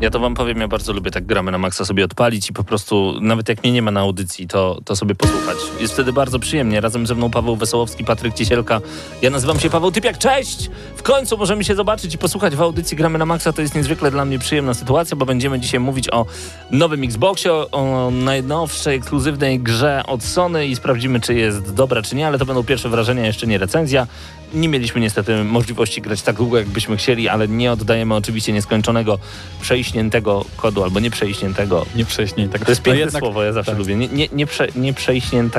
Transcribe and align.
Ja 0.00 0.10
to 0.10 0.20
wam 0.20 0.34
powiem, 0.34 0.60
ja 0.60 0.68
bardzo 0.68 0.92
lubię 0.92 1.10
tak 1.10 1.26
gramy 1.26 1.50
na 1.52 1.58
maksa 1.58 1.84
sobie 1.84 2.04
odpalić 2.04 2.50
i 2.50 2.52
po 2.52 2.64
prostu, 2.64 3.14
nawet 3.20 3.48
jak 3.48 3.62
mnie 3.62 3.72
nie 3.72 3.82
ma 3.82 3.90
na 3.90 4.00
audycji, 4.00 4.48
to, 4.48 4.80
to 4.84 4.96
sobie 4.96 5.14
posłuchać. 5.14 5.56
Jest 5.80 5.92
wtedy 5.92 6.12
bardzo 6.12 6.38
przyjemnie. 6.38 6.80
Razem 6.80 7.06
ze 7.06 7.14
mną 7.14 7.30
Paweł 7.30 7.56
Wesołowski, 7.56 8.04
Patryk 8.04 8.34
Ciesielka. 8.34 8.80
Ja 9.22 9.30
nazywam 9.30 9.60
się 9.60 9.70
Paweł 9.70 9.92
Typiak. 9.92 10.18
Cześć! 10.18 10.70
W 10.96 11.02
końcu 11.02 11.38
możemy 11.38 11.64
się 11.64 11.74
zobaczyć 11.74 12.14
i 12.14 12.18
posłuchać 12.18 12.56
w 12.56 12.62
audycji 12.62 12.96
Gramy 12.96 13.18
na 13.18 13.26
maksa. 13.26 13.52
To 13.52 13.62
jest 13.62 13.74
niezwykle 13.74 14.10
dla 14.10 14.24
mnie 14.24 14.38
przyjemna 14.38 14.74
sytuacja, 14.74 15.16
bo 15.16 15.26
będziemy 15.26 15.60
dzisiaj 15.60 15.80
mówić 15.80 16.10
o 16.10 16.26
nowym 16.70 17.04
Xboxie, 17.04 17.52
o, 17.52 18.10
najnowszej 18.10 18.96
ekskluzywnej 18.96 19.60
grze 19.60 20.02
od 20.06 20.22
Sony 20.22 20.66
i 20.66 20.76
sprawdzimy, 20.76 21.20
czy 21.20 21.34
jest 21.34 21.74
dobra, 21.74 22.02
czy 22.02 22.16
nie, 22.16 22.26
ale 22.26 22.38
to 22.38 22.46
będą 22.46 22.64
pierwsze 22.64 22.88
wrażenia, 22.88 23.26
jeszcze 23.26 23.46
nie 23.46 23.58
recenzja. 23.58 24.06
Nie 24.54 24.68
mieliśmy 24.68 25.00
niestety 25.00 25.44
możliwości 25.44 26.02
grać 26.02 26.22
tak 26.22 26.36
długo, 26.36 26.58
jakbyśmy 26.58 26.96
chcieli, 26.96 27.28
ale 27.28 27.48
nie 27.48 27.72
oddajemy 27.72 28.14
oczywiście 28.14 28.52
nieskończonego 28.52 29.18
przeiśniętego 29.60 30.44
kodu 30.56 30.84
albo 30.84 31.00
nieprzeiśniętego. 31.00 31.86
Nieprzeiśnięta. 31.96 32.58
To 32.58 32.70
jest 32.70 32.82
piękne 32.82 33.00
no 33.00 33.04
jednak, 33.04 33.22
słowo, 33.22 33.42
ja 33.42 33.52
zawsze 33.52 33.72
tak, 33.72 33.78
lubię. 33.78 33.96
Nie, 33.96 34.08
nie, 34.08 34.28
nie, 34.32 34.46
prze, 34.46 34.68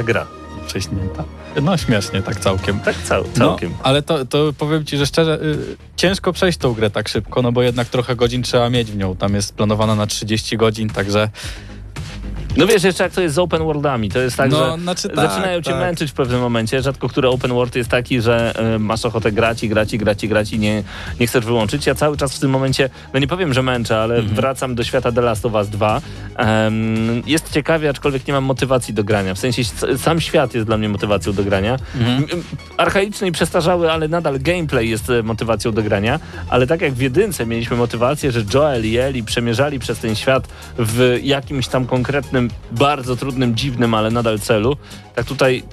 gra. 0.04 0.28
Przeiśnięta. 0.68 1.24
No 1.62 1.78
śmiesznie, 1.78 2.22
tak 2.22 2.40
całkiem. 2.40 2.80
Tak 2.80 2.96
cał, 3.04 3.24
całkiem. 3.34 3.70
No, 3.72 3.78
ale 3.84 4.02
to, 4.02 4.26
to 4.26 4.54
powiem 4.58 4.86
ci, 4.86 4.98
że 4.98 5.06
szczerze, 5.06 5.40
y, 5.44 5.78
ciężko 5.96 6.34
przejść 6.34 6.58
tą 6.58 6.74
grę 6.74 6.90
tak 6.90 7.10
szybko, 7.10 7.42
no 7.42 7.52
bo 7.52 7.62
jednak 7.62 7.88
trochę 7.88 8.16
godzin 8.16 8.44
trzeba 8.44 8.70
mieć 8.70 8.92
w 8.92 8.98
nią. 8.98 9.16
Tam 9.16 9.36
jest 9.36 9.54
planowana 9.54 9.96
na 9.96 10.08
30 10.08 10.58
godzin, 10.58 10.90
także 10.90 11.30
No 12.58 12.68
wiesz, 12.68 12.84
jeszcze 12.84 13.04
jak 13.04 13.14
to 13.14 13.22
jest 13.22 13.36
z 13.36 13.40
open 13.40 13.64
worldami, 13.64 14.10
to 14.10 14.20
jest 14.20 14.38
tak, 14.38 14.52
No, 14.52 14.76
że 14.78 14.82
znaczy 14.84 15.10
tak, 15.10 15.30
zaczynają 15.30 15.62
cię 15.62 15.72
tak. 15.72 15.80
męczyć 15.80 16.12
w 16.12 16.14
pewnym 16.14 16.40
momencie. 16.42 16.82
Rzadko 16.82 17.10
który 17.10 17.28
open 17.30 17.52
world 17.54 17.76
jest 17.76 17.90
taki, 17.90 18.22
że 18.22 18.54
y, 18.76 18.80
masz 18.80 19.06
ochotę 19.06 19.32
grać 19.32 19.64
i 19.64 19.70
grać 19.70 19.94
i 19.94 19.98
grać 19.98 20.24
i 20.24 20.28
grać 20.28 20.54
i 20.54 20.60
nie, 20.60 20.84
nie 21.20 21.28
chcesz 21.28 21.46
wyłączyć. 21.46 21.86
Ja 21.86 21.96
cały 21.96 22.18
czas 22.18 22.36
w 22.36 22.40
tym 22.40 22.50
momencie, 22.52 22.90
no 23.14 23.20
nie 23.20 23.28
powiem, 23.28 23.54
że 23.54 23.64
męczę, 23.64 23.98
ale 24.00 24.16
Mhm. 24.16 24.36
wracam 24.36 24.76
do 24.76 24.84
świata 24.84 25.12
The 25.12 25.22
Last 25.22 25.46
of 25.46 25.54
Us 25.54 25.70
2. 25.70 26.02
Em, 26.38 27.24
jest 27.26 27.52
ciekawie, 27.54 27.90
aczkolwiek 27.90 28.28
nie 28.28 28.34
mam 28.34 28.44
motywacji 28.44 28.94
do 28.94 29.04
grania. 29.04 29.34
W 29.34 29.40
sensie 29.40 29.62
sam 29.98 30.22
świat 30.22 30.54
jest 30.54 30.68
dla 30.68 30.78
mnie 30.78 30.90
motywacją 30.90 31.34
do 31.34 31.44
grania. 31.44 31.78
Mhm. 31.96 32.18
M- 32.18 32.26
m- 32.34 32.44
Archaiczny 32.78 33.28
i 33.28 33.32
przestarzały, 33.32 33.92
ale 33.92 34.08
nadal 34.08 34.40
gameplay 34.40 34.90
jest 34.90 35.10
e, 35.10 35.24
motywacją 35.24 35.72
do 35.72 35.84
grania. 35.84 36.20
Ale 36.50 36.68
tak 36.68 36.82
jak 36.82 36.94
w 36.94 37.02
jedynce 37.02 37.46
mieliśmy 37.46 37.78
motywację, 37.78 38.32
że 38.32 38.44
Joel 38.54 38.86
i 38.86 38.98
Ellie 38.98 39.24
przemierzali 39.24 39.80
przez 39.80 40.00
ten 40.00 40.16
świat 40.16 40.48
w 40.78 41.20
jakimś 41.24 41.68
tam 41.68 41.86
konkretnym, 41.86 42.41
bardzo 42.72 43.16
trudnym, 43.16 43.56
dziwnym, 43.56 43.94
ale 43.94 44.12
nadal 44.12 44.40
celu, 44.40 44.78
tak 45.16 45.26
tutaj 45.26 45.64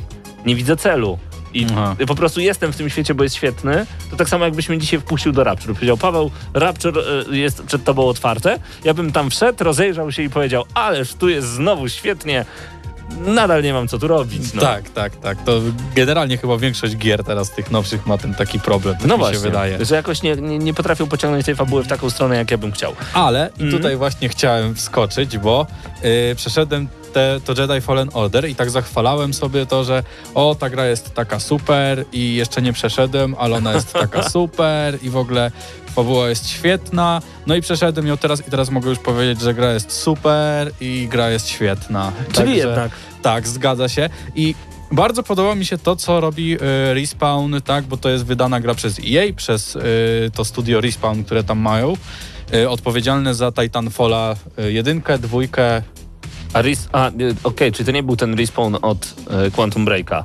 nie 0.47 0.55
widzę 0.55 0.77
celu. 0.77 1.19
I 1.55 1.67
Aha. 1.73 1.97
po 2.07 2.15
prostu 2.15 2.41
jestem 2.41 2.73
w 2.73 2.77
tym 2.77 2.91
świecie, 2.91 3.15
bo 3.15 3.23
jest 3.23 3.37
świetny. 3.37 3.87
To 4.11 4.17
tak 4.17 4.29
samo 4.29 4.45
jakbyś 4.45 4.69
mnie 4.69 4.79
dzisiaj 4.79 5.01
wpuścił 5.01 5.33
do 5.33 5.45
Rapture. 5.45 5.75
Powiedział, 5.75 5.97
Paweł, 5.97 6.31
Rapture 6.55 6.99
e, 6.99 7.37
jest 7.37 7.63
przed 7.63 7.85
tobą 7.85 8.09
otwarte. 8.09 8.59
Ja 8.85 8.95
bym 8.95 9.13
tam 9.13 9.31
wszedł, 9.31 9.65
rozejrzał 9.65 10.13
się 10.13 10.23
i 10.23 10.31
powiedział, 10.31 10.65
ależ 10.75 11.15
tu 11.15 11.29
jest 11.29 11.49
znowu 11.49 11.89
świetnie. 11.89 12.45
Nadal 13.27 13.63
nie 13.63 13.73
mam 13.73 13.89
co 13.89 13.99
tu 13.99 14.09
robić. 14.09 14.55
No. 14.55 14.61
tak, 14.63 14.91
tak, 14.91 15.17
tak. 15.17 15.43
To 15.45 15.61
generalnie 15.95 16.37
chyba 16.39 16.57
większość 16.59 16.97
gier 16.97 17.25
teraz 17.25 17.51
tych 17.51 17.71
nowszych 17.71 18.07
ma 18.07 18.19
ten 18.19 18.35
taki 18.35 18.61
problem, 18.61 18.97
tak 18.97 19.07
No 19.07 19.15
mi 19.15 19.19
właśnie, 19.19 19.37
się 19.37 19.43
wydaje. 19.43 19.85
że 19.85 19.95
jakoś 19.95 20.23
nie, 20.23 20.37
nie, 20.37 20.59
nie 20.59 20.75
potrafią 20.75 21.07
pociągnąć 21.07 21.47
tej 21.47 21.55
fabuły 21.57 21.83
w 21.85 21.89
taką 21.89 22.11
stronę, 22.11 22.37
jak 22.37 22.51
ja 22.51 22.59
bym 22.59 22.73
chciał. 22.73 22.93
Ale 23.13 23.51
i 23.59 23.63
Mhm. 23.63 23.71
tutaj 23.83 23.97
właśnie 23.97 24.29
chciałem 24.29 24.75
wskoczyć, 24.75 25.39
bo 25.39 25.67
y, 26.05 26.35
przeszedłem 26.35 26.89
te, 27.13 27.41
to 27.45 27.63
Jedi 27.63 27.81
Fallen 27.81 28.09
Order 28.13 28.49
i 28.49 28.55
tak 28.55 28.71
zachwalałem 28.71 29.35
sobie 29.35 29.67
to, 29.67 29.85
że 29.85 30.03
o, 30.35 30.55
ta 30.61 30.71
gra 30.71 30.87
jest 30.87 31.15
taka 31.15 31.41
super 31.41 32.05
i 32.13 32.35
jeszcze 32.35 32.63
nie 32.63 32.73
przeszedłem, 32.73 33.35
ale 33.39 33.57
ona 33.57 33.73
jest 33.73 33.93
taka 33.93 34.29
super 34.39 34.99
i 35.03 35.11
w 35.11 35.17
ogóle 35.17 35.51
fabuła 35.99 36.29
jest 36.29 36.49
świetna. 36.49 37.23
No 37.47 37.57
i 37.57 37.61
przeszedłem 37.61 38.07
ją 38.07 38.17
teraz 38.17 38.41
i 38.49 38.51
teraz 38.51 38.71
mogę 38.71 38.91
już 38.91 38.99
powiedzieć, 38.99 39.41
że 39.41 39.55
gra 39.55 39.73
jest 39.73 39.93
super 39.93 40.71
i 40.81 41.09
gra 41.11 41.31
jest 41.31 41.49
świetna. 41.49 42.13
Czyli 42.25 42.35
Także- 42.35 42.57
jednak. 42.57 42.91
Tak, 43.23 43.49
zgadza 43.49 43.89
się. 43.89 44.11
I 44.35 44.55
bardzo 44.93 45.23
podoba 45.23 45.55
mi 45.55 45.67
się 45.67 45.79
to, 45.79 45.97
co 45.97 46.21
robi 46.21 46.55
y, 46.55 46.59
Respawn, 46.95 47.55
tak, 47.65 47.85
bo 47.85 47.97
to 47.97 48.09
jest 48.09 48.25
wydana 48.25 48.61
gra 48.61 48.75
przez 48.75 48.99
EA, 48.99 49.33
przez 49.37 49.77
y, 49.77 49.81
to 50.35 50.45
studio 50.45 50.81
Respawn, 50.81 51.25
które 51.25 51.45
tam 51.45 51.59
mają. 51.59 51.97
Y, 52.55 52.69
odpowiedzialne 52.69 53.35
za 53.35 53.53
Titanfalla 53.53 54.37
y, 54.59 54.73
jedynkę, 54.73 55.19
dwójkę. 55.19 55.83
A, 56.53 56.59
a 56.93 57.11
y, 57.11 57.35
okej, 57.45 57.73
czy 57.73 57.85
to 57.85 57.91
nie 57.93 58.03
był 58.03 58.17
ten 58.17 58.39
respawn 58.39 58.77
od 58.83 59.15
y, 59.47 59.51
Quantum 59.51 59.85
Breaka? 59.85 60.25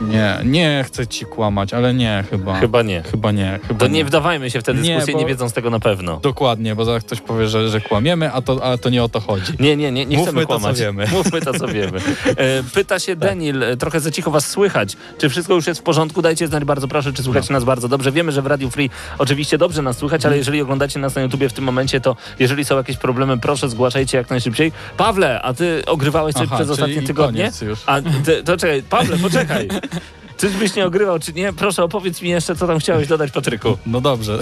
Nie, 0.00 0.38
nie 0.44 0.84
chcę 0.86 1.06
ci 1.06 1.24
kłamać, 1.24 1.74
ale 1.74 1.94
nie, 1.94 2.24
chyba. 2.30 2.60
Chyba 2.60 2.82
nie. 2.82 3.02
Chyba 3.02 3.32
nie. 3.32 3.58
Chyba 3.68 3.80
To 3.80 3.86
nie 3.88 4.04
wdawajmy 4.04 4.50
się 4.50 4.60
w 4.60 4.62
tę 4.62 4.74
Nie, 4.74 4.80
dyskusję, 4.94 5.14
nie, 5.14 5.22
bo- 5.22 5.28
wiedząc 5.28 5.52
tego 5.52 5.70
na 5.70 5.80
pewno. 5.80 6.16
Dokładnie, 6.22 6.74
bo 6.74 6.84
zaraz 6.84 7.04
ktoś 7.04 7.20
powie, 7.20 7.48
że, 7.48 7.68
że 7.68 7.80
kłamiemy, 7.80 8.32
a 8.32 8.42
to, 8.42 8.64
ale 8.64 8.78
to 8.78 8.90
nie 8.90 9.04
o 9.04 9.08
to 9.08 9.20
chodzi. 9.20 9.52
Nie, 9.60 9.76
nie, 9.76 9.92
nie, 9.92 10.06
nie 10.06 10.16
Mówmy 10.16 10.30
chcemy 10.32 10.46
to, 10.46 10.54
co 10.54 10.60
kłamać. 10.60 10.80
wiemy. 10.80 11.06
Mówmy 11.12 11.40
to, 11.40 11.52
co 11.58 11.68
wiemy. 11.68 11.98
E, 12.36 12.62
Pyta 12.74 12.98
się 12.98 13.16
Denil, 13.16 13.62
e, 13.62 13.76
trochę 13.76 14.00
za 14.00 14.10
cicho 14.10 14.30
was 14.30 14.46
słychać. 14.50 14.96
Czy 15.18 15.28
wszystko 15.28 15.54
już 15.54 15.66
jest 15.66 15.80
w 15.80 15.82
porządku? 15.82 16.22
Dajcie 16.22 16.46
znać 16.46 16.64
bardzo 16.64 16.88
proszę, 16.88 17.12
czy 17.12 17.22
słuchacie 17.22 17.52
nas 17.52 17.64
bardzo 17.64 17.88
dobrze. 17.88 18.12
Wiemy, 18.12 18.32
że 18.32 18.42
w 18.42 18.46
Radio 18.46 18.70
Free 18.70 18.90
oczywiście 19.18 19.58
dobrze 19.58 19.82
nas 19.82 19.96
słychać, 19.98 20.18
Mhm. 20.18 20.30
ale 20.32 20.38
jeżeli 20.38 20.60
oglądacie 20.62 20.98
nas 21.00 21.14
na 21.14 21.22
YouTubie 21.22 21.48
w 21.48 21.52
tym 21.52 21.64
momencie, 21.64 22.00
to 22.00 22.16
jeżeli 22.38 22.64
są 22.64 22.76
jakieś 22.76 22.96
problemy, 22.96 23.38
proszę 23.38 23.68
zgłaszajcie 23.68 24.18
jak 24.18 24.30
najszybciej. 24.30 24.72
Pawle, 24.96 25.42
a 25.42 25.54
ty 25.54 25.82
ogrywałeś 25.86 26.34
coś 26.34 26.46
Aha, 26.46 26.56
przez 26.56 26.70
ostatnie 26.70 27.02
tygodnie? 27.02 27.50
A 27.86 28.00
ty, 28.24 28.42
to 28.44 28.56
czekaj, 28.56 28.82
Pawle, 28.82 29.16
poczekaj. 29.18 29.68
Czyżbyś 30.40 30.74
nie 30.74 30.86
ogrywał, 30.86 31.18
czy 31.18 31.32
nie? 31.32 31.52
Proszę, 31.52 31.84
opowiedz 31.84 32.22
mi 32.22 32.28
jeszcze, 32.28 32.56
co 32.56 32.66
tam 32.66 32.78
chciałeś 32.78 33.08
dodać, 33.08 33.30
Patryku. 33.30 33.78
No 33.86 34.00
dobrze. 34.00 34.38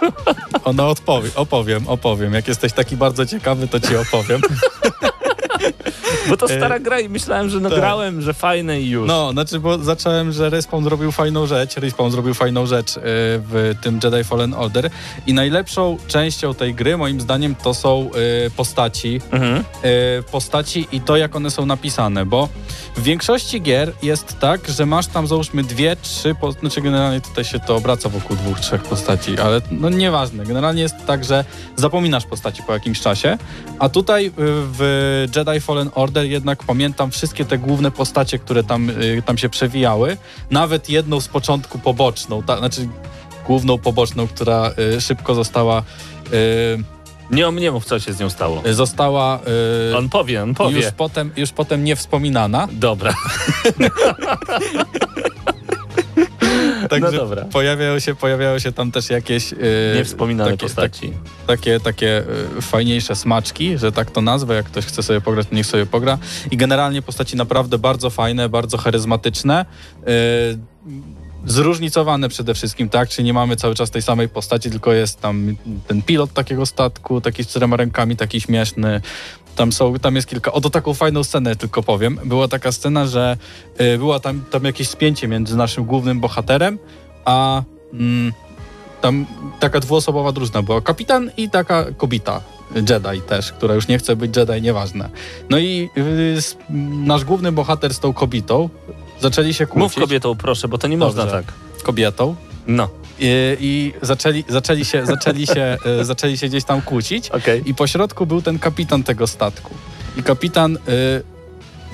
Ono 0.64 0.88
odpowie, 0.88 1.30
opowiem, 1.34 1.88
opowiem. 1.88 2.32
Jak 2.34 2.48
jesteś 2.48 2.72
taki 2.72 2.96
bardzo 2.96 3.26
ciekawy, 3.26 3.68
to 3.68 3.80
ci 3.80 3.96
opowiem. 3.96 4.40
Bo 6.28 6.36
to 6.36 6.48
stara 6.48 6.78
gra 6.78 7.00
i 7.00 7.08
myślałem, 7.08 7.50
że 7.50 7.60
tak. 7.60 7.70
nagrałem, 7.70 8.22
że 8.22 8.34
fajne 8.34 8.80
i 8.80 8.90
już. 8.90 9.08
No, 9.08 9.32
znaczy, 9.32 9.60
bo 9.60 9.78
zacząłem, 9.78 10.32
że 10.32 10.50
Respawn 10.50 10.84
zrobił 10.84 11.12
fajną 11.12 11.46
rzecz. 11.46 11.76
Respawn 11.76 12.10
zrobił 12.10 12.34
fajną 12.34 12.66
rzecz 12.66 12.96
y, 12.96 13.00
w 13.04 13.74
tym 13.82 14.00
Jedi 14.04 14.24
Fallen 14.24 14.54
Order. 14.54 14.90
I 15.26 15.34
najlepszą 15.34 15.98
częścią 16.06 16.54
tej 16.54 16.74
gry, 16.74 16.96
moim 16.96 17.20
zdaniem, 17.20 17.54
to 17.54 17.74
są 17.74 18.10
y, 18.46 18.50
postaci. 18.50 19.20
Mhm. 19.30 19.64
postaci 20.32 20.86
i 20.92 21.00
to, 21.00 21.16
jak 21.16 21.36
one 21.36 21.50
są 21.50 21.66
napisane, 21.66 22.26
bo 22.26 22.48
w 22.96 23.02
większości 23.02 23.62
gier 23.62 23.92
jest 24.02 24.38
tak, 24.38 24.68
że 24.68 24.86
masz 24.86 25.06
tam 25.06 25.26
załóżmy 25.26 25.62
dwie, 25.62 25.96
trzy, 25.96 26.34
po, 26.34 26.52
znaczy 26.52 26.80
generalnie 26.80 27.20
tutaj 27.20 27.44
się 27.44 27.60
to 27.60 27.76
obraca 27.76 28.08
wokół 28.08 28.36
dwóch, 28.36 28.60
trzech 28.60 28.82
postaci, 28.82 29.38
ale 29.38 29.60
no 29.70 29.90
nieważne. 29.90 30.44
Generalnie 30.44 30.82
jest 30.82 30.94
tak, 31.06 31.24
że 31.24 31.44
zapominasz 31.76 32.26
postaci 32.26 32.62
po 32.62 32.72
jakimś 32.72 33.00
czasie, 33.00 33.38
a 33.78 33.88
tutaj 33.88 34.32
w 34.36 35.24
Jedi 35.36 35.51
Fallen 35.60 35.90
Order 35.94 36.24
jednak 36.24 36.62
pamiętam 36.64 37.10
wszystkie 37.10 37.44
te 37.44 37.58
główne 37.58 37.90
postacie, 37.90 38.38
które 38.38 38.64
tam, 38.64 38.90
y, 38.90 39.22
tam 39.26 39.38
się 39.38 39.48
przewijały, 39.48 40.16
nawet 40.50 40.90
jedną 40.90 41.20
z 41.20 41.28
początku 41.28 41.78
poboczną, 41.78 42.42
ta, 42.42 42.58
znaczy 42.58 42.88
główną 43.46 43.78
poboczną, 43.78 44.26
która 44.28 44.70
y, 44.96 45.00
szybko 45.00 45.34
została 45.34 45.82
y, 46.32 46.78
Nie 47.30 47.48
o 47.48 47.50
mnie 47.52 47.70
mów, 47.70 47.84
co 47.84 48.00
się 48.00 48.12
z 48.12 48.20
nią 48.20 48.30
stało. 48.30 48.62
została 48.70 49.40
y, 49.92 49.96
On 49.96 50.08
powie, 50.08 50.42
on 50.42 50.54
powie. 50.54 50.76
już 50.76 50.86
potem, 50.96 51.30
już 51.36 51.50
potem 51.52 51.84
nie 51.84 51.96
wspominana. 51.96 52.68
Dobra. 52.72 53.14
Także 56.88 57.12
No 57.12 57.18
dobra. 57.18 57.44
Pojawiają 57.44 57.98
się, 57.98 58.14
pojawiają 58.14 58.58
się 58.58 58.72
tam 58.72 58.92
też 58.92 59.10
jakieś 59.10 59.52
yy, 59.52 59.58
Niewspominane 59.96 60.50
takie, 60.50 60.62
postaci. 60.62 61.12
takie, 61.46 61.80
takie 61.80 62.24
y, 62.58 62.62
fajniejsze 62.62 63.16
smaczki, 63.16 63.78
że 63.78 63.92
tak 63.92 64.10
to 64.10 64.20
nazwę. 64.20 64.54
Jak 64.54 64.66
ktoś 64.66 64.86
chce 64.86 65.02
sobie 65.02 65.20
pograć, 65.20 65.46
to 65.48 65.54
niech 65.54 65.66
sobie 65.66 65.86
pogra. 65.86 66.18
I 66.50 66.56
generalnie 66.56 67.02
postaci 67.02 67.36
naprawdę 67.36 67.78
bardzo 67.78 68.10
fajne, 68.10 68.48
bardzo 68.48 68.78
charyzmatyczne. 68.78 69.66
Y, 70.08 70.58
zróżnicowane 71.46 72.28
przede 72.28 72.54
wszystkim, 72.54 72.88
tak? 72.88 73.08
Czy 73.08 73.22
nie 73.22 73.32
mamy 73.32 73.56
cały 73.56 73.74
czas 73.74 73.90
tej 73.90 74.02
samej 74.02 74.28
postaci, 74.28 74.70
tylko 74.70 74.92
jest 74.92 75.20
tam 75.20 75.56
ten 75.86 76.02
pilot 76.02 76.32
takiego 76.32 76.66
statku, 76.66 77.20
taki 77.20 77.44
z 77.44 77.48
czterema 77.48 77.76
rękami, 77.76 78.16
taki 78.16 78.40
śmieszny. 78.40 79.00
Tam, 79.56 79.72
są, 79.72 79.98
tam 79.98 80.16
jest 80.16 80.28
kilka. 80.28 80.52
Oto 80.52 80.70
taką 80.70 80.94
fajną 80.94 81.24
scenę 81.24 81.56
tylko 81.56 81.82
powiem. 81.82 82.18
Była 82.24 82.48
taka 82.48 82.72
scena, 82.72 83.06
że 83.06 83.36
y, 83.80 83.98
była 83.98 84.20
tam, 84.20 84.44
tam 84.50 84.64
jakieś 84.64 84.88
spięcie 84.88 85.28
między 85.28 85.56
naszym 85.56 85.84
głównym 85.84 86.20
bohaterem, 86.20 86.78
a 87.24 87.62
mm, 87.92 88.32
tam 89.00 89.26
taka 89.60 89.80
dwuosobowa 89.80 90.32
drużyna 90.32 90.62
była. 90.62 90.80
Kapitan 90.80 91.30
i 91.36 91.50
taka 91.50 91.84
kobita. 91.96 92.40
Jedi 92.74 93.20
też, 93.28 93.52
która 93.52 93.74
już 93.74 93.88
nie 93.88 93.98
chce 93.98 94.16
być 94.16 94.36
Jedi, 94.36 94.62
nieważne. 94.62 95.08
No 95.50 95.58
i 95.58 95.90
y, 95.98 96.34
s- 96.38 96.56
nasz 97.06 97.24
główny 97.24 97.52
bohater 97.52 97.94
z 97.94 97.98
tą 98.00 98.12
kobietą 98.12 98.68
zaczęli 99.20 99.54
się 99.54 99.66
kłócić. 99.66 99.96
Mów 99.96 100.04
kobietą, 100.04 100.34
proszę, 100.36 100.68
bo 100.68 100.78
to 100.78 100.88
nie 100.88 100.96
można 100.96 101.22
Dobrze. 101.22 101.42
tak. 101.42 101.82
Kobietą. 101.82 102.34
No, 102.66 102.88
I, 103.18 103.56
i 103.60 103.92
zaczęli, 104.02 104.44
zaczęli, 104.48 104.84
się, 104.84 105.06
zaczęli, 105.06 105.46
się, 105.46 105.76
y, 106.00 106.04
zaczęli 106.12 106.38
się 106.38 106.48
gdzieś 106.48 106.64
tam 106.64 106.82
kłócić. 106.82 107.30
okej. 107.30 107.62
I 107.66 107.74
po 107.74 107.86
środku 107.86 108.26
był 108.26 108.42
ten 108.42 108.58
kapitan 108.58 109.02
tego 109.02 109.26
statku. 109.26 109.74
I 110.16 110.22
kapitan. 110.22 110.76
Y, 110.76 111.31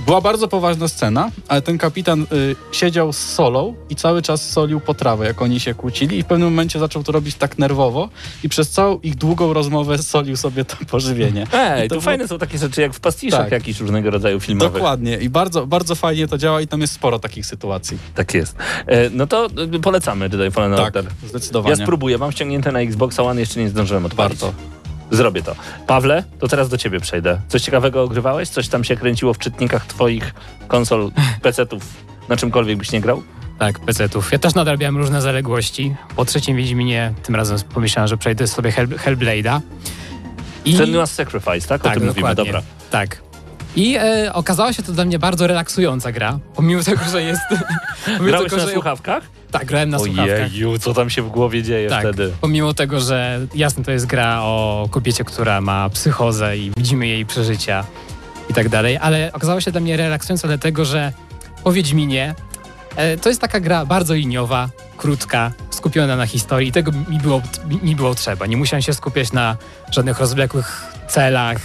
była 0.08 0.20
bardzo 0.20 0.48
poważna 0.48 0.88
scena, 0.88 1.30
ale 1.48 1.62
ten 1.62 1.78
kapitan 1.78 2.22
y, 2.32 2.56
siedział 2.72 3.12
z 3.12 3.18
solą 3.18 3.74
i 3.90 3.96
cały 3.96 4.22
czas 4.22 4.50
solił 4.50 4.80
potrawę, 4.80 5.26
jak 5.26 5.42
oni 5.42 5.60
się 5.60 5.74
kłócili, 5.74 6.18
i 6.18 6.22
w 6.22 6.26
pewnym 6.26 6.48
momencie 6.48 6.78
zaczął 6.78 7.02
to 7.02 7.12
robić 7.12 7.34
tak 7.34 7.58
nerwowo, 7.58 8.08
i 8.44 8.48
przez 8.48 8.70
całą 8.70 8.98
ich 9.00 9.14
długą 9.14 9.52
rozmowę 9.52 9.98
solił 9.98 10.36
sobie 10.36 10.64
to 10.64 10.76
pożywienie. 10.90 11.46
Ej, 11.52 11.88
to 11.88 11.94
tu 11.94 12.00
było- 12.00 12.04
fajne 12.04 12.28
są 12.28 12.38
takie 12.38 12.58
rzeczy 12.58 12.80
jak 12.80 12.94
w 12.94 13.00
pastiszach 13.00 13.40
Tak. 13.40 13.52
jakichś 13.52 13.80
różnego 13.80 14.10
rodzaju 14.10 14.40
filmowych. 14.40 14.72
Dokładnie. 14.72 15.16
I 15.16 15.28
bardzo, 15.28 15.66
bardzo 15.66 15.94
fajnie 15.94 16.28
to 16.28 16.38
działa, 16.38 16.60
i 16.60 16.66
tam 16.68 16.80
jest 16.80 16.92
sporo 16.92 17.18
takich 17.18 17.46
sytuacji. 17.46 17.98
Tak 18.14 18.34
jest. 18.34 18.56
E, 18.86 19.10
no 19.10 19.26
to 19.26 19.46
e, 19.74 19.78
polecamy 19.78 20.24
Jedi 20.32 20.50
Fallen 20.50 20.76
Tak, 20.76 20.86
Order. 20.96 21.04
zdecydowanie. 21.28 21.76
Ja 21.78 21.84
spróbuję, 21.86 22.18
mam 22.18 22.32
ściągnięte 22.32 22.72
na 22.72 22.80
Xbox 22.80 23.18
One, 23.20 23.40
jeszcze 23.40 23.60
nie 23.60 23.68
zdążyłem 23.68 24.06
odpalić. 24.06 24.38
Warto. 24.40 24.56
Zrobię 25.10 25.42
to. 25.42 25.54
Pawle, 25.86 26.24
to 26.38 26.48
teraz 26.48 26.68
do 26.68 26.78
ciebie 26.78 27.00
przejdę. 27.00 27.40
Coś 27.48 27.62
ciekawego 27.62 28.02
ogrywałeś? 28.02 28.48
Coś 28.48 28.68
tam 28.68 28.84
się 28.84 28.96
kręciło 28.96 29.34
w 29.34 29.38
czytnikach 29.38 29.86
twoich 29.86 30.34
konsol, 30.68 31.10
PC-ów, 31.42 31.82
na 32.28 32.36
czymkolwiek 32.36 32.78
byś 32.78 32.92
nie 32.92 33.00
grał? 33.00 33.22
Tak, 33.58 33.78
PC-ów. 33.78 34.32
Ja 34.32 34.38
też 34.38 34.54
nadrabiałem 34.54 34.96
różne 34.96 35.22
zaległości. 35.22 35.96
Po 36.16 36.24
trzecim 36.24 36.56
Wiedźminie 36.56 37.14
tym 37.22 37.36
razem 37.36 37.58
pomyślałem, 37.74 38.08
że 38.08 38.16
przejdę 38.16 38.46
sobie 38.46 38.72
Hell, 38.72 38.88
Hellblade'a. 38.88 39.60
I... 40.64 40.76
Senua's 40.76 41.06
Sacrifice, 41.06 41.68
tak? 41.68 41.86
O 41.86 41.90
tym 41.90 42.06
mówimy, 42.06 42.34
dobra. 42.34 42.62
Tak. 42.90 43.27
I 43.76 43.96
e, 43.96 44.32
okazała 44.32 44.72
się 44.72 44.82
to 44.82 44.92
dla 44.92 45.04
mnie 45.04 45.18
bardzo 45.18 45.46
relaksująca 45.46 46.12
gra, 46.12 46.38
pomimo 46.54 46.82
tego, 46.82 47.00
że 47.12 47.22
jest... 47.22 47.40
pomimo 48.04 48.24
Grałeś 48.24 48.50
tego, 48.50 48.56
na 48.62 48.66
że- 48.68 48.72
słuchawkach? 48.72 49.22
Tak, 49.50 49.64
grałem 49.64 49.90
na 49.90 49.98
słuchawkach. 49.98 50.26
Ojeju, 50.50 50.78
co 50.78 50.94
tam 50.94 51.10
się 51.10 51.22
w 51.22 51.28
głowie 51.28 51.62
dzieje 51.62 51.88
Tak, 51.88 52.00
wtedy? 52.00 52.32
pomimo 52.40 52.74
tego, 52.74 53.00
że 53.00 53.40
jasne 53.54 53.84
to 53.84 53.90
jest 53.90 54.06
gra 54.06 54.40
o 54.42 54.88
kobiecie, 54.90 55.24
która 55.24 55.60
ma 55.60 55.88
psychozę 55.90 56.56
i 56.58 56.72
widzimy 56.76 57.06
jej 57.06 57.26
przeżycia 57.26 57.84
i 58.50 58.54
tak 58.54 58.68
dalej, 58.68 58.96
ale 58.96 59.30
okazało 59.32 59.60
się 59.60 59.70
dla 59.72 59.80
mnie 59.80 59.96
relaksujące 59.96 60.48
dlatego, 60.48 60.84
że 60.84 61.12
po 61.64 61.72
Wiedźminie 61.72 62.34
e, 62.96 63.16
to 63.16 63.28
jest 63.28 63.40
taka 63.40 63.60
gra 63.60 63.86
bardzo 63.86 64.14
liniowa, 64.14 64.68
krótka, 64.96 65.52
skupiona 65.70 66.16
na 66.16 66.26
historii 66.26 66.68
i 66.68 66.72
tego 66.72 66.92
mi 67.08 67.18
było, 67.18 67.42
mi 67.82 67.96
było 67.96 68.14
trzeba. 68.14 68.46
Nie 68.46 68.56
musiałem 68.56 68.82
się 68.82 68.94
skupiać 68.94 69.32
na 69.32 69.56
żadnych 69.90 70.18
rozwlekłych 70.18 70.84
celach. 71.08 71.58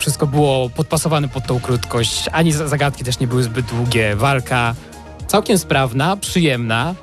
Wszystko 0.00 0.26
było 0.26 0.70
podpasowane 0.70 1.28
pod 1.28 1.46
tą 1.46 1.60
krótkość, 1.60 2.24
ani 2.32 2.52
za- 2.52 2.68
zagadki 2.68 3.04
też 3.04 3.18
nie 3.20 3.26
były 3.26 3.42
zbyt 3.42 3.66
długie. 3.66 4.16
Walka 4.16 4.74
całkiem 5.26 5.58
sprawna, 5.58 6.16
przyjemna, 6.16 6.94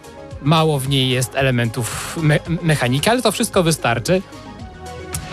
mało 0.41 0.79
w 0.79 0.89
niej 0.89 1.09
jest 1.09 1.35
elementów 1.35 2.17
me 2.21 2.39
mechaniki, 2.61 3.09
ale 3.09 3.21
to 3.21 3.31
wszystko 3.31 3.63
wystarczy. 3.63 4.21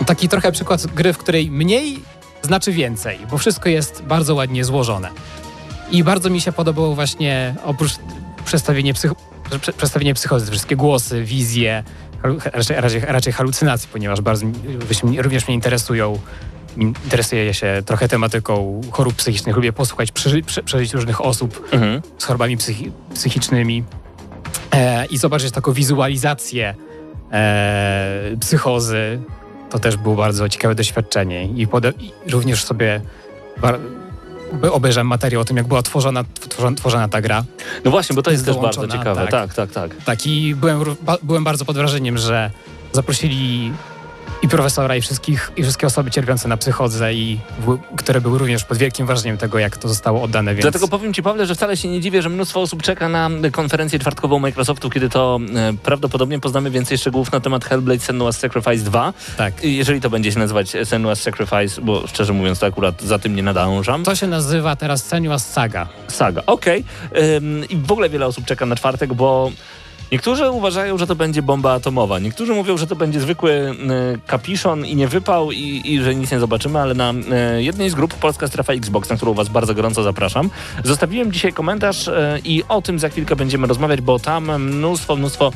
Taki 0.05 0.29
trochę 0.29 0.51
przykład 0.51 0.87
gry, 0.87 1.13
w 1.13 1.17
której 1.17 1.51
mniej 1.51 1.99
znaczy 2.41 2.71
więcej, 2.71 3.19
bo 3.31 3.37
wszystko 3.37 3.69
jest 3.69 4.03
bardzo 4.03 4.35
ładnie 4.35 4.65
złożone. 4.65 5.09
I 5.91 6.03
bardzo 6.03 6.29
mi 6.29 6.41
się 6.41 6.51
podobało 6.51 6.95
właśnie 6.95 7.55
oprócz 7.65 7.91
przedstawienie, 8.45 8.93
psych 8.93 9.11
prze- 9.61 9.73
przedstawienie 9.73 10.13
psychozy, 10.13 10.51
wszystkie 10.51 10.75
głosy, 10.75 11.23
wizje, 11.23 11.83
raczej, 12.53 12.99
raczej, 13.01 13.33
halucynacje, 13.33 13.89
ponieważ 13.93 14.21
bardzo 14.21 14.45
również 15.17 15.47
mnie 15.47 15.55
interesują. 15.55 16.19
Interesuję 16.77 17.53
się 17.53 17.81
trochę 17.85 18.07
tematyką 18.07 18.81
chorób 18.91 19.15
psychicznych, 19.15 19.55
lubię 19.55 19.73
posłuchać 19.73 20.11
przeży 20.11 20.41
prze 20.43 20.63
przeżyć 20.63 20.93
różnych 20.93 21.21
osób, 21.25 21.67
Mhm. 21.71 22.01
z 22.17 22.23
chorobami 22.25 22.57
psychi 22.57 22.91
psychicznymi 23.13 23.83
e, 24.73 25.05
i 25.05 25.17
zobaczyć 25.17 25.51
taką 25.51 25.71
wizualizację 25.73 26.75
e, 27.31 28.21
psychozy, 28.39 29.19
to 29.69 29.79
też 29.79 29.97
było 29.97 30.15
bardzo 30.15 30.49
ciekawe 30.49 30.75
doświadczenie. 30.75 31.45
I, 31.45 31.67
i 32.25 32.31
również 32.31 32.63
sobie 32.63 33.01
obejrzałem 34.71 35.07
materiał 35.07 35.41
o 35.41 35.45
tym, 35.45 35.57
jak 35.57 35.67
była 35.67 35.81
tworzona, 35.81 36.23
tworzona, 36.49 36.77
tworzona 36.77 37.07
ta 37.07 37.21
gra. 37.21 37.43
No 37.85 37.91
właśnie, 37.91 38.15
bo 38.15 38.21
to 38.21 38.31
jest 38.31 38.45
też 38.45 38.57
bardzo 38.57 38.87
ciekawe. 38.87 39.21
tak. 39.21 39.31
Tak, 39.31 39.53
tak, 39.53 39.71
tak. 39.71 40.03
Tak, 40.03 40.27
i 40.27 40.55
byłem, 40.55 40.83
byłem 41.23 41.43
bardzo 41.43 41.65
pod 41.65 41.75
wrażeniem, 41.75 42.17
że 42.17 42.51
zaprosili 42.93 43.71
i 44.45 44.47
profesora, 44.47 44.95
i, 44.95 45.01
wszystkich, 45.01 45.51
i 45.55 45.63
wszystkie 45.63 45.87
osoby 45.87 46.11
cierpiące 46.11 46.47
na 46.47 46.57
psychodzę, 46.57 47.13
i 47.13 47.39
które 47.97 48.21
były 48.21 48.39
również 48.39 48.63
pod 48.63 48.77
wielkim 48.77 49.07
wrażeniem 49.07 49.37
tego, 49.37 49.59
jak 49.59 49.77
to 49.77 49.87
zostało 49.87 50.21
oddane, 50.21 50.55
więc... 50.55 50.61
Dlatego 50.61 50.87
powiem 50.87 51.13
Ci, 51.13 51.23
Pawle, 51.23 51.45
że 51.45 51.55
wcale 51.55 51.77
się 51.77 51.87
nie 51.87 52.01
dziwię, 52.01 52.21
że 52.21 52.29
mnóstwo 52.29 52.61
osób 52.61 52.83
czeka 52.83 53.09
na 53.09 53.29
konferencję 53.51 53.99
czwartkową 53.99 54.39
Microsoftu, 54.39 54.89
kiedy 54.89 55.09
to 55.09 55.39
e, 55.55 55.73
prawdopodobnie 55.83 56.39
poznamy 56.39 56.71
więcej 56.71 56.97
szczegółów 56.97 57.31
na 57.31 57.39
temat 57.39 57.65
Hellblade 57.65 57.99
Senua's 57.99 58.33
Sacrifice 58.33 58.85
2. 58.85 59.13
tak. 59.37 59.63
Jeżeli 59.63 60.01
to 60.01 60.09
będzie 60.09 60.31
się 60.31 60.39
nazywać 60.39 60.75
Senua's 60.75 61.15
Sacrifice, 61.15 61.81
bo 61.81 62.07
szczerze 62.07 62.33
mówiąc 62.33 62.59
to 62.59 62.65
akurat 62.65 63.01
za 63.01 63.19
tym 63.19 63.35
nie 63.35 63.43
nadążam. 63.43 64.03
To 64.03 64.15
się 64.15 64.27
nazywa 64.27 64.75
teraz 64.75 65.11
Senua's 65.11 65.39
Saga. 65.39 65.87
Saga, 66.07 66.43
okej. 66.45 66.83
Ym, 67.37 67.69
I 67.69 67.77
w 67.77 67.91
ogóle 67.91 68.09
wiele 68.09 68.25
osób 68.25 68.45
czeka 68.45 68.65
na 68.65 68.75
czwartek, 68.75 69.13
bo 69.13 69.51
niektórzy 70.15 70.49
uważają, 70.49 70.97
że 70.97 71.07
to 71.07 71.15
będzie 71.15 71.41
bomba 71.41 71.73
atomowa. 71.73 72.19
Niektórzy 72.19 72.53
mówią, 72.53 72.77
że 72.77 72.87
to 72.87 72.95
będzie 72.95 73.19
zwykły 73.19 73.51
y, 73.51 73.75
kapiszon 74.27 74.85
i 74.85 74.95
nie 74.95 75.07
wypał 75.07 75.51
i, 75.51 75.81
i 75.85 76.03
że 76.03 76.15
nic 76.15 76.31
nie 76.31 76.39
zobaczymy, 76.39 76.79
ale 76.79 76.93
na 76.93 77.13
y, 77.57 77.63
jednej 77.63 77.89
z 77.89 77.95
grup 77.95 78.13
Polska 78.13 78.47
Strefa 78.47 78.73
Xbox, 78.73 79.09
na 79.09 79.15
którą 79.15 79.33
was 79.33 79.49
bardzo 79.49 79.75
gorąco 79.75 80.03
zapraszam, 80.03 80.49
zostawiłem 80.83 81.31
dzisiaj 81.31 81.53
komentarz 81.53 82.07
y, 82.07 82.13
i 82.43 82.63
o 82.69 82.81
tym 82.81 82.99
za 82.99 83.09
chwilkę 83.09 83.35
będziemy 83.35 83.67
rozmawiać, 83.67 84.01
bo 84.01 84.19
tam 84.19 84.61
mnóstwo, 84.61 85.15
mnóstwo 85.15 85.51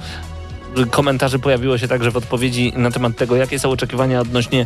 komentarzy 0.92 1.40
pojawiło 1.40 1.78
się 1.78 1.88
także 1.88 2.12
w 2.12 2.18
odpowiedzi 2.18 2.74
na 2.76 2.92
temat 2.92 3.16
tego, 3.16 3.36
jakie 3.36 3.60
są 3.60 3.70
oczekiwania 3.70 4.22
odnośnie 4.22 4.66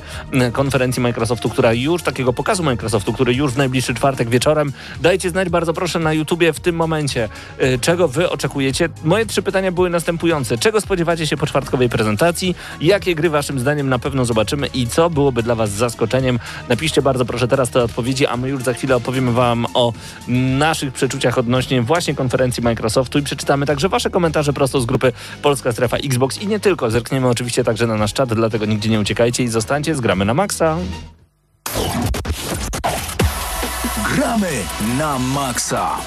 konferencji 0.53 1.01
Microsoftu, 1.01 1.50
która 1.50 1.73
już, 1.73 2.03
takiego 2.03 2.33
pokazu 2.33 2.63
Microsoftu, 2.63 3.13
który 3.13 3.33
już 3.33 3.51
w 3.51 3.57
najbliższy 3.57 3.94
czwartek 3.94 4.29
wieczorem. 4.29 4.73
Dajcie 5.01 5.29
znać 5.29 5.50
bardzo 5.50 5.74
proszę 5.74 6.00
na 6.00 6.13
YouTubie 6.13 6.53
w 6.53 6.60
tym 6.60 6.75
momencie, 6.75 7.29
e, 7.57 7.77
czego 7.77 8.07
wy 8.07 8.29
oczekujecie. 8.29 8.89
Moje 9.03 9.25
trzy 9.25 9.41
pytania 9.41 9.72
były 9.72 9.89
następujące. 9.89 10.57
Czego 10.57 10.81
spodziewacie 10.81 11.27
się 11.27 11.38
po 11.38 11.48
czwartkowej 11.48 11.89
prezentacji? 11.89 12.55
Jakie 12.81 13.15
gry 13.15 13.29
waszym 13.29 13.60
zdaniem 13.60 13.89
na 13.89 14.00
pewno 14.00 14.25
zobaczymy 14.25 14.67
i 14.67 14.88
co 14.88 15.10
byłoby 15.10 15.43
dla 15.43 15.55
was 15.55 15.72
zaskoczeniem? 15.72 16.39
Napiszcie 16.69 17.01
bardzo 17.01 17.25
proszę 17.25 17.48
teraz 17.48 17.69
te 17.69 17.83
odpowiedzi, 17.83 18.27
a 18.27 18.38
my 18.38 18.50
już 18.50 18.63
za 18.63 18.74
chwilę 18.74 18.95
opowiemy 18.95 19.31
wam 19.31 19.65
o 19.74 19.93
naszych 20.27 20.93
przeczuciach 20.93 21.38
odnośnie 21.38 21.81
właśnie 21.81 22.15
konferencji 22.15 22.63
Microsoftu 22.63 23.19
i 23.19 23.22
przeczytamy 23.22 23.65
także 23.65 23.89
wasze 23.89 24.10
komentarze 24.10 24.53
prosto 24.53 24.81
z 24.81 24.86
grupy 24.86 25.13
Polska 25.41 25.72
Strefa 25.72 25.92
Xbox 25.97 26.41
i 26.41 26.47
nie 26.47 26.59
tylko. 26.59 26.91
Zerkniemy 26.91 27.27
oczywiście 27.27 27.63
także 27.63 27.88
na 27.88 27.95
nasz 27.95 28.13
czat, 28.13 28.33
dlatego 28.33 28.65
nigdzie 28.65 28.89
nie 28.89 29.00
uciekajcie 29.00 29.43
i 29.43 29.47
zostańcie 29.47 29.95
z 29.95 30.01
Gramy 30.01 30.25
na 30.25 30.33
Maxa. 30.33 30.77
Gramy 34.15 34.51
na 34.97 35.19
maksa. 35.19 35.97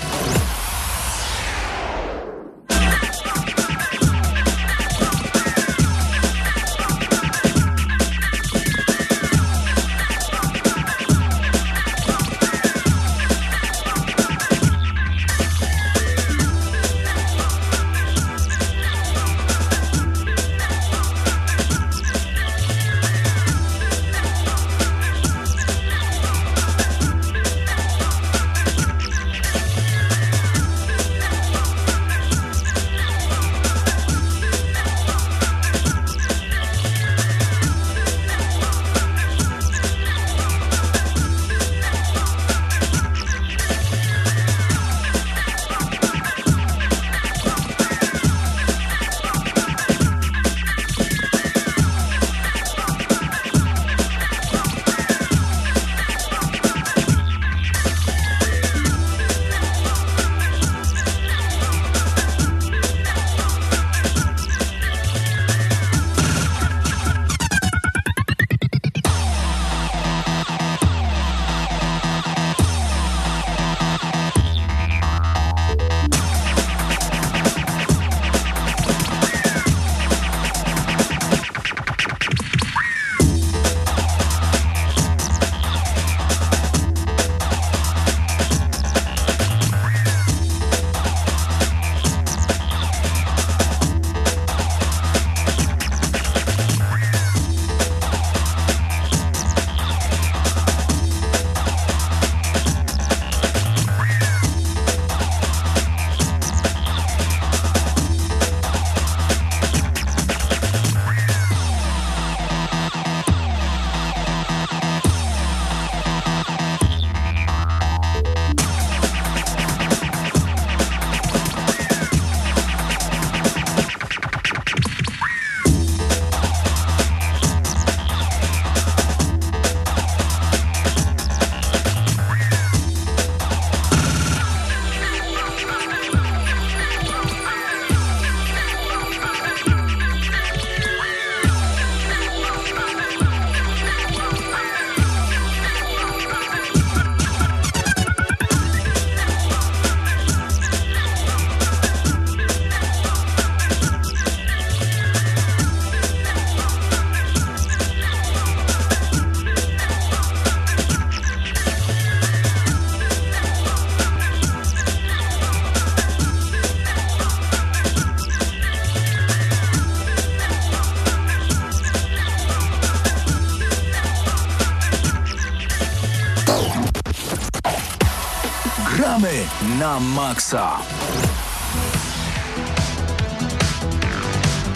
Na 179.87 180.01
maksa. 180.01 180.79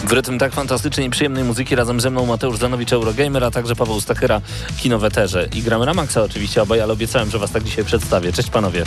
W 0.07 0.11
rytm 0.11 0.37
tak 0.37 0.53
fantastycznej 0.53 1.07
i 1.07 1.09
przyjemnej 1.09 1.43
muzyki 1.43 1.75
razem 1.75 1.99
ze 1.99 2.09
mną 2.09 2.25
Mateusz 2.25 2.57
Zanowicz, 2.57 2.93
Eurogamer, 2.93 3.43
a 3.43 3.51
także 3.51 3.75
Paweł 3.75 4.01
Stachyra, 4.01 4.41
Kino 4.77 4.99
Weterze. 4.99 5.47
I 5.55 5.61
gramy 5.61 5.85
na 5.85 5.93
maksa 5.93 6.23
oczywiście 6.23 6.61
obaj, 6.61 6.81
ale 6.81 6.93
obiecałem, 6.93 7.29
że 7.31 7.39
was 7.39 7.51
tak 7.51 7.63
dzisiaj 7.63 7.85
przedstawię. 7.85 8.33
Cześć 8.33 8.49
panowie. 8.49 8.83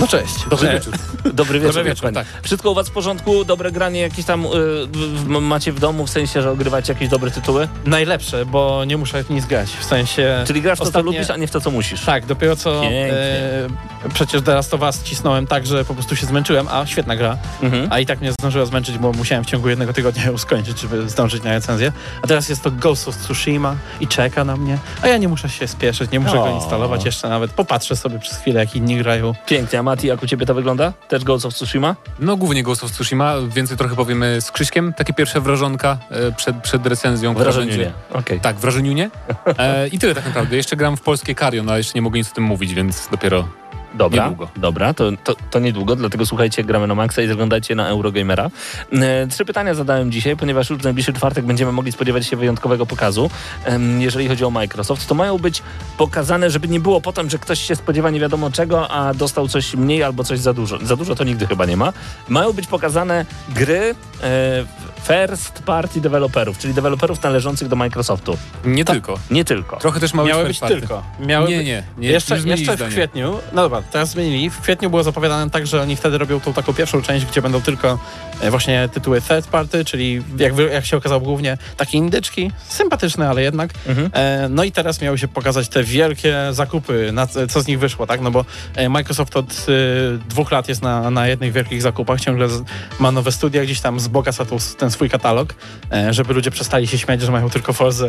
No 0.00 0.06
cześć. 0.08 0.34
Dobry 0.50 0.68
E, 0.68 0.72
wieczór. 0.72 0.94
Dobry 1.34 1.60
wieczór. 1.60 1.74
Dobry 1.74 1.90
wieczór, 1.90 2.12
tak. 2.12 2.26
Wszystko 2.42 2.70
u 2.70 2.74
was 2.74 2.88
w 2.88 2.90
porządku? 2.90 3.44
Dobre 3.44 3.72
granie 3.72 4.00
jakieś 4.00 4.24
tam 4.24 4.46
y, 4.46 5.40
macie 5.40 5.72
w 5.72 5.80
domu, 5.80 6.06
w 6.06 6.10
sensie, 6.10 6.42
że 6.42 6.50
ogrywacie 6.50 6.92
jakieś 6.92 7.08
dobre 7.08 7.30
tytuły? 7.30 7.68
Najlepsze, 7.86 8.46
bo 8.46 8.84
nie 8.84 8.96
muszę 8.96 9.24
nic 9.30 9.46
grać. 9.46 9.70
W 9.70 9.84
sensie. 9.84 10.44
Czyli 10.46 10.62
grasz 10.62 10.78
w 10.78 10.80
to, 10.80 10.84
co 10.84 10.88
ostatnie- 10.88 11.12
lubisz, 11.12 11.30
a 11.30 11.36
nie 11.36 11.46
w 11.46 11.50
to, 11.50 11.60
co 11.60 11.70
musisz. 11.70 12.04
Tak, 12.04 12.26
dopiero 12.26 12.56
co 12.56 12.84
e, 12.84 13.68
przecież 14.14 14.42
teraz 14.42 14.68
to 14.68 14.78
was 14.78 15.02
cisnąłem 15.02 15.46
tak, 15.46 15.66
że 15.66 15.84
po 15.84 15.94
prostu 15.94 16.16
się 16.16 16.26
zmęczyłem, 16.26 16.68
a 16.68 16.86
świetna 16.86 17.16
gra, 17.16 17.36
Mhm. 17.62 17.88
a 17.92 17.98
i 17.98 18.06
tak 18.06 18.20
mnie 18.20 18.32
zdążyła 18.32 18.66
zmęczyć, 18.66 18.98
bo 18.98 19.12
musiałem 19.12 19.44
w 19.44 19.46
ciągu 19.46 19.68
jednego 19.68 19.92
tygodnia 19.92 20.24
ją 20.24 20.38
skończyć, 20.38 20.80
żeby 20.80 21.08
zdążyć 21.08 21.42
na 21.42 21.50
recenzję. 21.50 21.92
A 22.22 22.26
teraz 22.26 22.48
jest 22.48 22.62
to 22.62 22.70
Ghost 22.70 23.08
of 23.08 23.16
Tsushima 23.16 23.76
i 24.00 24.08
czeka 24.08 24.44
na 24.44 24.56
mnie, 24.56 24.78
a 25.02 25.08
ja 25.08 25.16
nie 25.16 25.28
muszę 25.28 25.48
się 25.48 25.68
spieszyć, 25.68 26.10
nie 26.10 26.20
muszę 26.20 26.40
O. 26.40 26.44
go 26.44 26.50
instalować 26.50 27.04
jeszcze 27.04 27.28
nawet. 27.28 27.50
Popatrzę 27.50 27.96
sobie 27.96 28.18
przez 28.18 28.38
chwilę, 28.38 28.60
jak 28.60 28.76
inni 28.76 28.96
grają. 28.96 29.34
Pięknie. 29.46 29.85
Mati, 29.86 30.06
jak 30.06 30.22
u 30.22 30.26
ciebie 30.26 30.46
to 30.46 30.54
wygląda? 30.54 30.92
Też 31.08 31.24
Ghost 31.24 31.46
of 31.46 31.54
Tsushima? 31.54 31.96
No 32.20 32.36
głównie 32.36 32.62
Ghost 32.62 32.84
of 32.84 32.90
Tsushima, 32.92 33.34
więcej 33.54 33.76
trochę 33.76 33.96
powiemy 33.96 34.40
z 34.40 34.50
Krzyśkiem, 34.50 34.92
takie 34.96 35.12
pierwsze 35.12 35.40
wrażonka 35.40 35.98
e, 36.10 36.32
przed, 36.32 36.56
przed 36.56 36.86
recenzją. 36.86 37.34
która 37.34 37.44
Wrażenie 37.44 37.66
będzie- 37.70 37.84
nie. 38.12 38.18
Okej. 38.18 38.40
Tak, 38.40 38.56
wrażeniu 38.56 38.92
nie. 38.92 39.10
E, 39.58 39.88
I 39.88 39.98
tyle 39.98 40.14
tak 40.14 40.26
naprawdę. 40.26 40.56
Jeszcze 40.56 40.76
gram 40.76 40.96
w 40.96 41.00
polskie 41.00 41.34
Karion, 41.34 41.68
ale 41.68 41.78
jeszcze 41.78 41.92
nie 41.94 42.02
mogę 42.02 42.18
nic 42.18 42.32
o 42.32 42.34
tym 42.34 42.44
mówić, 42.44 42.74
więc 42.74 43.08
dopiero 43.10 43.48
Dobra, 43.96 44.24
Niedługo. 44.24 44.48
dobra 44.56 44.94
to, 44.94 45.04
to, 45.24 45.34
to 45.50 45.58
niedługo, 45.58 45.96
dlatego 45.96 46.26
słuchajcie, 46.26 46.64
gramy 46.64 46.86
na 46.86 46.94
Maxa 46.94 47.22
i 47.22 47.28
zaglądajcie 47.28 47.74
na 47.74 47.88
Eurogamera. 47.88 48.50
E, 48.92 49.26
trzy 49.26 49.44
pytania 49.44 49.74
zadałem 49.74 50.12
dzisiaj, 50.12 50.36
ponieważ 50.36 50.70
już 50.70 50.78
w 50.78 50.84
najbliższy 50.84 51.12
czwartek 51.12 51.44
będziemy 51.44 51.72
mogli 51.72 51.92
spodziewać 51.92 52.26
się 52.26 52.36
wyjątkowego 52.36 52.86
pokazu. 52.86 53.30
Em, 53.64 54.00
jeżeli 54.02 54.28
chodzi 54.28 54.44
o 54.44 54.50
Microsoft, 54.50 55.06
to 55.08 55.14
mają 55.14 55.38
być 55.38 55.62
pokazane, 55.98 56.50
żeby 56.50 56.68
nie 56.68 56.80
było 56.80 57.00
potem, 57.00 57.30
że 57.30 57.38
ktoś 57.38 57.60
się 57.60 57.76
spodziewa 57.76 58.10
nie 58.10 58.20
wiadomo 58.20 58.50
czego, 58.50 58.90
a 58.90 59.14
dostał 59.14 59.48
coś 59.48 59.74
mniej 59.74 60.02
albo 60.02 60.24
coś 60.24 60.38
za 60.40 60.52
dużo. 60.52 60.78
Za 60.82 60.96
dużo 60.96 61.14
to 61.14 61.24
nigdy 61.24 61.46
chyba 61.46 61.66
nie 61.66 61.76
ma. 61.76 61.92
Mają 62.28 62.52
być 62.52 62.66
pokazane 62.66 63.24
gry 63.48 63.94
e, 64.22 64.64
first 65.06 65.62
party 65.62 66.00
deweloperów, 66.00 66.58
czyli 66.58 66.74
deweloperów 66.74 67.22
należących 67.22 67.68
do 67.68 67.76
Microsoftu. 67.76 68.36
nie 68.64 68.84
tylko. 68.84 69.18
Nie 69.30 69.44
tylko. 69.44 69.76
Trochę 69.76 70.00
też 70.00 70.14
ma 70.14 70.24
Miały 70.24 70.44
być 70.44 70.58
party. 70.58 70.76
tylko. 70.80 71.02
Miały 71.20 71.48
Nie, 71.48 71.64
nie, 71.64 71.82
nie. 71.98 72.08
jeszcze 72.08 72.38
jeszcze 72.38 72.76
w 72.76 72.88
kwietniu, 72.88 73.38
no 73.52 73.62
dobra, 73.62 73.82
teraz 73.90 74.10
zmienili. 74.10 74.50
W 74.50 74.60
kwietniu 74.60 74.90
było 74.90 75.02
zapowiadane 75.02 75.50
tak, 75.50 75.66
że 75.66 75.82
oni 75.82 75.96
wtedy 75.96 76.18
robią 76.18 76.40
tą 76.40 76.52
taką 76.52 76.74
pierwszą 76.74 77.02
część, 77.02 77.26
gdzie 77.26 77.42
będą 77.42 77.60
tylko 77.60 77.98
e, 78.40 78.50
właśnie 78.50 78.88
tytuły 78.88 79.20
third 79.20 79.46
party, 79.46 79.84
czyli 79.84 80.22
jak, 80.38 80.52
jak 80.72 80.86
się 80.86 80.96
okazało 80.96 81.20
głównie 81.20 81.58
takie 81.76 81.98
indyczki, 81.98 82.50
sympatyczne, 82.68 83.28
ale 83.28 83.42
jednak. 83.42 83.70
Mhm. 83.86 84.10
E, 84.12 84.48
no 84.50 84.64
i 84.64 84.72
teraz 84.72 85.00
miały 85.00 85.18
się 85.18 85.28
pokazać 85.28 85.68
te 85.68 85.84
wielkie 85.84 86.36
zakupy, 86.50 87.10
na, 87.12 87.26
co 87.26 87.60
z 87.60 87.66
nich 87.66 87.78
wyszło, 87.78 88.06
tak? 88.06 88.20
No 88.20 88.30
bo 88.30 88.44
e, 88.76 88.88
Microsoft 88.88 89.36
od 89.36 89.50
e, 89.52 90.18
dwóch 90.28 90.50
lat 90.50 90.68
jest 90.68 90.82
na, 90.82 91.10
na 91.10 91.28
jednych 91.28 91.52
wielkich 91.52 91.82
zakupach, 91.82 92.20
ciągle 92.20 92.48
z, 92.48 92.62
ma 92.98 93.12
nowe 93.12 93.32
studia, 93.32 93.62
gdzieś 93.62 93.80
tam 93.80 93.96
wzbogaca 93.98 94.44
tą, 94.44 94.56
ten 94.78 94.90
swój 94.96 95.10
katalog, 95.10 95.54
e, 95.92 96.12
żeby 96.12 96.34
ludzie 96.34 96.50
przestali 96.50 96.86
się 96.86 96.98
śmiać, 96.98 97.20
że 97.20 97.32
mają 97.32 97.50
tylko 97.50 97.72
Forza, 97.72 98.06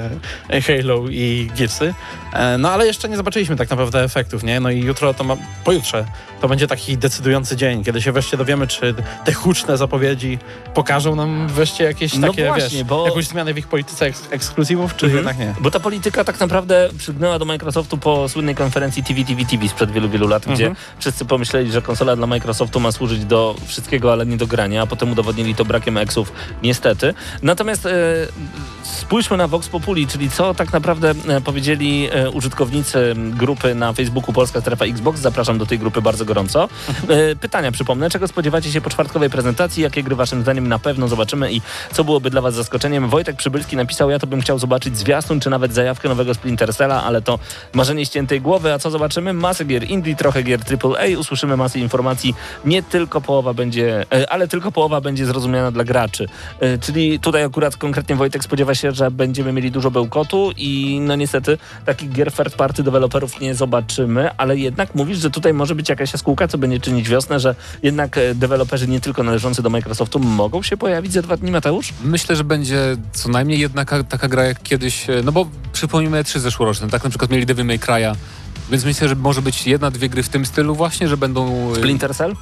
e, 0.49 0.61
Halo 0.61 1.03
i 1.09 1.51
Gearsy. 1.57 1.93
E, 2.33 2.57
no 2.57 2.71
ale 2.71 2.87
jeszcze 2.87 3.09
nie 3.09 3.17
zobaczyliśmy 3.17 3.55
tak 3.55 3.69
naprawdę 3.69 4.03
efektów, 4.03 4.43
nie? 4.43 4.59
No 4.59 4.69
i 4.69 4.79
jutro 4.79 5.13
to 5.13 5.23
ma, 5.23 5.37
pojutrze 5.63 6.05
to 6.41 6.47
będzie 6.47 6.67
taki 6.67 6.97
decydujący 6.97 7.55
dzień, 7.55 7.83
kiedy 7.83 8.01
się 8.01 8.11
wreszcie 8.11 8.37
dowiemy, 8.37 8.67
czy 8.67 8.93
te 9.25 9.33
huczne 9.33 9.77
zapowiedzi 9.77 10.39
pokażą 10.73 11.15
nam 11.15 11.47
wreszcie 11.47 11.83
jakieś 11.83 12.13
No 12.17 12.27
takie, 12.27 12.47
właśnie, 12.47 12.77
wiesz, 12.77 12.83
bo- 12.83 13.05
jakąś 13.07 13.25
zmianę 13.27 13.53
w 13.53 13.57
ich 13.57 13.67
polityce 13.67 14.05
eks- 14.05 14.27
ekskluzywów, 14.31 14.95
czy 14.95 15.05
Mhm. 15.05 15.17
jednak 15.25 15.39
nie? 15.47 15.55
Bo 15.63 15.71
ta 15.71 15.79
polityka 15.79 16.23
tak 16.23 16.39
naprawdę 16.39 16.89
przygnęła 16.97 17.39
do 17.39 17.45
Microsoftu 17.45 17.97
po 17.97 18.29
słynnej 18.29 18.55
konferencji 18.55 19.03
TV, 19.03 19.23
TV, 19.23 19.45
TV 19.45 19.67
sprzed 19.67 19.91
wielu, 19.91 20.09
wielu 20.09 20.27
lat, 20.27 20.43
gdzie 20.43 20.67
Mhm. 20.67 20.75
wszyscy 20.99 21.25
pomyśleli, 21.25 21.71
że 21.71 21.81
konsola 21.81 22.15
dla 22.15 22.27
Microsoftu 22.27 22.79
ma 22.79 22.91
służyć 22.91 23.25
do 23.25 23.55
wszystkiego, 23.65 24.11
ale 24.11 24.25
nie 24.25 24.37
do 24.37 24.47
grania, 24.47 24.81
a 24.81 24.85
potem 24.87 25.11
udowodnili 25.11 25.55
to 25.55 25.65
brakiem 25.65 25.97
eksów, 25.97 26.31
niestety. 26.63 27.13
Natomiast 27.41 27.85
e, 27.85 27.91
spójrzmy 28.83 29.37
na 29.37 29.47
Vox 29.47 29.67
Populi, 29.67 30.07
czyli 30.07 30.29
co 30.29 30.53
tak 30.53 30.73
naprawdę 30.73 31.13
e, 31.27 31.41
powiedzieli 31.41 32.09
e, 32.11 32.29
użytkownicy 32.29 33.13
grupy 33.17 33.75
na 33.75 33.93
Facebooku 33.93 34.33
Polska 34.33 34.61
Strefa 34.61 34.85
Xbox. 34.85 35.19
Zapraszam 35.19 35.57
do 35.57 35.65
tej 35.65 35.79
grupy 35.79 36.01
bardzo 36.01 36.25
gorąco. 36.27 36.69
E, 37.09 37.35
pytania 37.35 37.71
przypomnę, 37.71 38.09
czego 38.09 38.27
spodziewacie 38.27 38.71
się 38.71 38.81
po 38.81 38.89
czwartkowej 38.89 39.29
prezentacji, 39.29 39.83
jakie 39.83 40.03
gry 40.03 40.15
waszym 40.15 40.41
zdaniem 40.41 40.67
na 40.67 40.79
pewno 40.79 41.07
zobaczymy 41.07 41.53
i 41.53 41.61
co 41.93 42.03
byłoby 42.03 42.29
dla 42.29 42.41
was 42.41 42.53
zaskoczeniem. 42.53 43.09
Wojtek 43.09 43.35
Przybylski 43.35 43.75
napisał, 43.75 44.09
ja 44.09 44.19
to 44.19 44.27
bym 44.27 44.41
chciał 44.41 44.59
zobaczyć 44.59 44.97
zwiastun, 44.97 45.39
czy 45.39 45.49
nawet 45.49 45.73
zajawkę 45.73 46.09
nowego 46.09 46.33
Splinter 46.33 46.75
Cella, 46.75 47.03
ale 47.03 47.21
to 47.21 47.39
marzenie 47.73 48.05
ściętej 48.05 48.41
głowy, 48.41 48.73
a 48.73 48.79
co 48.79 48.91
zobaczymy? 48.91 49.33
Masę 49.33 49.65
gier 49.65 49.83
indie, 49.83 50.15
trochę 50.15 50.43
gier 50.43 50.59
AAA, 50.83 51.19
usłyszymy 51.19 51.57
masę 51.57 51.79
informacji, 51.79 52.35
nie 52.65 52.83
tylko 52.83 53.21
połowa 53.21 53.53
będzie, 53.53 54.05
e, 54.13 54.29
ale 54.29 54.47
tylko 54.47 54.71
połowa 54.71 55.01
będzie 55.01 55.25
zrozumiana 55.25 55.71
dla 55.71 55.83
graczy. 55.83 56.25
E, 56.59 56.77
Czyli 56.77 57.19
tutaj 57.19 57.43
akurat 57.43 57.77
konkretnie 57.77 58.15
Wojtek 58.15 58.43
spodziewa 58.43 58.75
się, 58.75 58.91
że 58.91 59.11
będziemy 59.11 59.53
mieli 59.53 59.71
dużo 59.71 59.91
bełkotu 59.91 60.51
i 60.57 60.99
no 61.01 61.15
niestety 61.15 61.57
takich 61.85 62.11
gier 62.11 62.31
third 62.31 62.55
party 62.55 62.83
deweloperów 62.83 63.39
nie 63.39 63.55
zobaczymy, 63.55 64.29
ale 64.37 64.57
jednak 64.57 64.95
mówisz, 64.95 65.17
że 65.17 65.29
tutaj 65.29 65.53
może 65.53 65.75
być 65.75 65.89
jakaś 65.89 66.13
jaskółka, 66.17 66.47
co 66.47 66.57
będzie 66.57 66.79
czynić 66.79 67.09
wiosnę, 67.09 67.39
że 67.39 67.55
jednak 67.83 68.17
e, 68.17 68.35
deweloperzy 68.35 68.87
nie 68.87 69.01
tylko 69.01 69.23
należący 69.23 69.61
do 69.61 69.69
Microsoftu 69.69 70.19
mogą 70.19 70.61
się 70.63 70.77
pojawić 70.77 71.13
za 71.13 71.21
dwa 71.21 71.37
dni, 71.37 71.51
Mateusz? 71.51 71.93
Myślę, 72.03 72.35
że 72.35 72.43
będzie 72.43 72.97
co 73.13 73.29
najmniej 73.29 73.59
jedna 73.59 73.85
ka- 73.85 74.03
taka 74.03 74.27
gra 74.27 74.43
jak 74.45 74.63
kiedyś, 74.63 75.09
e, 75.09 75.21
no 75.23 75.31
bo 75.31 75.47
przypomnijmy 75.73 76.23
E3 76.23 76.39
zeszłoroczne, 76.39 76.89
tak 76.89 77.03
na 77.03 77.09
przykład 77.09 77.31
mieli 77.31 77.45
Devil 77.45 77.65
May 77.65 77.79
Cry'a, 77.79 78.15
więc 78.71 78.85
myślę, 78.85 79.09
że 79.09 79.15
może 79.15 79.41
być 79.41 79.67
jedna, 79.67 79.91
dwie 79.91 80.09
gry 80.09 80.23
w 80.23 80.29
tym 80.29 80.45
stylu 80.45 80.75
właśnie, 80.75 81.07
że 81.07 81.17
będą... 81.17 81.71
e, 81.71 81.75
Splinter 81.75 82.15
Cell? 82.15 82.35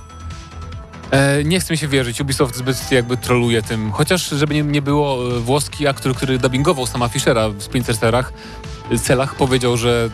E, 1.11 1.43
nie 1.43 1.59
chcę 1.59 1.73
mi 1.73 1.77
się 1.77 1.87
wierzyć, 1.87 2.21
Ubisoft 2.21 2.55
zbyt 2.55 2.91
jakby 2.91 3.17
troluje 3.17 3.61
tym. 3.61 3.91
Chociaż, 3.91 4.29
żeby 4.29 4.53
nie, 4.53 4.63
nie 4.63 4.81
było, 4.81 5.17
włoski 5.39 5.87
aktor, 5.87 6.15
który 6.15 6.39
dubbingował 6.39 6.85
sama 6.85 7.07
Fischera 7.07 7.49
w 7.49 7.63
Splinter 7.63 7.97
Cellach, 7.97 8.33
celach 9.01 9.35
powiedział, 9.35 9.77
że 9.77 10.09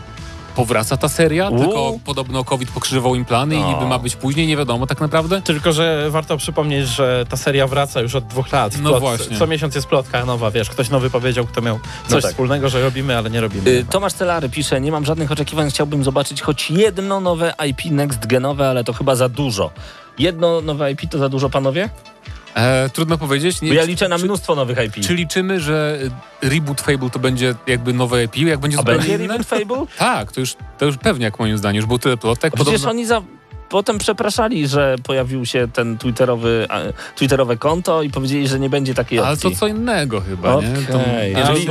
powraca 0.54 0.96
ta 0.96 1.08
seria, 1.08 1.48
Uuu. 1.48 1.58
tylko 1.58 1.94
podobno 2.04 2.44
COVID 2.44 2.70
pokrzyżował 2.70 3.14
im 3.14 3.24
plany 3.24 3.54
i 3.56 3.58
O. 3.62 3.72
niby 3.72 3.86
ma 3.86 3.98
być 3.98 4.16
później, 4.16 4.46
nie 4.46 4.56
wiadomo 4.56 4.86
tak 4.86 5.00
naprawdę. 5.00 5.42
Tylko, 5.42 5.72
że 5.72 6.10
warto 6.10 6.36
przypomnieć, 6.36 6.88
że 6.88 7.26
ta 7.28 7.36
seria 7.36 7.66
wraca 7.66 8.00
już 8.00 8.14
od 8.14 8.26
dwóch 8.26 8.52
lat. 8.52 8.78
No 8.82 9.00
właśnie. 9.00 9.38
Co 9.38 9.46
miesiąc 9.46 9.74
jest 9.74 9.86
plotka 9.86 10.24
nowa, 10.24 10.50
wiesz, 10.50 10.70
ktoś 10.70 10.90
nowy 10.90 11.10
powiedział, 11.10 11.46
kto 11.46 11.62
miał 11.62 11.78
coś 12.08 12.22
tak. 12.22 12.30
wspólnego, 12.30 12.68
że 12.68 12.82
robimy, 12.82 13.18
ale 13.18 13.30
nie 13.30 13.40
robimy. 13.40 13.70
Y, 13.70 13.84
Tomasz 13.90 14.12
Celary 14.12 14.48
pisze, 14.48 14.80
nie 14.80 14.92
mam 14.92 15.04
żadnych 15.04 15.32
oczekiwań, 15.32 15.70
chciałbym 15.70 16.04
zobaczyć 16.04 16.42
choć 16.42 16.70
jedno 16.70 17.20
nowe 17.20 17.54
IP 17.68 17.84
next 17.84 18.26
genowe, 18.26 18.68
ale 18.68 18.84
to 18.84 18.92
chyba 18.92 19.14
za 19.14 19.28
dużo. 19.28 19.70
Jedno 20.18 20.60
nowe 20.60 20.92
IP 20.92 21.00
to 21.10 21.18
za 21.18 21.28
dużo, 21.28 21.50
panowie? 21.50 21.88
E, 22.54 22.90
trudno 22.90 23.18
powiedzieć. 23.18 23.60
Bo 23.60 23.66
Nie, 23.66 23.74
ja 23.74 23.84
liczę 23.84 24.08
na 24.08 24.18
mnóstwo 24.18 24.54
nowych 24.54 24.78
IP. 24.86 25.06
czy 25.06 25.14
liczymy, 25.14 25.60
że 25.60 25.98
e, 26.42 26.48
reboot 26.48 26.80
Fable 26.80 27.10
to 27.10 27.18
będzie 27.18 27.54
jakby 27.66 27.92
nowe 27.92 28.18
EP, 28.18 28.36
jak 28.36 28.58
będzie 28.60 28.78
A 28.78 28.80
zupełnie 28.80 28.98
będzie 28.98 29.14
inne? 29.14 29.38
Reboot 29.38 29.46
Fable? 29.46 29.86
Tak, 29.98 30.32
to 30.32 30.40
już, 30.40 30.56
to 30.78 30.84
już 30.86 30.96
pewnie 30.96 31.24
jak 31.24 31.38
moim 31.38 31.58
zdaniem, 31.58 31.76
już 31.76 31.86
był 31.86 31.98
tyle 31.98 32.16
plotek. 32.16 32.54
Przecież 32.54 32.72
Podobno, 32.72 32.90
oni 32.90 33.06
za... 33.06 33.22
potem 33.72 33.98
przepraszali, 33.98 34.68
że 34.68 34.96
pojawił 35.02 35.46
się 35.46 35.68
ten 35.72 35.98
twitterowy, 35.98 36.66
twitterowe 37.16 37.56
konto 37.56 38.02
i 38.02 38.10
powiedzieli, 38.10 38.48
że 38.48 38.60
nie 38.60 38.70
będzie 38.70 38.94
takiej 38.94 39.18
ale 39.18 39.30
opcji. 39.32 39.50
to 39.50 39.56
co 39.56 39.66
innego 39.66 40.20
chyba, 40.20 40.54
nie? 40.54 40.62
To, 40.92 41.00
jeżeli, 41.40 41.68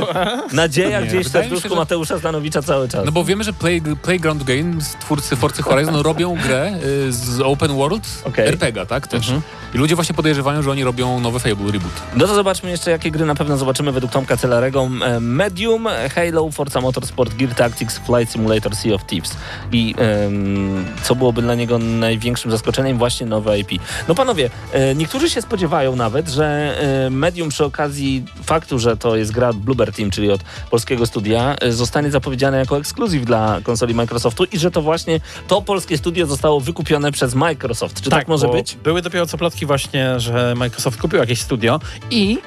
Nadzieja 0.52 1.00
Nie, 1.00 1.06
gdzieś 1.06 1.26
w 1.26 1.30
serduszku 1.30 1.68
że- 1.68 1.74
Mateusza 1.74 2.18
Stanowicza 2.18 2.62
cały 2.62 2.88
czas. 2.88 3.04
no 3.06 3.12
bo 3.12 3.24
wiemy, 3.24 3.44
że 3.44 3.52
Play, 3.52 3.82
Playground 4.02 4.42
Games, 4.44 4.96
twórcy 5.00 5.36
Forza 5.36 5.62
Horizon, 5.62 5.96
robią 6.10 6.36
grę 6.46 6.72
y, 7.08 7.12
z 7.12 7.40
Open 7.40 7.76
World, 7.76 8.08
Okej. 8.24 8.46
RPG, 8.48 8.86
tak 8.86 9.06
też. 9.06 9.26
Mhm. 9.28 9.42
I 9.74 9.78
ludzie 9.78 9.94
właśnie 9.94 10.14
podejrzewają, 10.14 10.62
że 10.62 10.70
oni 10.70 10.84
robią 10.84 11.20
nowy 11.20 11.40
Fable 11.40 11.72
reboot. 11.72 11.92
No 12.16 12.26
to 12.26 12.34
zobaczmy 12.34 12.70
jeszcze, 12.70 12.90
jakie 12.90 13.10
gry 13.10 13.26
na 13.26 13.34
pewno 13.34 13.56
zobaczymy 13.56 13.92
według 13.92 14.12
Tomka 14.12 14.36
Celarego. 14.36 14.88
E, 15.04 15.20
Medium, 15.20 15.88
Halo, 16.14 16.50
Forza 16.50 16.80
Motorsport, 16.80 17.34
Gear 17.34 17.54
Tactics, 17.54 17.98
Flight 17.98 18.32
Simulator, 18.32 18.76
Sea 18.76 18.94
of 18.94 19.04
Thieves. 19.06 19.36
I 19.72 19.94
em, 19.98 20.84
co 21.02 21.14
byłoby 21.14 21.42
dla 21.42 21.54
niego 21.54 21.78
największym 21.92 22.50
zaskoczeniem? 22.50 22.98
Właśnie 22.98 23.26
nowe 23.26 23.58
IP. 23.58 23.70
No 24.08 24.14
panowie, 24.14 24.50
e, 24.72 24.94
niektórzy 24.94 25.30
się 25.30 25.42
spodziewają 25.42 25.96
nawet, 25.96 26.28
że 26.28 26.76
e, 27.06 27.10
Medium 27.10 27.48
przy 27.48 27.64
okazji 27.64 28.24
faktu, 28.44 28.78
że 28.78 28.96
to 28.96 29.16
jest 29.16 29.32
gra 29.32 29.48
od 29.48 29.56
Bluebird 29.56 29.96
Team, 29.96 30.10
czyli 30.10 30.30
od 30.30 30.40
polskiego 30.70 31.06
studia, 31.06 31.56
e, 31.60 31.72
zostanie 31.72 32.10
zapowiedziane 32.10 32.58
jako 32.58 32.78
ekskluzyw 32.78 33.24
dla 33.24 33.60
konsoli 33.62 33.94
Microsoftu 33.94 34.44
i 34.44 34.58
że 34.58 34.70
to 34.70 34.82
właśnie 34.82 35.20
to 35.48 35.62
polskie 35.62 35.98
studio 35.98 36.26
zostało 36.26 36.60
wykupione 36.60 37.12
przez 37.12 37.34
Microsoft. 37.34 38.00
Czy 38.00 38.10
tak, 38.10 38.28
może 38.28 38.46
bo 38.46 38.52
być? 38.52 38.76
Były 38.84 39.02
dopiero 39.02 39.26
co 39.26 39.38
plotki 39.38 39.66
właśnie, 39.66 40.20
że 40.20 40.54
Microsoft 40.56 41.00
kupił 41.00 41.18
jakieś 41.18 41.40
studio 41.40 41.80
i 42.10 42.38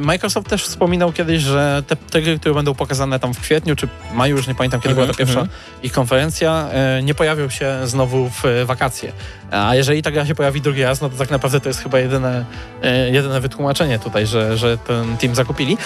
Microsoft 0.00 0.48
też 0.48 0.64
wspominał 0.64 1.12
kiedyś, 1.12 1.42
że 1.42 1.82
te, 1.86 1.96
te 1.96 2.22
gry, 2.22 2.38
które 2.38 2.54
będą 2.54 2.74
pokazane 2.74 3.20
tam 3.20 3.34
w 3.34 3.40
kwietniu 3.40 3.76
czy 3.76 3.88
maju, 4.14 4.36
już 4.36 4.46
nie 4.46 4.54
pamiętam 4.54 4.80
kiedy 4.80 4.94
była 4.94 5.06
ta 5.06 5.14
pierwsza 5.14 5.46
ich 5.82 5.92
konferencja, 5.92 6.68
e, 6.72 7.02
nie 7.02 7.14
pojawią 7.14 7.48
się 7.48 7.78
znowu 7.84 8.30
w 8.30 8.44
e, 8.44 8.64
wakacje. 8.64 9.12
A 9.50 9.74
jeżeli 9.74 10.02
ta 10.02 10.10
gra 10.10 10.26
się 10.26 10.34
pojawi 10.34 10.60
drugi 10.60 10.82
raz, 10.82 11.00
no 11.00 11.10
to 11.10 11.16
tak 11.16 11.30
naprawdę 11.30 11.60
to 11.60 11.68
jest 11.68 11.82
chyba 11.82 11.98
jedyne, 11.98 12.44
e, 12.82 13.10
jedyne 13.10 13.40
wytłumaczenie 13.40 13.98
tutaj, 13.98 14.26
że, 14.26 14.58
że 14.58 14.78
ten 14.78 15.16
team 15.16 15.34
zakupili. 15.34 15.78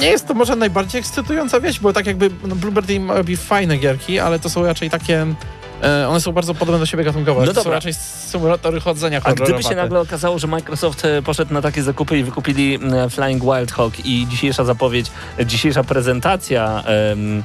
Nie 0.00 0.08
jest 0.08 0.28
to 0.28 0.34
może 0.34 0.56
najbardziej 0.56 0.98
ekscytująca 0.98 1.60
wieść, 1.60 1.80
bo 1.80 1.92
tak 1.92 2.06
jakby 2.06 2.30
no, 2.44 2.56
Bluebird 2.56 2.86
Team 2.86 3.10
robi 3.10 3.36
fajne 3.36 3.76
gierki, 3.76 4.18
ale 4.18 4.38
to 4.38 4.50
są 4.50 4.66
raczej 4.66 4.90
takie... 4.90 5.26
e, 5.82 6.08
One 6.08 6.20
są 6.20 6.32
bardzo 6.32 6.54
podobne 6.54 6.78
do 6.78 6.86
siebie 6.86 7.04
gatunkowo. 7.04 7.40
No 7.40 7.46
to 7.46 7.54
są 7.54 7.60
dobra. 7.60 7.72
raczej 7.74 7.94
symulatory 8.28 8.80
chodzenia 8.80 9.20
A 9.24 9.32
gdyby 9.32 9.62
się 9.62 9.74
nagle 9.74 10.00
okazało, 10.00 10.38
że 10.38 10.46
Microsoft 10.46 11.04
e, 11.04 11.22
poszedł 11.22 11.54
na 11.54 11.62
takie 11.62 11.82
zakupy 11.82 12.18
i 12.18 12.24
wykupili 12.24 12.78
e, 12.92 13.10
Flying 13.10 13.42
Wild 13.44 13.72
Hog 13.72 13.92
i 14.06 14.26
dzisiejsza 14.30 14.64
zapowiedź, 14.64 15.06
dzisiejsza 15.46 15.84
prezentacja, 15.84 16.82
em, 17.12 17.42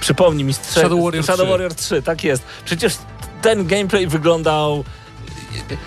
przypomnij 0.00 0.44
mi, 0.44 0.52
strze- 0.54 0.80
Shadow 0.80 1.04
Warrior 1.04 1.24
Shadow 1.24 1.46
3. 1.46 1.50
Warrior 1.50 1.74
3, 1.74 2.02
tak 2.02 2.24
jest. 2.24 2.42
Przecież 2.64 2.94
ten 3.42 3.66
gameplay 3.66 4.06
wyglądał 4.06 4.84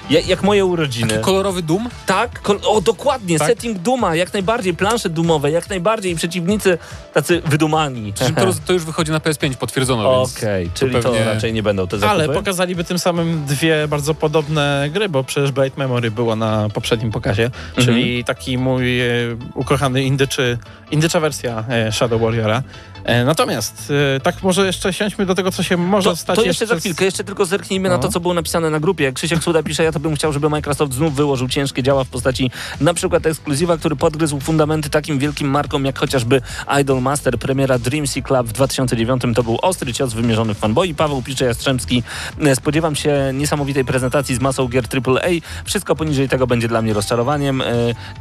jak, 0.09 0.27
jak 0.27 0.43
moje 0.43 0.65
urodziny. 0.65 1.09
Taki 1.09 1.21
kolorowy 1.23 1.61
dum? 1.61 1.89
Tak, 2.05 2.41
kol- 2.41 2.59
o 2.67 2.81
dokładnie, 2.81 3.39
Tak? 3.39 3.47
setting 3.47 3.77
Duma, 3.77 4.15
jak 4.15 4.33
najbardziej, 4.33 4.73
plansze 4.73 5.09
dumowe, 5.09 5.51
jak 5.51 5.69
najbardziej 5.69 6.11
i 6.11 6.15
przeciwnicy 6.15 6.77
tacy 7.13 7.41
wydumani. 7.45 8.13
To, 8.13 8.25
to 8.65 8.73
już 8.73 8.83
wychodzi 8.83 9.11
na 9.11 9.19
PS5, 9.19 9.55
potwierdzono, 9.55 10.17
więc... 10.19 10.37
Okej, 10.37 10.69
czyli 10.73 10.95
to, 10.95 11.01
pewnie- 11.01 11.25
raczej 11.25 11.53
nie 11.53 11.63
będą 11.63 11.87
te 11.87 11.99
zakupy. 11.99 12.23
Ale 12.23 12.33
pokazaliby 12.33 12.83
tym 12.83 12.99
samym 12.99 13.45
dwie 13.45 13.87
bardzo 13.87 14.13
podobne 14.13 14.89
gry, 14.93 15.09
bo 15.09 15.23
przecież 15.23 15.51
Bright 15.51 15.77
Memory 15.77 16.11
było 16.11 16.35
na 16.35 16.69
poprzednim 16.69 17.11
pokazie, 17.11 17.51
czyli 17.77 18.23
taki 18.23 18.57
mój 18.57 19.01
e, 19.01 19.05
ukochany 19.53 20.03
indyczy, 20.03 20.57
indycza 20.91 21.19
wersja 21.19 21.63
e, 21.69 21.91
Shadow 21.91 22.21
Warriora. 22.21 22.63
E, 23.05 23.25
natomiast 23.25 23.93
e, 24.15 24.19
tak 24.19 24.43
może 24.43 24.65
jeszcze 24.65 24.93
siądźmy 24.93 25.25
do 25.25 25.35
tego, 25.35 25.51
co 25.51 25.63
się 25.63 25.77
może 25.77 26.09
To, 26.09 26.15
stać 26.15 26.35
to 26.35 26.43
jeszcze 26.45 26.67
za 26.67 26.75
z- 26.75 26.79
chwilkę, 26.79 27.05
jeszcze 27.05 27.23
tylko 27.23 27.45
zerknijmy 27.45 27.89
na 27.89 27.95
No. 27.95 28.01
to, 28.01 28.09
co 28.11 28.19
było 28.19 28.33
napisane 28.33 28.69
na 28.69 28.79
grupie. 28.79 29.03
Jak 29.03 29.13
Krzysiek 29.15 29.43
Suda 29.43 29.63
pisze, 29.63 29.83
ja 29.83 29.91
to 29.91 29.99
bym 29.99 30.15
chciał, 30.15 30.33
żeby 30.33 30.49
Microsoft 30.49 30.93
znów 30.93 31.15
wyłożył 31.15 31.47
ciężkie 31.47 31.83
działa 31.83 32.03
w 32.03 32.07
postaci 32.07 32.51
na 32.81 32.93
przykład 32.93 33.25
ekskluzywa, 33.25 33.77
który 33.77 33.95
podgryzł 33.95 34.39
fundamenty 34.39 34.89
takim 34.89 35.19
wielkim 35.19 35.47
markom, 35.49 35.85
jak 35.85 35.99
chociażby 35.99 36.41
Idol 36.81 37.01
Master, 37.01 37.37
premiera 37.39 37.79
Dreamsea 37.79 38.23
Club 38.23 38.47
w 38.47 38.51
2009. 38.51 39.23
To 39.35 39.43
był 39.43 39.57
ostry 39.61 39.93
cios 39.93 40.13
wymierzony 40.13 40.53
w 40.53 40.57
fanboi. 40.57 40.95
Paweł 40.95 41.21
pisze 41.21 41.45
Jastrzębski, 41.45 42.03
e, 42.41 42.55
spodziewam 42.55 42.95
się 42.95 43.31
niesamowitej 43.33 43.85
prezentacji 43.85 44.35
z 44.35 44.39
masą 44.39 44.67
gier 44.67 44.83
AAA. 44.89 45.29
Wszystko 45.65 45.95
poniżej 45.95 46.29
tego 46.29 46.47
będzie 46.47 46.67
dla 46.67 46.81
mnie 46.81 46.93
rozczarowaniem. 46.93 47.63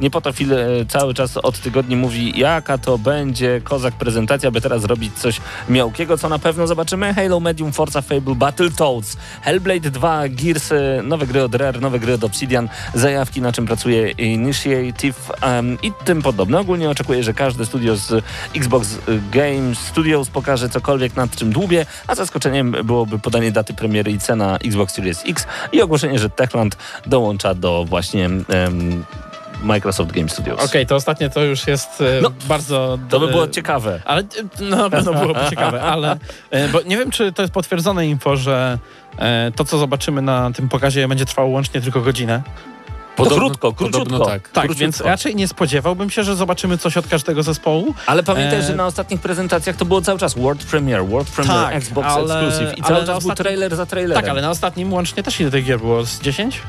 Nie 0.01 0.09
po 0.09 0.21
to 0.21 0.29
e, 0.29 0.33
cały 0.87 1.13
czas 1.13 1.37
od 1.37 1.59
tygodni 1.59 1.95
mówi, 1.95 2.39
jaka 2.39 2.77
to 2.77 2.97
będzie 2.97 3.61
kozak 3.63 3.93
prezentacja, 3.93 4.51
by 4.51 4.61
teraz 4.61 4.74
zrobić 4.79 5.13
coś 5.19 5.41
miałkiego, 5.69 6.17
co 6.17 6.29
na 6.29 6.39
pewno 6.39 6.67
zobaczymy. 6.67 7.13
Halo 7.13 7.39
Medium, 7.39 7.71
Forza 7.71 8.01
Fable, 8.01 8.35
Battletoads, 8.35 9.17
Hellblade 9.41 9.91
2, 9.91 10.29
Gears, 10.29 10.71
e, 10.71 11.01
nowe 11.03 11.27
gry 11.27 11.43
od 11.43 11.55
Rare, 11.55 11.81
nowe 11.81 11.99
gry 11.99 12.13
od 12.13 12.23
Obsidian, 12.23 12.69
zajawki 12.93 13.41
na 13.41 13.51
czym 13.51 13.65
pracuje 13.65 14.11
Initiative 14.11 15.31
em, 15.41 15.77
i 15.81 15.91
tym 16.05 16.21
podobne. 16.21 16.59
Ogólnie 16.59 16.89
oczekuję, 16.89 17.23
że 17.23 17.33
każde 17.33 17.65
studio 17.65 17.95
z 17.95 18.23
Xbox 18.55 18.97
Games 19.31 19.79
Studios 19.79 20.29
pokaże 20.29 20.69
cokolwiek 20.69 21.15
nad 21.15 21.35
czym 21.35 21.51
dłubię, 21.51 21.85
a 22.07 22.15
zaskoczeniem 22.15 22.71
byłoby 22.83 23.19
podanie 23.19 23.51
daty 23.51 23.73
premiery 23.73 24.11
i 24.11 24.19
cena 24.19 24.57
Xbox 24.57 24.93
Series 24.93 25.23
X 25.27 25.47
i 25.71 25.81
ogłoszenie, 25.81 26.19
że 26.19 26.29
Techland 26.29 26.77
dołącza 27.05 27.53
do 27.53 27.85
właśnie 27.85 28.25
em, 28.25 29.03
Microsoft 29.63 30.11
Game 30.11 30.29
Studios. 30.29 30.65
Okej, 30.65 30.85
to 30.85 30.95
ostatnie 30.95 31.29
to 31.29 31.43
już 31.43 31.67
jest 31.67 32.01
e, 32.01 32.21
No, 32.21 32.31
bardzo... 32.47 32.99
To 33.09 33.19
by 33.19 33.27
było 33.27 33.45
e, 33.45 33.49
ciekawe. 33.49 34.01
Ale 34.05 34.21
e, 34.21 34.25
no, 34.61 34.75
na 34.77 34.89
pewno 34.89 35.13
byłoby 35.13 35.39
ciekawe, 35.49 35.81
ale 35.81 36.17
bo 36.71 36.81
nie 36.81 36.97
wiem, 36.97 37.11
czy 37.11 37.31
to 37.31 37.41
jest 37.41 37.53
potwierdzone 37.53 38.07
info, 38.07 38.35
że 38.37 38.77
to, 39.55 39.65
co 39.65 39.77
zobaczymy 39.77 40.21
na 40.21 40.51
tym 40.51 40.69
pokazie, 40.69 41.07
będzie 41.07 41.25
trwało 41.25 41.47
łącznie 41.49 41.81
tylko 41.81 42.01
godzinę. 42.01 42.41
Podobno, 43.15 43.37
krótko, 43.47 43.73
króciutko. 43.73 43.99
Podobno 43.99 44.25
tak. 44.25 44.41
Tak, 44.49 44.51
Króciutko. 44.65 44.81
więc 44.81 45.01
raczej 45.01 45.35
nie 45.35 45.47
spodziewałbym 45.47 46.09
się, 46.09 46.23
że 46.23 46.35
zobaczymy 46.35 46.77
coś 46.77 46.97
od 46.97 47.07
każdego 47.07 47.43
zespołu. 47.43 47.93
Ale 48.05 48.23
pamiętaj, 48.23 48.59
E, 48.59 48.63
że 48.63 48.75
na 48.75 48.85
ostatnich 48.85 49.19
prezentacjach 49.21 49.75
to 49.75 49.85
było 49.85 50.01
cały 50.01 50.19
czas 50.19 50.33
World 50.33 50.65
Premiere, 50.65 51.03
World 51.03 51.29
Premiere, 51.29 51.59
Tak, 51.65 51.75
Xbox 51.75 52.07
ale- 52.07 52.39
Exclusive 52.39 52.77
i 52.77 52.83
cały 52.83 53.05
czas 53.05 53.23
był 53.25 53.35
trailer 53.35 53.75
za 53.75 53.85
trailerem. 53.85 54.23
Tak, 54.23 54.31
ale 54.31 54.41
na 54.41 54.49
ostatnim 54.49 54.93
łącznie 54.93 55.23
też 55.23 55.39
ile 55.39 55.51
tych 55.51 55.65
gier 55.65 55.79
było? 55.79 56.05
Z 56.05 56.19
10? 56.21 56.61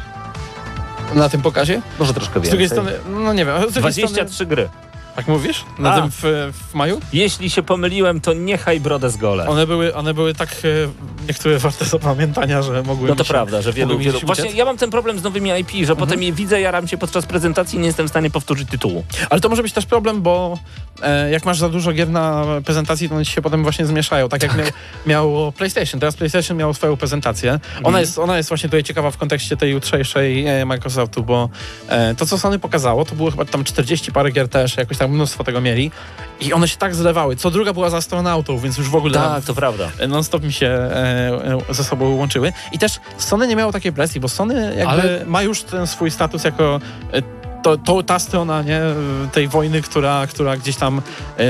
Na 1.14 1.28
tym 1.28 1.42
pokazie? 1.42 1.82
Może 1.98 2.14
troszkę 2.14 2.40
Z 2.40 2.42
drugiej 2.42 2.58
więcej. 2.68 2.78
strony, 2.78 3.20
no 3.24 3.32
nie 3.32 3.44
wiem. 3.44 3.56
Z 3.70 3.72
drugiej 3.72 3.92
strony, 3.92 4.12
23 4.14 4.46
gry. 4.46 4.68
Tak 5.16 5.28
mówisz? 5.28 5.64
Na 5.78 5.92
A. 5.94 6.00
tym 6.00 6.10
w, 6.10 6.22
w 6.70 6.74
maju? 6.74 7.00
Jeśli 7.12 7.50
się 7.50 7.62
pomyliłem, 7.62 8.20
to 8.20 8.32
niechaj 8.32 8.80
brodę 8.80 9.10
z 9.10 9.16
gole. 9.16 9.46
One 9.48 9.66
były, 9.66 9.94
one 9.94 10.14
były 10.14 10.34
tak 10.34 10.48
e, 10.48 11.26
niektóre 11.28 11.58
warte 11.58 11.84
zapamiętania, 11.84 12.62
że 12.62 12.82
mogły 12.82 13.08
No 13.08 13.16
to 13.16 13.24
się, 13.24 13.28
prawda, 13.30 13.62
że 13.62 13.72
wielu, 13.72 13.98
wielu... 13.98 14.20
się 14.20 14.26
Właśnie 14.26 14.50
ja 14.50 14.64
mam 14.64 14.76
ten 14.76 14.90
problem 14.90 15.18
z 15.18 15.22
nowymi 15.22 15.50
IP, 15.60 15.70
że 15.70 15.78
Mhm. 15.78 15.98
potem 15.98 16.22
je 16.22 16.32
widzę, 16.32 16.60
jaram 16.60 16.88
się 16.88 16.98
podczas 16.98 17.26
prezentacji 17.26 17.76
i 17.76 17.80
nie 17.80 17.86
jestem 17.86 18.06
w 18.06 18.10
stanie 18.10 18.30
powtórzyć 18.30 18.68
tytułu. 18.68 19.04
Ale 19.30 19.40
to 19.40 19.48
może 19.48 19.62
być 19.62 19.72
też 19.72 19.86
problem, 19.86 20.22
bo 20.22 20.58
e, 21.02 21.30
jak 21.30 21.44
masz 21.44 21.58
za 21.58 21.68
dużo 21.68 21.92
gier 21.92 22.10
na 22.10 22.44
prezentacji, 22.64 23.08
to 23.08 23.14
one 23.14 23.24
się 23.24 23.42
potem 23.42 23.62
właśnie 23.62 23.86
zmieszają. 23.86 24.28
Tak 24.28 24.42
jak 24.42 24.56
miał, 24.56 24.66
miało 25.06 25.52
PlayStation. 25.52 26.00
Teraz 26.00 26.16
PlayStation 26.16 26.56
miało 26.56 26.74
swoją 26.74 26.96
prezentację. 26.96 27.52
Mhm. 27.52 27.86
Ona, 27.86 28.00
jest, 28.00 28.18
ona 28.18 28.36
jest 28.36 28.48
właśnie 28.48 28.68
tutaj 28.68 28.84
ciekawa 28.84 29.10
w 29.10 29.16
kontekście 29.16 29.56
tej 29.56 29.72
jutrzejszej 29.72 30.46
e, 30.46 30.64
Microsoftu, 30.64 31.22
bo 31.22 31.48
e, 31.88 32.14
to, 32.14 32.26
co 32.26 32.38
Sony 32.38 32.58
pokazało, 32.58 33.04
to 33.04 33.14
było 33.14 33.30
chyba 33.30 33.44
tam 33.44 33.64
40 33.64 34.12
parę 34.12 34.30
gier 34.30 34.48
też, 34.48 34.76
jakoś 34.76 34.98
tam 34.98 35.05
mnóstwo 35.08 35.44
tego 35.44 35.60
mieli. 35.60 35.90
I 36.40 36.52
one 36.52 36.68
się 36.68 36.76
tak 36.76 36.94
zlewały. 36.94 37.36
Co 37.36 37.50
druga 37.50 37.72
była 37.72 37.90
z 37.90 37.94
astronautą, 37.94 38.58
więc 38.58 38.78
już 38.78 38.88
w 38.88 38.94
ogóle 38.94 39.14
Tak, 39.14 39.44
to 39.44 39.54
prawda. 39.54 39.88
non-stop 40.08 40.42
mi 40.42 40.52
się 40.52 40.66
e, 40.66 41.60
e, 41.70 41.74
ze 41.74 41.84
sobą 41.84 42.14
łączyły. 42.16 42.52
I 42.72 42.78
też 42.78 43.00
Sony 43.18 43.48
nie 43.48 43.56
miało 43.56 43.72
takiej 43.72 43.92
presji, 43.92 44.20
bo 44.20 44.28
Sony 44.28 44.74
jakby 44.76 44.84
Ale- 45.02 45.24
ma 45.26 45.42
już 45.42 45.62
ten 45.62 45.86
swój 45.86 46.10
status 46.10 46.44
jako 46.44 46.80
e, 47.12 47.22
to, 47.62 47.76
to, 47.78 48.02
ta 48.02 48.18
strona 48.18 48.62
nie, 48.62 48.80
tej 49.32 49.48
wojny, 49.48 49.82
która, 49.82 50.26
która 50.26 50.56
gdzieś 50.56 50.76
tam 50.76 51.02
e, 51.38 51.42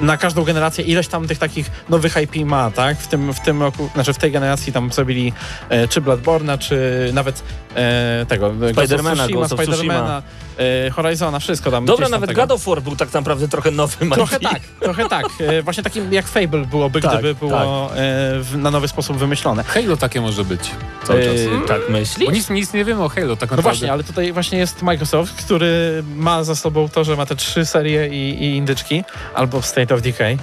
na 0.00 0.16
każdą 0.16 0.44
generację 0.44 0.84
ileś 0.84 1.08
tam 1.08 1.28
tych 1.28 1.38
takich 1.38 1.70
nowych 1.88 2.16
IP 2.22 2.46
ma, 2.46 2.70
tak? 2.70 2.98
W 2.98 3.06
tym, 3.08 3.34
w 3.34 3.40
tym 3.40 3.62
roku, 3.62 3.90
znaczy 3.94 4.12
w 4.12 4.18
tej 4.18 4.32
generacji 4.32 4.72
tam 4.72 4.92
zrobili 4.92 5.32
e, 5.68 5.88
czy 5.88 6.00
Bloodborne'a, 6.00 6.58
czy 6.58 7.10
nawet 7.12 7.42
e, 7.76 8.26
tego 8.28 8.52
Spidermana, 8.72 9.22
Ghost 9.28 9.32
Ghost 9.32 9.52
of 9.52 9.60
of 9.60 9.66
Spidermana, 9.66 10.22
e, 10.58 10.90
Horizona, 10.90 11.38
wszystko 11.38 11.70
tam. 11.70 11.84
Dobra, 11.84 12.08
nawet 12.08 12.28
tego. 12.30 12.42
God 12.42 12.50
of 12.52 12.64
War 12.64 12.82
był 12.82 12.96
tak 12.96 13.12
naprawdę 13.12 13.48
trochę 13.48 13.70
nowym 13.70 14.10
Trochę 14.10 14.36
IP. 14.36 14.42
tak, 14.42 14.60
trochę 14.80 15.08
tak. 15.08 15.26
E, 15.40 15.62
Właśnie 15.62 15.82
takim 15.82 16.12
jak 16.12 16.26
Fable 16.26 16.64
byłoby, 16.64 17.00
Tak, 17.00 17.12
gdyby 17.12 17.34
było 17.34 17.60
e, 17.60 17.94
w, 18.40 18.54
na 18.56 18.70
nowy 18.70 18.88
sposób 18.88 19.16
wymyślone. 19.16 19.64
Halo 19.64 19.96
takie 19.96 20.20
może 20.20 20.44
być. 20.44 20.70
Cały 21.04 21.20
Yy, 21.20 21.26
czas. 21.26 21.68
Tak 21.68 21.80
myśli? 21.90 22.26
Bo 22.26 22.32
nic, 22.32 22.50
nic 22.50 22.72
nie 22.72 22.84
wiemy 22.84 23.02
o 23.04 23.08
Halo 23.08 23.36
tak 23.36 23.50
No 23.50 23.56
naprawdę. 23.56 23.62
właśnie, 23.62 23.92
ale 23.92 24.04
tutaj 24.04 24.32
właśnie 24.32 24.58
jest 24.58 24.82
Microsoft, 24.82 25.44
który 25.44 26.02
ma 26.16 26.44
za 26.44 26.54
sobą 26.54 26.88
to, 26.88 27.04
że 27.04 27.16
ma 27.16 27.26
te 27.26 27.36
trzy 27.36 27.66
serie 27.66 28.08
i, 28.08 28.44
i 28.44 28.56
indyczki, 28.56 29.04
albo 29.34 29.62
State 29.62 29.94
of 29.94 30.02
Decay. 30.02 30.38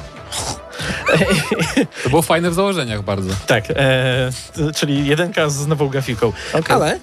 To 2.04 2.10
było 2.10 2.22
fajne 2.22 2.50
w 2.50 2.54
założeniach 2.54 3.02
bardzo. 3.04 3.34
Tak, 3.48 3.64
e, 3.70 4.30
czyli 4.76 5.08
jedynka 5.08 5.50
z 5.50 5.68
nową 5.68 5.88
grafiką. 5.88 6.32
Okej. 6.54 6.76
Ale 6.76 6.94
e, 6.94 7.00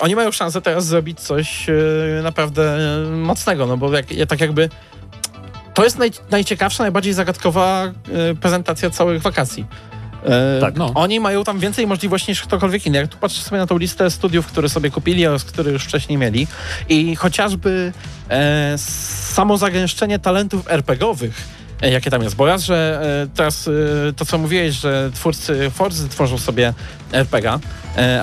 oni 0.00 0.16
mają 0.16 0.32
szansę 0.32 0.60
teraz 0.60 0.86
zrobić 0.86 1.20
coś 1.20 1.68
e, 1.68 1.72
naprawdę 2.22 2.76
e, 2.76 3.10
mocnego, 3.10 3.66
no 3.66 3.76
bo 3.76 3.92
jak, 3.92 4.12
ja 4.12 4.26
tak 4.26 4.40
jakby 4.40 4.68
to 5.74 5.84
jest 5.84 5.98
naj, 5.98 6.10
najciekawsza, 6.30 6.82
najbardziej 6.82 7.12
zagadkowa 7.12 7.84
e, 7.84 8.34
prezentacja 8.34 8.90
całych 8.90 9.22
wakacji. 9.22 9.66
E, 10.24 10.60
Tak, 10.60 10.76
no. 10.76 10.92
Oni 10.94 11.20
mają 11.20 11.44
tam 11.44 11.58
więcej 11.58 11.86
możliwości 11.86 12.30
niż 12.30 12.42
ktokolwiek 12.42 12.86
inny. 12.86 12.98
Jak 12.98 13.08
tu 13.08 13.18
patrzę 13.18 13.42
sobie 13.42 13.58
na 13.58 13.66
tą 13.66 13.78
listę 13.78 14.10
studiów, 14.10 14.46
które 14.46 14.68
sobie 14.68 14.90
kupili 14.90 15.26
oraz 15.26 15.44
które 15.44 15.72
już 15.72 15.84
wcześniej 15.84 16.18
mieli 16.18 16.46
i 16.88 17.16
chociażby 17.16 17.92
e, 18.30 18.74
samo 18.78 19.58
zagęszczenie 19.58 20.18
talentów 20.18 20.70
RPGowych, 20.70 21.48
e, 21.82 21.90
jakie 21.90 22.10
tam 22.10 22.22
jest. 22.22 22.36
Bo 22.36 22.46
raz, 22.46 22.64
że 22.64 23.00
e, 23.32 23.36
teraz 23.36 23.68
e, 23.68 24.12
to, 24.12 24.24
co 24.24 24.38
mówiłeś, 24.38 24.74
że 24.74 25.10
twórcy 25.14 25.70
Forzy 25.70 26.08
tworzą 26.08 26.38
sobie 26.38 26.74
RPG, 27.12 27.50
e, 27.52 27.58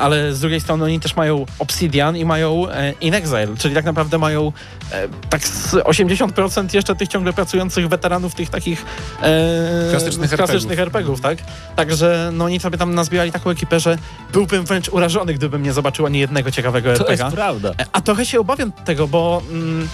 ale 0.02 0.34
z 0.34 0.40
drugiej 0.40 0.62
strony 0.62 0.86
oni 0.86 1.00
też 1.00 1.16
mają 1.16 1.46
Obsidian 1.60 2.18
i 2.18 2.26
mają 2.26 2.70
e, 2.70 2.92
In 3.02 3.14
Exile, 3.14 3.48
czyli 3.58 3.76
tak 3.76 3.86
naprawdę 3.86 4.18
mają 4.18 4.52
e, 4.92 5.08
tak 5.30 5.48
z 5.48 5.74
80% 5.74 6.76
jeszcze 6.76 6.96
tych 6.96 7.08
ciągle 7.10 7.34
pracujących 7.34 7.88
weteranów 7.90 8.36
tych 8.36 8.50
takich 8.50 8.86
e, 9.22 9.90
Klasycznych 9.90 10.32
klasycznych 10.32 10.80
RPGów, 10.80 11.22
tak? 11.22 11.38
Także 11.76 12.30
no 12.34 12.46
oni 12.46 12.60
sobie 12.60 12.78
tam 12.78 12.96
nazbierali 12.96 13.32
taką 13.32 13.50
ekipę, 13.50 13.80
że 13.80 13.98
byłbym 14.34 14.66
wręcz 14.66 14.90
urażony, 14.90 15.34
gdybym 15.34 15.64
nie 15.64 15.74
zobaczył 15.74 16.06
ani 16.06 16.20
jednego 16.20 16.52
ciekawego 16.52 16.94
To 16.94 16.94
RPG. 16.94 17.24
jest 17.26 17.36
prawda. 17.36 17.72
A 17.92 18.02
trochę 18.02 18.26
się 18.26 18.40
obawiam 18.40 18.72
tego, 18.72 19.08
bo 19.08 19.42
mm, 19.52 19.88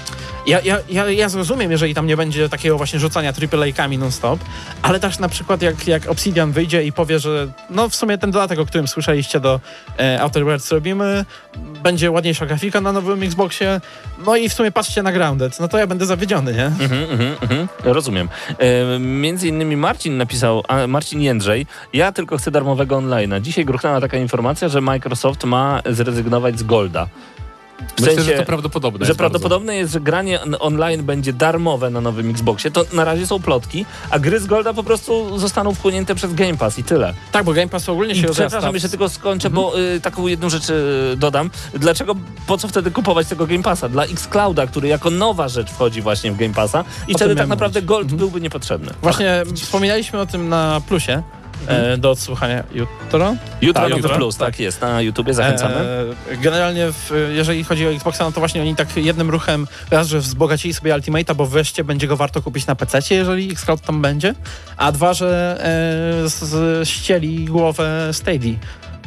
Ja, 0.48 0.60
ja, 0.64 0.78
ja, 0.90 1.10
ja 1.10 1.30
zrozumiem, 1.30 1.72
jeżeli 1.72 1.94
tam 1.94 2.08
nie 2.08 2.18
będzie 2.18 2.50
takiego 2.50 2.78
właśnie 2.78 3.00
rzucania 3.00 3.34
AAA-kami 3.54 3.98
non-stop, 3.98 4.40
ale 4.82 5.00
też 5.00 5.20
na 5.20 5.30
przykład 5.30 5.62
jak, 5.62 5.88
jak 5.88 6.10
Obsidian 6.10 6.52
wyjdzie 6.52 6.84
i 6.84 6.92
powie, 6.92 7.20
że 7.20 7.48
no 7.70 7.90
w 7.90 7.96
sumie 7.96 8.18
ten 8.18 8.32
dodatek, 8.32 8.60
o 8.60 8.66
którym 8.66 8.88
słyszeliście 8.88 9.40
do 9.40 9.60
e, 10.00 10.22
Outer 10.22 10.46
Worlds 10.46 10.72
robimy, 10.72 11.26
będzie 11.84 12.12
ładniejsza 12.12 12.46
grafika 12.46 12.82
na 12.82 12.92
nowym 12.92 13.24
Xboxie, 13.24 13.82
no 14.26 14.36
i 14.36 14.50
w 14.50 14.54
sumie 14.54 14.72
patrzcie 14.72 15.04
na 15.04 15.12
Grounded, 15.12 15.60
no 15.60 15.68
to 15.68 15.78
ja 15.78 15.88
będę 15.88 16.06
zawiedziony, 16.06 16.54
nie? 16.54 16.66
Mhm, 16.66 17.12
mhm, 17.12 17.36
mhm. 17.42 17.68
Rozumiem. 17.84 18.30
E, 18.60 19.00
między 19.00 19.48
innymi 19.48 19.78
Marcin 19.78 20.18
napisał, 20.18 20.64
a 20.68 20.88
Marcin 20.88 21.22
Jędrzej, 21.22 21.66
ja 21.94 22.12
tylko 22.12 22.38
chcę 22.38 22.52
darmowego 22.52 22.98
online'a. 22.98 23.42
Dzisiaj 23.42 23.66
gruchnęła 23.66 24.02
taka 24.02 24.18
informacja, 24.18 24.70
że 24.70 24.82
Microsoft 24.82 25.44
ma 25.44 25.82
zrezygnować 25.86 26.60
z 26.60 26.64
Golda. 26.64 27.08
W 27.78 28.00
Myślę, 28.02 28.16
sensie, 28.16 28.32
że 28.32 28.38
to 28.38 28.46
prawdopodobne 28.46 29.06
że 29.06 29.10
jest 29.10 29.18
prawdopodobne 29.20 29.76
jest, 29.76 29.94
że 29.94 30.00
granie 30.00 30.42
on- 30.42 30.56
online 30.60 31.04
będzie 31.04 31.34
darmowe 31.34 31.90
na 31.90 32.02
nowym 32.02 32.30
Xboxie. 32.30 32.72
To 32.72 32.86
na 32.94 33.06
razie 33.06 33.28
są 33.28 33.40
plotki, 33.40 33.86
a 34.10 34.20
gry 34.20 34.40
z 34.40 34.46
Golda 34.46 34.74
po 34.74 34.84
prostu 34.84 35.40
zostaną 35.40 35.74
wchłonięte 35.74 36.16
przez 36.16 36.34
Game 36.34 36.58
Pass 36.58 36.80
i 36.80 36.84
tyle. 36.84 37.14
Tak, 37.32 37.44
bo 37.44 37.54
Game 37.54 37.68
Pass 37.68 37.90
ogólnie 37.90 38.16
się 38.16 38.22
rozrasta. 38.28 38.48
przepraszam, 38.48 38.74
jeszcze 38.74 38.90
tylko 38.90 39.10
skończę, 39.10 39.50
bo 39.50 39.80
y, 39.80 40.02
taką 40.02 40.28
jedną 40.28 40.50
rzecz 40.50 40.70
y, 40.70 40.74
dodam. 41.18 41.50
Dlaczego, 41.74 42.16
po 42.48 42.58
co 42.58 42.68
wtedy 42.68 42.92
kupować 42.92 43.28
tego 43.28 43.48
Game 43.48 43.64
Passa? 43.64 43.90
Dla 43.90 44.04
Xclouda, 44.06 44.68
który 44.68 44.88
jako 44.88 45.10
nowa 45.10 45.48
rzecz 45.48 45.72
wchodzi 45.72 46.02
właśnie 46.02 46.32
w 46.32 46.38
Game 46.38 46.54
Passa 46.54 46.84
i 47.08 47.14
wtedy 47.16 47.36
tak 47.36 47.48
naprawdę 47.48 47.80
mówić. 47.80 47.90
Gold 47.90 48.14
byłby 48.14 48.42
niepotrzebny. 48.42 48.94
Właśnie 49.02 49.44
wspominaliśmy 49.56 50.20
o 50.20 50.26
tym 50.26 50.50
na 50.50 50.82
plusie 50.88 51.24
e, 51.68 51.98
do 51.98 52.12
odsłuchania 52.12 52.64
jutro. 52.74 53.36
Jutro 53.62 53.84
Tak, 53.84 53.90
jutro, 53.98 54.16
Plus, 54.16 54.38
tak. 54.38 54.48
tak. 54.48 54.60
jest, 54.60 54.82
na 54.82 55.02
YouTubie, 55.02 55.34
zachęcamy. 55.34 55.76
E, 56.32 56.38
generalnie, 56.38 56.92
w, 56.92 57.30
jeżeli 57.36 57.64
chodzi 57.64 57.88
o 57.88 57.92
Xboxa, 57.92 58.24
no 58.24 58.32
to 58.32 58.42
właśnie 58.42 58.62
oni 58.62 58.76
tak 58.76 58.98
jednym 58.98 59.30
ruchem 59.30 59.68
raz, 59.92 60.08
że 60.08 60.20
wzbogacili 60.20 60.74
sobie 60.74 60.94
Ultimate'a, 60.94 61.36
bo 61.36 61.46
wreszcie 61.46 61.84
będzie 61.84 62.08
go 62.08 62.18
warto 62.18 62.42
kupić 62.42 62.68
na 62.68 62.76
PC, 62.76 63.00
jeżeli 63.16 63.52
Xcloud 63.52 63.82
tam 63.82 64.02
będzie, 64.02 64.34
a 64.78 64.92
dwa, 64.92 65.14
że 65.14 65.58
e, 66.26 66.30
z- 66.30 66.44
z, 66.44 66.88
ścieli 66.90 67.46
głowę 67.46 68.10
Stadia, 68.12 68.54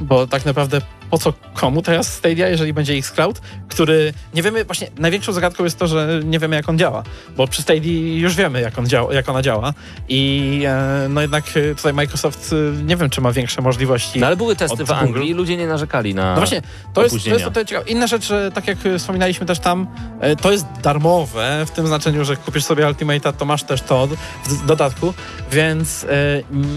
bo 0.01 0.27
tak 0.27 0.45
naprawdę 0.47 0.81
po 1.11 1.19
co 1.19 1.33
komu 1.55 1.83
teraz 1.83 2.13
Stadia, 2.13 2.49
jeżeli 2.49 2.73
będzie 2.73 2.95
Xcloud, 2.95 3.41
który 3.69 4.13
nie 4.35 4.43
wiemy, 4.43 4.65
właśnie 4.65 4.89
największą 4.99 5.33
zagadką 5.33 5.65
jest 5.65 5.79
to, 5.79 5.87
że 5.87 6.21
nie 6.25 6.39
wiemy 6.39 6.57
jak 6.57 6.69
on 6.69 6.79
działa, 6.79 7.03
bo 7.37 7.47
przy 7.47 7.63
Stadia 7.63 7.93
już 8.19 8.35
wiemy 8.35 8.61
jak, 8.61 8.79
on 8.79 8.87
działa, 8.87 9.15
jak 9.15 9.29
ona 9.29 9.43
działa 9.43 9.75
i 10.09 10.63
e, 10.67 11.07
no 11.09 11.21
jednak 11.21 11.45
e, 11.57 11.75
tutaj 11.75 11.93
Microsoft 11.93 12.53
e, 12.53 12.83
nie 12.83 12.97
wiem, 12.97 13.11
czy 13.11 13.21
ma 13.21 13.33
większe 13.33 13.63
możliwości 13.63 14.21
No 14.21 14.27
ale 14.27 14.37
były 14.37 14.57
testy 14.57 14.85
w 14.85 14.91
Anglii 14.91 15.33
ludzie 15.35 15.57
nie 15.57 15.67
narzekali 15.67 16.15
na... 16.15 16.35
no 16.35 16.41
właśnie, 16.41 16.63
to 16.95 17.03
jest, 17.03 17.25
to 17.25 17.31
jest 17.31 17.45
tutaj 17.45 17.67
ciekawe. 17.67 17.89
Inna 17.89 18.07
rzecz, 18.07 18.27
że 18.27 18.51
tak 18.55 18.69
jak 18.69 18.79
wspominaliśmy 18.99 19.47
też 19.47 19.59
tam, 19.59 19.87
e, 20.21 20.37
to 20.37 20.53
jest 20.53 20.67
darmowe, 20.83 21.65
w 21.67 21.71
tym 21.71 21.87
znaczeniu, 21.87 22.25
że 22.25 22.37
kupisz 22.37 22.65
sobie 22.65 22.85
Ultimate'a, 22.85 23.33
to 23.33 23.45
masz 23.45 23.63
też 23.63 23.83
to 23.83 24.09
w 24.45 24.67
dodatku, 24.67 25.15
więc 25.53 26.05
e, 26.05 26.09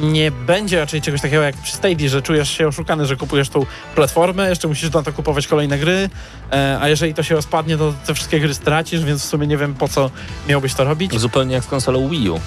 nie 0.02 0.32
będzie 0.32 0.80
raczej 0.80 1.02
czegoś 1.02 1.22
takiego 1.22 1.43
jak 1.43 1.56
przy 1.58 1.76
Stadia, 1.76 2.10
że 2.10 2.22
czujesz 2.22 2.50
się 2.50 2.67
oszukany, 2.67 3.06
że 3.06 3.15
kupujesz 3.15 3.50
tą 3.50 3.65
platformę, 3.96 4.23
jeszcze 4.50 4.68
musisz 4.68 4.92
na 4.92 5.04
to 5.04 5.14
kupować 5.14 5.48
kolejne 5.48 5.78
gry, 5.78 6.10
e, 6.52 6.78
a 6.82 6.90
jeżeli 6.90 7.14
to 7.14 7.24
się 7.24 7.36
rozpadnie, 7.36 7.78
to 7.78 7.94
te 8.06 8.14
wszystkie 8.14 8.40
gry 8.40 8.54
stracisz, 8.54 9.04
więc 9.04 9.22
w 9.22 9.26
sumie 9.26 9.48
nie 9.48 9.58
wiem 9.58 9.74
po 9.74 9.88
co 9.88 10.12
miałbyś 10.48 10.74
to 10.74 10.84
robić. 10.84 11.20
Zupełnie 11.20 11.54
jak 11.54 11.64
z 11.64 11.68
konsolą 11.68 12.10
Wii 12.10 12.30
U. 12.30 12.40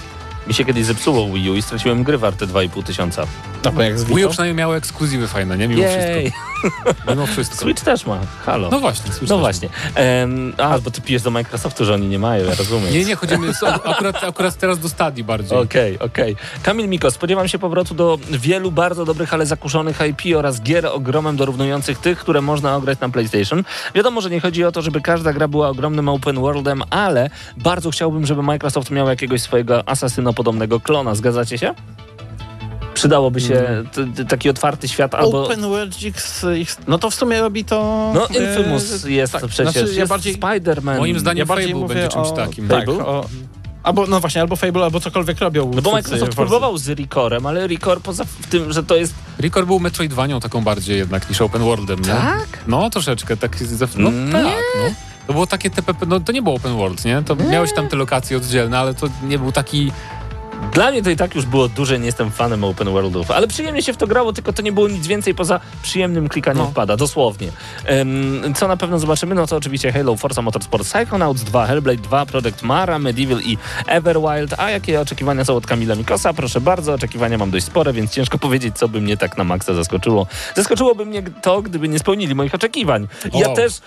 Mi 0.49 0.55
się 0.55 0.65
kiedyś 0.65 0.85
zepsuło 0.85 1.27
Wii 1.33 1.51
U 1.51 1.55
i 1.55 1.63
straciłem 1.63 2.03
gry 2.05 2.19
warte 2.19 2.47
2,5 2.47 2.83
tysiąca. 2.83 3.27
No 3.65 3.73
bo 3.73 3.83
jak 3.83 3.99
z 3.99 4.05
Wii 4.05 4.25
U 4.25 4.29
przynajmniej 4.29 4.55
miało 4.57 4.77
ekskluzywy 4.77 5.29
fajne, 5.29 5.59
nie? 5.59 5.69
Mimo 5.69 5.83
Jej! 5.83 5.91
wszystko. 6.33 7.11
Mimo 7.11 7.27
wszystko. 7.33 7.57
Switch 7.59 7.85
też 7.85 8.07
ma, 8.07 8.19
halo. 8.47 8.69
No 8.71 8.81
właśnie, 8.81 9.13
Switch 9.13 9.31
No 9.31 9.37
też. 9.37 9.41
właśnie. 9.41 9.69
Em, 9.95 10.53
a, 10.59 10.79
bo 10.79 10.91
ty 10.91 11.01
pijesz 11.01 11.23
do 11.23 11.31
Microsoftu, 11.31 11.85
że 11.85 11.95
oni 11.95 12.07
nie 12.09 12.19
mają, 12.19 12.45
ja 12.45 12.55
rozumiem. 12.55 12.93
Nie, 12.93 13.05
nie, 13.05 13.17
chodzimy 13.17 13.55
z, 13.55 13.63
akurat, 13.85 14.25
akurat 14.25 14.57
teraz 14.59 14.79
do 14.79 14.89
stadii 14.89 15.25
bardziej. 15.25 15.59
Okej, 15.59 15.99
okej. 15.99 16.37
Kamil 16.63 16.89
Miko, 16.89 17.11
spodziewam 17.11 17.49
się 17.49 17.59
powrotu 17.59 17.95
do 17.95 18.19
wielu 18.31 18.71
bardzo 18.73 19.05
dobrych, 19.05 19.35
ale 19.35 19.47
zakuszonych 19.47 19.99
IP 20.11 20.37
oraz 20.37 20.63
gier 20.63 20.87
ogromem 20.87 21.37
dorównujących 21.37 21.99
tych, 21.99 22.19
które 22.19 22.41
można 22.41 22.77
ograć 22.77 23.01
na 23.01 23.09
PlayStation. 23.09 23.65
Wiadomo, 23.95 24.21
że 24.21 24.31
nie 24.31 24.41
chodzi 24.41 24.65
o 24.65 24.73
to, 24.73 24.83
żeby 24.83 25.01
każda 25.01 25.33
gra 25.33 25.49
była 25.49 25.69
ogromnym 25.69 26.09
open 26.09 26.37
worldem, 26.41 26.83
ale 26.91 27.31
bardzo 27.57 27.91
chciałbym, 27.91 28.27
żeby 28.27 28.43
Microsoft 28.43 28.91
miał 28.91 29.09
jakiegoś 29.09 29.43
swojego 29.43 29.89
asasynopodobnego 30.41 30.81
klona. 30.81 31.15
Zgadzacie 31.15 31.59
się? 31.59 31.75
Przydałoby 32.95 33.41
się 33.41 33.85
t- 33.93 34.07
t- 34.17 34.25
taki 34.25 34.51
otwarty 34.51 34.89
świat 34.89 35.15
albo... 35.15 35.45
Open 35.45 35.61
World 35.61 35.97
X, 36.05 36.45
X, 36.61 36.79
no 36.89 36.99
to 36.99 37.11
w 37.11 37.15
sumie 37.15 37.41
robi 37.41 37.65
to... 37.65 38.11
No, 38.15 38.29
e, 38.31 38.59
Infamous 38.59 39.05
jest 39.05 39.33
tak, 39.33 39.47
przecież, 39.47 39.73
znaczy, 39.73 39.93
ja 39.93 39.99
jest 40.01 40.09
bardziej- 40.11 40.37
Spider-Man. 40.37 40.99
Moim 40.99 41.19
zdaniem 41.19 41.39
Ja 41.39 41.47
bardziej 41.47 41.73
Fable 41.73 41.89
będzie 41.89 42.09
czymś 42.09 42.27
o- 42.29 42.31
takim. 42.33 42.69
Tak, 42.69 42.89
o, 42.89 43.25
albo, 43.83 44.07
no 44.07 44.21
właśnie, 44.21 44.41
albo 44.41 44.57
Fable, 44.57 44.85
albo 44.85 45.01
cokolwiek 45.01 45.39
robią. 45.39 45.71
No 45.75 45.83
bo 45.83 45.93
Microsoft 45.93 46.35
próbował 46.35 46.79
z 46.79 46.89
Recorem, 46.89 47.47
ale 47.47 47.67
Record 47.67 48.03
poza 48.03 48.25
w 48.25 48.47
tym, 48.47 48.73
że 48.73 48.83
to 48.83 48.97
jest... 48.97 49.15
Record 49.39 49.67
był 49.67 49.81
Metroidvanią 49.81 50.41
taką 50.41 50.65
bardziej 50.65 50.99
jednak 50.99 51.29
niż 51.29 51.41
open 51.41 51.63
worldem, 51.63 51.99
nie? 52.01 52.07
Tak? 52.07 52.47
No, 52.67 52.91
troszeczkę. 52.91 53.37
Tak, 53.37 53.57
no 53.97 54.11
Nie. 54.11 54.33
tak, 54.33 54.43
no. 54.83 54.95
To 55.27 55.33
było 55.33 55.47
takie 55.47 55.71
TPP, 55.71 56.07
no 56.07 56.21
to 56.21 56.33
nie 56.33 56.43
było 56.43 56.55
open 56.55 56.77
world, 56.77 57.05
nie? 57.05 57.23
To 57.23 57.37
miałeś 57.37 57.73
tam 57.75 57.89
te 57.89 57.97
lokacje 57.97 58.37
oddzielne, 58.37 58.79
ale 58.79 58.95
to 58.95 59.07
nie 59.23 59.39
był 59.39 59.53
taki... 59.53 59.93
Dla 60.73 60.91
mnie 60.91 61.03
to 61.03 61.11
i 61.11 61.17
tak 61.17 61.35
już 61.35 61.47
było 61.47 61.69
duże, 61.69 61.99
nie 61.99 62.07
jestem 62.07 62.31
fanem 62.31 62.65
open 62.65 62.89
worldów, 62.91 63.31
ale 63.31 63.49
przyjemnie 63.49 63.83
się 63.83 63.93
w 63.93 63.97
to 63.97 64.07
grało, 64.07 64.33
tylko 64.33 64.53
to 64.53 64.63
nie 64.63 64.73
było 64.73 64.89
nic 64.89 65.07
więcej 65.07 65.35
poza 65.35 65.61
przyjemnym 65.83 66.29
klikaniem 66.29 66.63
No. 66.65 66.71
wpada, 66.71 66.97
dosłownie. 66.97 67.49
Em, 67.85 68.55
co 68.55 68.69
na 68.69 68.77
pewno 68.77 68.99
zobaczymy, 68.99 69.35
no 69.35 69.47
to 69.47 69.57
oczywiście 69.57 69.93
Halo, 69.93 70.17
Forza 70.17 70.43
Motorsport, 70.43 70.85
Psychonauts 70.85 71.43
2, 71.43 71.67
Hellblade 71.67 72.03
2, 72.03 72.27
Project 72.27 72.63
Mara, 72.63 72.99
Medieval 72.99 73.41
i 73.41 73.59
Everwild, 73.87 74.55
a 74.59 74.71
jakie 74.71 75.01
oczekiwania 75.01 75.45
są 75.45 75.57
od 75.57 75.67
Kamila 75.67 75.95
Mikosa? 75.95 76.33
Proszę 76.35 76.61
bardzo, 76.61 76.95
oczekiwania 76.95 77.39
mam 77.39 77.51
dość 77.51 77.67
spore, 77.67 77.93
więc 77.93 78.11
ciężko 78.11 78.39
powiedzieć, 78.39 78.79
co 78.79 78.89
by 78.89 79.01
mnie 79.01 79.17
tak 79.17 79.39
na 79.39 79.45
maksa 79.45 79.75
zaskoczyło. 79.75 80.27
Zaskoczyłoby 80.57 81.07
mnie 81.07 81.23
to, 81.43 81.63
gdyby 81.63 81.89
nie 81.89 81.99
spełnili 81.99 82.35
moich 82.35 82.55
oczekiwań. 82.55 83.09
I 83.35 83.39
ja 83.39 83.49
też... 83.55 83.81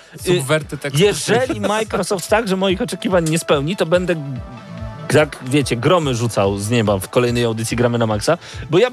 y, 0.71 0.77
tak... 0.77 0.99
jeżeli 0.99 1.61
Microsoft 1.61 2.29
także 2.29 2.55
moich 2.55 2.81
oczekiwań 2.81 3.29
nie 3.29 3.39
spełni, 3.39 3.75
to 3.75 3.85
będę 3.85 4.15
jak 5.13 5.37
wiecie, 5.45 5.75
gromy 5.75 6.15
rzucał 6.15 6.57
z 6.57 6.69
nieba 6.69 6.99
w 6.99 7.09
kolejnej 7.09 7.45
audycji 7.45 7.77
Gramy 7.77 7.97
na 7.97 8.07
Maxa, 8.07 8.37
bo 8.69 8.79
ja 8.79 8.91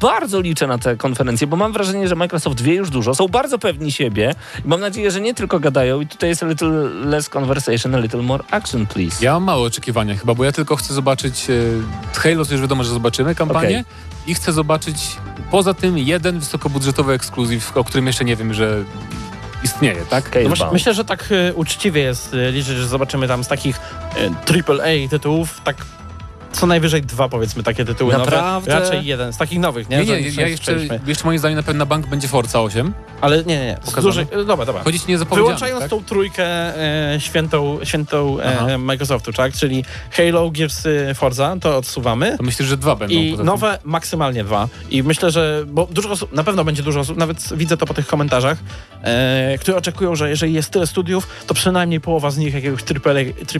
bardzo 0.00 0.40
liczę 0.40 0.66
na 0.66 0.78
tę 0.78 0.96
konferencję, 0.96 1.46
bo 1.46 1.56
mam 1.56 1.72
wrażenie, 1.72 2.08
że 2.08 2.14
Microsoft 2.14 2.60
wie 2.60 2.74
już 2.74 2.90
dużo, 2.90 3.14
są 3.14 3.28
bardzo 3.28 3.58
pewni 3.58 3.92
siebie 3.92 4.34
i 4.64 4.68
mam 4.68 4.80
nadzieję, 4.80 5.10
że 5.10 5.20
nie 5.20 5.34
tylko 5.34 5.60
gadają 5.60 6.00
i 6.00 6.06
tutaj 6.06 6.28
jest 6.28 6.42
a 6.42 6.46
little 6.46 6.70
less 7.04 7.28
conversation, 7.36 7.94
a 7.94 7.98
little 7.98 8.22
more 8.22 8.44
action, 8.50 8.86
please. 8.86 9.24
Ja 9.24 9.32
mam 9.32 9.44
małe 9.44 9.62
oczekiwania 9.62 10.16
chyba, 10.16 10.34
bo 10.34 10.44
ja 10.44 10.52
tylko 10.52 10.76
chcę 10.76 10.94
zobaczyć 10.94 11.50
e, 11.50 11.54
Halo, 12.20 12.44
to 12.44 12.52
już 12.52 12.60
wiadomo, 12.60 12.84
że 12.84 12.90
zobaczymy 12.90 13.34
kampanię 13.34 13.68
Okej. 13.68 13.84
i 14.26 14.34
chcę 14.34 14.52
zobaczyć 14.52 15.16
poza 15.50 15.74
tym 15.74 15.98
jeden 15.98 16.38
wysokobudżetowy 16.38 17.12
ekskluzyw, 17.12 17.76
o 17.76 17.84
którym 17.84 18.06
jeszcze 18.06 18.24
nie 18.24 18.36
wiem, 18.36 18.54
że 18.54 18.84
istnieje, 19.62 20.04
tak? 20.10 20.30
No 20.42 20.48
właśnie, 20.48 20.66
myślę, 20.72 20.94
że 20.94 21.04
tak 21.04 21.28
e, 21.30 21.54
uczciwie 21.54 22.02
jest 22.02 22.34
e, 22.34 22.52
liczyć, 22.52 22.76
że 22.76 22.88
zobaczymy 22.88 23.28
tam 23.28 23.44
z 23.44 23.48
takich 23.48 23.80
e, 24.46 24.72
AAA 24.72 25.08
tytułów, 25.10 25.60
tak 25.64 25.76
co 26.52 26.66
najwyżej 26.66 27.02
dwa 27.02 27.28
powiedzmy 27.28 27.62
takie 27.62 27.84
tytuły 27.84 28.12
Naprawdę? 28.12 28.70
nowe. 28.70 28.80
Raczej 28.80 29.06
jeden, 29.06 29.32
z 29.32 29.36
takich 29.36 29.58
nowych, 29.58 29.88
nie? 29.88 29.96
Nie, 29.96 30.04
nie, 30.04 30.28
ja 30.28 30.48
jeszcze, 30.48 30.72
jeszcze 31.06 31.24
moim 31.24 31.38
zdaniem 31.38 31.56
na 31.56 31.62
pewno 31.62 31.78
na 31.78 31.86
bank 31.86 32.06
będzie 32.06 32.28
Forza 32.28 32.60
8. 32.60 32.92
Ale 33.20 33.36
nie, 33.36 33.58
nie, 33.58 33.66
nie. 33.66 33.78
Z 33.84 34.02
dużej, 34.02 34.26
e, 34.30 34.44
dobra, 34.44 34.66
dobra. 34.66 34.82
Chodzić 34.82 35.06
nie 35.06 35.18
Wyłączając 35.18 35.80
tak? 35.80 35.90
tą 35.90 36.04
trójkę 36.04 36.44
e, 37.14 37.20
świętą, 37.20 37.78
świętą 37.84 38.40
e, 38.40 38.78
Microsoftu, 38.78 39.32
tak? 39.32 39.52
Czyli 39.52 39.84
Halo, 40.10 40.50
Gears, 40.50 40.82
Forza, 41.14 41.56
to 41.60 41.76
odsuwamy. 41.76 42.36
To 42.38 42.42
myślę, 42.42 42.66
że 42.66 42.76
dwa 42.76 42.96
będą. 42.96 43.14
I 43.14 43.38
nowe 43.44 43.78
maksymalnie 43.84 44.44
dwa. 44.44 44.68
I 44.90 45.02
myślę, 45.02 45.30
że, 45.30 45.64
bo 45.66 45.88
dużo 45.90 46.10
osób, 46.10 46.32
na 46.32 46.44
pewno 46.44 46.64
będzie 46.64 46.82
dużo 46.82 47.00
osób, 47.00 47.16
nawet 47.16 47.48
widzę 47.56 47.76
to 47.76 47.86
po 47.86 47.94
tych 47.94 48.06
komentarzach, 48.06 48.58
e, 49.02 49.58
które 49.60 49.76
oczekują, 49.76 50.16
że 50.16 50.30
jeżeli 50.30 50.52
jest 50.52 50.70
tyle 50.70 50.86
studiów, 50.86 51.28
to 51.46 51.54
przynajmniej 51.54 52.00
połowa 52.00 52.30
z 52.30 52.38
nich 52.38 52.54
jakiegoś 52.54 52.80
AAA, 52.82 53.12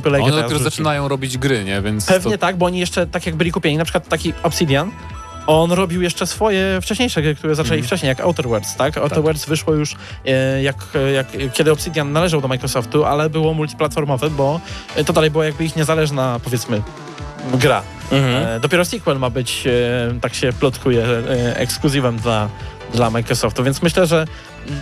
AAA 0.04 0.24
One 0.24 0.42
dopiero 0.42 0.58
zaczynają 0.58 1.08
robić 1.08 1.38
gry, 1.38 1.64
nie? 1.64 1.82
Więc 1.82 2.06
Pewnie 2.06 2.32
to, 2.32 2.38
tak, 2.38 2.56
bo 2.56 2.70
oni 2.78 2.80
jeszcze 2.80 3.06
tak 3.06 3.26
jak 3.26 3.36
byli 3.36 3.52
kupieni, 3.52 3.76
na 3.76 3.84
przykład 3.84 4.08
taki 4.08 4.32
Obsidian, 4.42 4.90
on 5.46 5.72
robił 5.72 6.02
jeszcze 6.02 6.26
swoje 6.26 6.80
wcześniejsze 6.82 7.22
gry, 7.22 7.34
które 7.34 7.54
zaczęli 7.54 7.78
Mhm. 7.78 7.86
wcześniej, 7.86 8.08
jak 8.08 8.20
Outer 8.20 8.48
Worlds, 8.48 8.76
tak? 8.76 8.98
Outer 8.98 9.22
Worlds 9.22 9.46
wyszło 9.46 9.74
już 9.74 9.96
e, 10.26 10.62
jak, 10.62 10.76
jak, 11.14 11.26
kiedy 11.52 11.72
Obsidian 11.72 12.12
należał 12.12 12.40
do 12.40 12.48
Microsoftu, 12.48 13.04
ale 13.04 13.30
było 13.30 13.54
multiplatformowe, 13.54 14.30
bo 14.30 14.60
e, 14.96 15.04
to 15.04 15.12
dalej 15.12 15.30
była 15.30 15.44
jakby 15.44 15.64
ich 15.64 15.76
niezależna, 15.76 16.40
powiedzmy, 16.44 16.82
gra. 17.54 17.82
Mhm. 18.12 18.46
E, 18.46 18.60
dopiero 18.60 18.84
sequel 18.84 19.18
ma 19.18 19.30
być, 19.30 19.66
e, 19.66 20.20
tak 20.20 20.34
się 20.34 20.52
plotkuje, 20.52 21.04
e, 21.04 21.56
ekskluzywem 21.56 22.16
dla, 22.16 22.48
dla 22.92 23.10
Microsoftu, 23.10 23.64
więc 23.64 23.82
myślę, 23.82 24.06
że 24.06 24.16
mm, 24.68 24.80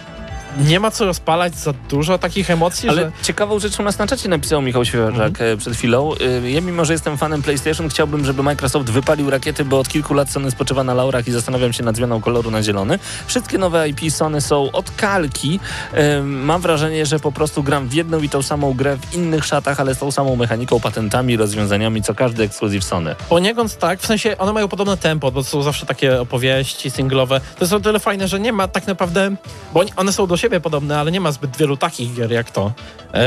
nie 0.58 0.80
ma 0.80 0.90
co 0.90 1.04
rozpalać 1.04 1.54
za 1.56 1.72
dużo 1.90 2.18
takich 2.18 2.50
emocji, 2.50 2.88
Ale 2.88 3.00
że... 3.02 3.12
ciekawą 3.22 3.58
rzeczą 3.58 3.82
nas 3.82 3.98
na 3.98 4.06
czacie 4.06 4.28
napisał 4.28 4.62
Michał 4.62 4.84
Świeżak 4.84 5.26
Mhm. 5.26 5.58
przed 5.58 5.74
chwilą. 5.76 6.12
Y, 6.44 6.50
Ja 6.50 6.60
mimo, 6.60 6.84
że 6.84 6.92
jestem 6.92 7.18
fanem 7.18 7.42
PlayStation, 7.42 7.88
chciałbym, 7.88 8.24
żeby 8.24 8.42
Microsoft 8.42 8.90
wypalił 8.90 9.30
rakiety, 9.30 9.64
bo 9.64 9.78
od 9.78 9.88
kilku 9.88 10.14
lat 10.14 10.30
Sony 10.30 10.50
spoczywa 10.50 10.84
na 10.84 10.94
laurach 10.94 11.28
i 11.28 11.32
zastanawiam 11.32 11.72
się 11.72 11.82
nad 11.82 11.96
zmianą 11.96 12.20
koloru 12.20 12.50
na 12.50 12.62
zielony. 12.62 12.98
Wszystkie 13.26 13.58
nowe 13.58 13.88
IP 13.88 14.00
Sony 14.12 14.40
są 14.40 14.72
od 14.72 14.90
kalki. 14.90 15.60
Y, 15.94 16.22
Mam 16.22 16.60
wrażenie, 16.60 17.06
że 17.06 17.18
po 17.18 17.32
prostu 17.32 17.62
gram 17.62 17.88
w 17.88 17.92
jedną 17.94 18.20
i 18.22 18.28
tą 18.28 18.42
samą 18.42 18.72
grę 18.74 18.96
w 18.96 19.14
innych 19.14 19.44
szatach, 19.44 19.80
ale 19.80 19.94
z 19.94 19.98
tą 19.98 20.10
samą 20.10 20.36
mechaniką, 20.36 20.80
patentami, 20.80 21.36
rozwiązaniami, 21.36 22.02
co 22.02 22.14
każdy 22.14 22.42
ekskluzyw 22.42 22.84
Sony. 22.84 23.14
Poniekąd 23.28 23.78
tak, 23.78 24.00
w 24.00 24.06
sensie 24.06 24.38
one 24.38 24.52
mają 24.52 24.68
podobne 24.68 24.96
tempo, 24.96 25.32
bo 25.32 25.44
są 25.44 25.62
zawsze 25.62 25.86
takie 25.86 26.20
opowieści 26.20 26.90
singlowe. 26.90 27.40
To 27.40 27.60
jest 27.64 27.72
o 27.72 27.80
tyle 27.80 27.98
fajne, 27.98 28.28
że 28.28 28.40
nie 28.40 28.52
ma 28.52 28.68
tak 28.68 28.86
naprawdę, 28.86 29.36
bo 29.74 29.84
one 29.96 30.12
są 30.12 30.26
do 30.26 30.36
siebie 30.36 30.45
podobne, 30.60 30.98
ale 30.98 31.12
nie 31.12 31.20
ma 31.20 31.32
zbyt 31.32 31.56
wielu 31.56 31.76
takich 31.76 32.14
gier 32.14 32.32
jak 32.32 32.50
to. 32.50 32.72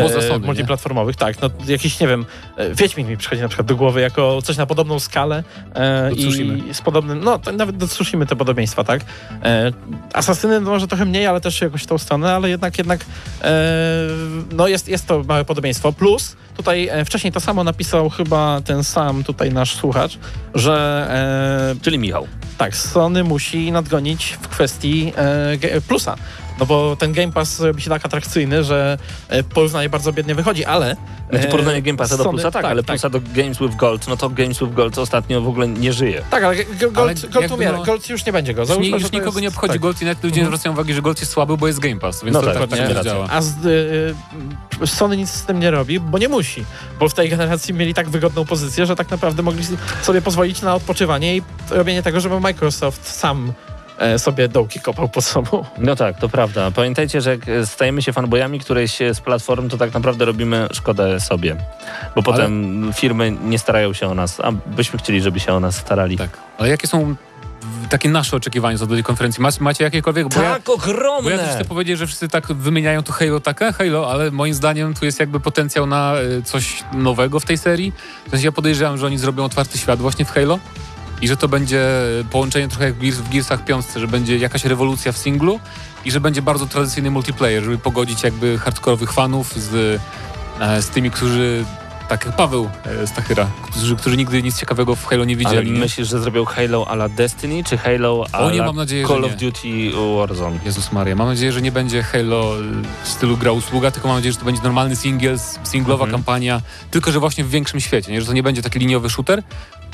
Poza 0.02 0.22
Sony, 0.22 0.40
nie? 0.40 0.46
multiplatformowych, 0.46 1.16
tak. 1.16 1.42
No, 1.42 1.50
jakiś, 1.68 2.00
nie 2.00 2.08
wiem, 2.08 2.26
e, 2.58 2.76
Wiedźmin 2.76 3.08
mi 3.08 3.18
przychodzi 3.18 3.42
na 3.42 3.48
przykład 3.48 3.68
do 3.68 3.76
głowy 3.76 4.02
jako 4.02 4.42
coś 4.42 4.58
na 4.58 4.66
podobną 4.66 5.00
skalę 5.00 5.44
e, 5.76 6.12
i 6.14 6.74
z 6.74 6.82
podobnym, 6.82 7.24
no 7.24 7.40
to 7.40 7.52
nawet 7.52 7.78
do 7.78 7.88
Tsushimy 7.88 8.26
te 8.26 8.36
podobieństwa, 8.36 8.84
tak. 8.84 9.02
E, 9.44 9.72
Asasyny 10.14 10.62
no, 10.62 10.72
może 10.72 10.88
trochę 10.88 11.06
mniej, 11.06 11.28
ale 11.28 11.42
też 11.42 11.62
jakoś 11.62 11.84
w 11.84 11.88
tą 11.88 11.98
stronę, 11.98 12.34
ale 12.34 12.50
jednak, 12.50 12.78
jednak 12.78 13.06
e, 13.42 13.54
no 14.52 14.68
jest, 14.68 14.88
jest 14.88 15.08
to 15.08 15.24
małe 15.24 15.46
podobieństwo. 15.46 15.94
Plus 15.94 16.36
tutaj 16.58 16.88
e, 16.88 17.06
wcześniej 17.06 17.34
to 17.34 17.40
samo 17.40 17.64
napisał 17.64 18.10
chyba 18.10 18.62
ten 18.62 18.84
sam 18.84 19.24
tutaj 19.24 19.54
nasz 19.54 19.76
słuchacz, 19.76 20.20
że 20.56 21.08
e, 21.76 21.82
Czyli 21.82 22.00
Michał. 22.00 22.28
tak, 22.58 22.76
Sony 22.76 23.24
musi 23.24 23.72
nadgonić 23.72 24.38
w 24.42 24.48
kwestii 24.48 25.14
e, 25.62 25.82
plusa. 25.82 26.16
No 26.60 26.66
bo 26.66 26.96
ten 26.96 27.14
Game 27.14 27.32
Pass 27.32 27.60
robi 27.60 27.82
się 27.82 27.90
tak 27.90 28.06
atrakcyjny, 28.06 28.64
że 28.64 28.98
e, 29.30 29.44
porównanie 29.44 29.90
bardzo 29.90 30.14
biednie 30.14 30.36
wychodzi, 30.36 30.66
ale... 30.66 30.96
Znaczy 31.30 31.48
e, 31.48 31.52
porównanie 31.52 31.82
Game 31.82 31.98
Passa 31.98 32.18
do 32.18 32.24
Sony- 32.24 32.30
Plusa, 32.34 32.52
tak, 32.52 32.66
ale 32.66 32.84
Plusa 32.84 33.10
do 33.10 33.20
Games 33.36 33.60
with 33.60 33.76
Gold, 33.76 34.08
no 34.08 34.18
to 34.18 34.30
Games 34.30 34.60
with 34.60 34.74
Gold 34.74 34.98
ostatnio 34.98 35.42
w 35.42 35.48
ogóle 35.48 35.68
nie 35.68 35.94
żyje. 35.94 36.22
Tak, 36.30 36.44
ale 36.44 36.56
Gold, 36.66 36.98
Ale 36.98 37.14
Gold 37.32 37.52
umiera, 37.52 37.78
no- 37.78 37.84
Gold 37.84 38.10
już 38.10 38.26
nie 38.26 38.32
będzie 38.34 38.54
go. 38.54 38.62
Już, 38.62 38.68
Załóżmy, 38.70 38.90
już 38.98 39.04
to 39.04 39.10
nikogo 39.18 39.26
jest- 39.32 39.42
nie 39.42 39.48
obchodzi 39.48 39.72
tak. 39.74 39.82
Gold 39.82 40.02
i 40.02 40.06
nawet 40.06 40.24
ludzie 40.24 40.42
Mhm. 40.42 40.48
zwracają 40.48 40.74
uwagę, 40.74 40.94
że 40.94 41.02
Gold 41.02 41.20
jest 41.20 41.32
słaby, 41.32 41.58
bo 41.58 41.68
jest 41.68 41.80
Game 41.80 42.00
Pass, 42.00 42.24
więc 42.24 42.34
No 42.34 42.42
to 42.42 42.54
tak, 42.54 42.70
tak, 42.70 42.94
tak 42.94 43.04
działa. 43.04 43.28
A 43.30 43.42
z, 43.42 43.66
y, 43.66 43.70
y, 44.84 44.88
Sony 44.88 45.18
nic 45.18 45.30
z 45.30 45.44
tym 45.46 45.60
nie 45.60 45.72
robi, 45.72 46.00
bo 46.00 46.18
nie 46.18 46.30
musi. 46.30 46.66
Bo 47.00 47.10
w 47.10 47.14
tej 47.14 47.30
generacji 47.30 47.74
mieli 47.74 47.94
tak 47.94 48.10
wygodną 48.10 48.46
pozycję, 48.46 48.86
że 48.86 48.96
tak 48.96 49.12
naprawdę 49.12 49.44
mogli 49.44 49.64
sobie 50.02 50.22
pozwolić 50.22 50.62
na 50.62 50.76
odpoczywanie 50.76 51.38
i 51.38 51.42
robienie 51.70 52.04
tego, 52.04 52.20
żeby 52.20 52.40
Microsoft 52.40 53.08
sam 53.08 53.54
sobie 54.18 54.48
dołki 54.48 54.80
kopał 54.80 55.10
pod 55.10 55.26
sobą. 55.26 55.66
No 55.78 55.96
tak, 55.96 56.20
to 56.20 56.30
prawda. 56.30 56.72
Pamiętajcie, 56.72 57.22
że 57.22 57.30
jak 57.30 57.40
stajemy 57.66 58.02
się 58.02 58.14
fanboyami 58.14 58.60
którejś 58.60 58.98
z 59.14 59.20
platform, 59.20 59.70
to 59.70 59.78
tak 59.78 59.94
naprawdę 59.94 60.26
robimy 60.26 60.68
szkodę 60.72 61.20
sobie. 61.20 61.56
Bo 62.16 62.24
potem 62.24 62.92
firmy 62.94 63.32
nie 63.44 63.60
starają 63.60 63.94
się 63.94 64.08
o 64.08 64.16
nas, 64.16 64.40
a 64.40 64.52
byśmy 64.52 65.00
chcieli, 65.00 65.22
żeby 65.22 65.40
się 65.40 65.54
o 65.54 65.60
nas 65.60 65.76
starali. 65.76 66.18
Tak. 66.18 66.30
Ale 66.58 66.70
jakie 66.70 66.88
są 66.88 67.16
takie 67.90 68.10
nasze 68.10 68.38
oczekiwania 68.38 68.78
co 68.78 68.88
do 68.88 68.94
tej 68.96 69.04
konferencji? 69.04 69.42
Macie, 69.42 69.64
macie 69.64 69.84
jakiekolwiek? 69.84 70.28
Bo 70.28 70.42
ja, 70.42 70.54
Tak, 70.54 70.62
bo 70.64 70.74
ogromne! 70.74 71.32
ja 71.32 71.38
też 71.38 71.50
chcę 71.56 71.66
powiedzieć, 71.66 71.98
że 71.98 72.08
wszyscy 72.08 72.30
tak 72.30 72.48
wymieniają 72.48 73.04
to 73.04 73.14
Halo 73.14 73.40
takie, 73.40 73.72
Halo, 73.72 74.12
ale 74.12 74.32
moim 74.32 74.54
zdaniem 74.54 74.94
tu 74.94 75.06
jest 75.06 75.20
jakby 75.20 75.40
potencjał 75.40 75.86
na 75.86 76.16
y, 76.40 76.44
coś 76.44 76.84
nowego 76.94 77.40
w 77.40 77.46
tej 77.46 77.58
serii. 77.58 77.94
W 78.28 78.30
sensie 78.30 78.46
ja 78.46 78.52
podejrzewam, 78.52 78.98
że 78.98 79.06
oni 79.06 79.18
zrobią 79.18 79.44
otwarty 79.44 79.78
świat 79.78 80.00
właśnie 80.00 80.26
w 80.26 80.32
Halo 80.32 80.60
i 81.22 81.28
że 81.28 81.38
to 81.38 81.48
będzie 81.48 81.86
połączenie 82.32 82.68
trochę 82.68 82.86
jak 82.86 82.96
w 82.96 83.30
Gearsach 83.34 83.66
piątce, 83.66 84.00
że 84.00 84.08
będzie 84.08 84.38
jakaś 84.38 84.66
rewolucja 84.66 85.12
w 85.12 85.18
singlu 85.18 85.60
i 86.06 86.12
że 86.12 86.20
będzie 86.20 86.42
bardzo 86.42 86.66
tradycyjny 86.66 87.12
multiplayer, 87.12 87.64
żeby 87.64 87.78
pogodzić 87.78 88.24
jakby 88.24 88.58
hardkorowych 88.58 89.14
fanów 89.14 89.54
z, 89.56 90.02
e, 90.60 90.82
z 90.82 90.90
tymi, 90.90 91.12
którzy 91.12 91.66
tak 92.10 92.26
jak 92.26 92.36
Paweł 92.36 92.70
e, 92.86 93.08
Stachyra, 93.08 93.48
którzy, 93.72 93.96
którzy 93.96 94.18
nigdy 94.18 94.44
nic 94.44 94.60
ciekawego 94.60 94.96
w 94.96 95.06
Halo 95.06 95.26
nie 95.26 95.34
Ale 95.36 95.44
widzieli. 95.44 95.72
nie? 95.72 95.80
myślisz, 95.80 96.08
że 96.08 96.20
zrobią 96.20 96.46
Halo 96.46 96.88
a 96.88 96.94
la 96.94 97.10
Destiny, 97.10 97.64
czy 97.64 97.78
Halo 97.78 98.26
a 98.32 98.40
O 98.40 98.52
nie, 98.52 98.62
mam 98.62 98.76
nadzieję, 98.76 99.08
Call 99.08 99.26
of. 99.26 99.36
Duty 99.36 99.68
Warzone? 100.18 100.60
Jezus 100.66 100.92
Maria, 100.92 101.16
mam 101.16 101.28
nadzieję, 101.28 101.52
że 101.52 101.62
nie 101.62 101.72
będzie 101.72 102.04
Halo 102.04 102.54
w 103.04 103.08
stylu 103.08 103.38
gra 103.38 103.52
usługa, 103.52 103.92
tylko 103.92 104.08
mam 104.08 104.18
nadzieję, 104.18 104.34
że 104.34 104.40
to 104.40 104.46
będzie 104.46 104.62
normalny 104.64 104.96
single, 104.96 105.36
singlowa 105.64 106.04
Mhm. 106.06 106.12
kampania, 106.12 106.62
tylko 106.92 107.12
że 107.12 107.20
właśnie 107.20 107.44
w 107.44 107.50
większym 107.50 107.80
świecie, 107.80 108.12
nie? 108.12 108.22
że 108.22 108.28
to 108.28 108.34
nie 108.34 108.44
będzie 108.44 108.62
taki 108.62 108.80
liniowy 108.80 109.10
shooter. 109.10 109.44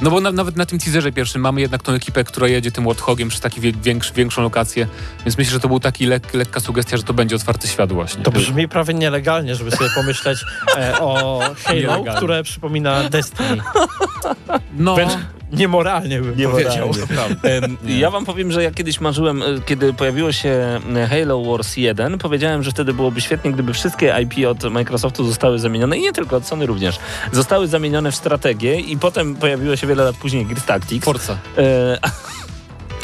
No 0.02 0.12
bo 0.12 0.22
na, 0.22 0.32
nawet 0.32 0.56
na 0.56 0.66
tym 0.66 0.80
teaserze 0.80 1.12
pierwszym 1.12 1.42
mamy 1.42 1.62
jednak 1.62 1.84
tą 1.84 1.94
ekipę, 1.94 2.24
która 2.24 2.48
jedzie 2.48 2.72
tym 2.72 2.86
Warthogiem 2.86 3.30
przez 3.30 3.42
taki 3.42 3.62
wie, 3.62 3.72
większy, 3.72 4.14
większą 4.14 4.42
lokację, 4.42 4.88
więc 5.26 5.38
myślę, 5.38 5.54
że 5.54 5.60
to 5.60 5.68
był 5.68 5.80
taki 5.80 6.06
lek, 6.06 6.34
lekka 6.34 6.60
sugestia, 6.60 6.98
że 6.98 7.04
to 7.04 7.14
będzie 7.14 7.36
otwarty 7.36 7.68
świat 7.68 7.94
właśnie. 7.94 8.24
To 8.24 8.32
brzmi 8.32 8.68
prawie 8.68 8.94
nielegalnie, 8.94 9.56
żeby 9.56 9.72
sobie 9.72 9.90
pomyśleć 9.96 10.40
e, 10.78 11.00
o 11.00 11.40
Halo, 11.66 12.04
które 12.16 12.44
przypomina 12.44 13.10
Destiny. 13.10 13.58
No, 14.78 14.96
Wręcz 14.96 15.12
niemoralnie 15.58 16.22
bym 16.22 16.52
powiedział. 16.52 16.92
Em, 17.44 17.78
Ja 17.88 18.10
wam 18.12 18.26
powiem, 18.26 18.52
że 18.52 18.64
ja 18.64 18.72
kiedyś 18.72 19.02
marzyłem, 19.02 19.42
e, 19.42 19.46
kiedy 19.66 19.94
pojawiło 19.94 20.32
się 20.32 20.80
e, 20.96 21.08
Halo 21.08 21.44
Wars 21.44 21.78
1, 21.78 22.18
powiedziałem, 22.18 22.64
że 22.64 22.72
wtedy 22.72 22.94
byłoby 22.94 23.22
świetnie, 23.22 23.52
gdyby 23.52 23.74
wszystkie 23.74 24.16
IP 24.24 24.48
od 24.48 24.64
Microsoftu 24.72 25.26
zostały 25.26 25.60
zamienione, 25.60 25.98
i 25.98 26.02
nie 26.02 26.14
tylko, 26.14 26.36
od 26.38 26.48
Sony 26.48 26.66
również, 26.66 27.00
zostały 27.32 27.68
zamienione 27.68 28.12
w 28.12 28.16
strategię 28.16 28.80
i 28.80 28.98
potem 28.98 29.36
pojawiło 29.36 29.76
się 29.76 29.88
wiele 29.88 30.04
lat 30.04 30.16
później 30.16 30.46
Gears 30.46 30.66
Tactics. 30.66 31.06
Forza. 31.06 31.38
E, 31.58 31.98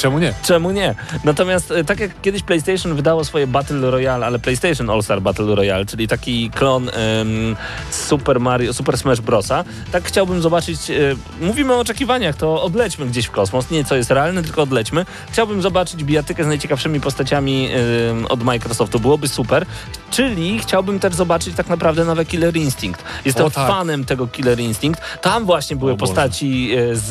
Czemu 0.01 0.19
nie? 0.19 0.33
Czemu 0.43 0.71
nie? 0.71 0.95
Natomiast 1.23 1.71
e, 1.71 1.83
tak 1.83 1.99
jak 1.99 2.21
kiedyś 2.21 2.43
PlayStation 2.43 2.95
wydało 2.95 3.25
swoje 3.25 3.47
Battle 3.47 3.91
Royale, 3.91 4.25
ale 4.25 4.39
PlayStation 4.39 4.89
All-Star 4.89 5.21
Battle 5.21 5.55
Royale, 5.55 5.85
czyli 5.85 6.07
taki 6.07 6.49
klon 6.49 6.89
em, 6.89 7.55
Super 7.91 8.39
Mario, 8.39 8.73
Super 8.73 8.97
Smash 8.97 9.21
Brosa, 9.21 9.63
tak 9.91 10.03
chciałbym 10.03 10.41
zobaczyć, 10.41 10.89
e, 10.89 10.95
mówimy 11.41 11.73
o 11.73 11.79
oczekiwaniach, 11.79 12.35
to 12.35 12.63
odlećmy 12.63 13.05
gdzieś 13.05 13.25
w 13.25 13.31
kosmos, 13.31 13.71
nie 13.71 13.85
co 13.85 13.95
jest 13.95 14.11
realne, 14.11 14.43
tylko 14.43 14.61
odlećmy. 14.61 15.05
Chciałbym 15.31 15.61
zobaczyć 15.61 16.03
bijatykę 16.03 16.43
z 16.43 16.47
najciekawszymi 16.47 16.99
postaciami 16.99 17.69
em, 17.71 18.25
od 18.25 18.43
Microsoftu, 18.43 18.99
byłoby 18.99 19.27
super. 19.27 19.65
Czyli 20.11 20.59
chciałbym 20.59 20.99
też 20.99 21.13
zobaczyć 21.13 21.55
tak 21.55 21.69
naprawdę 21.69 22.05
nowe 22.05 22.25
Killer 22.25 22.57
Instinct. 22.57 23.03
Jestem 23.25 23.45
O, 23.45 23.51
tak. 23.51 23.67
fanem 23.67 24.05
tego 24.05 24.27
Killer 24.27 24.59
Instinct. 24.59 25.01
Tam 25.21 25.45
właśnie 25.45 25.75
były 25.75 25.91
O 25.91 25.97
postaci 25.97 26.71
e, 26.73 26.95
z, 26.95 27.09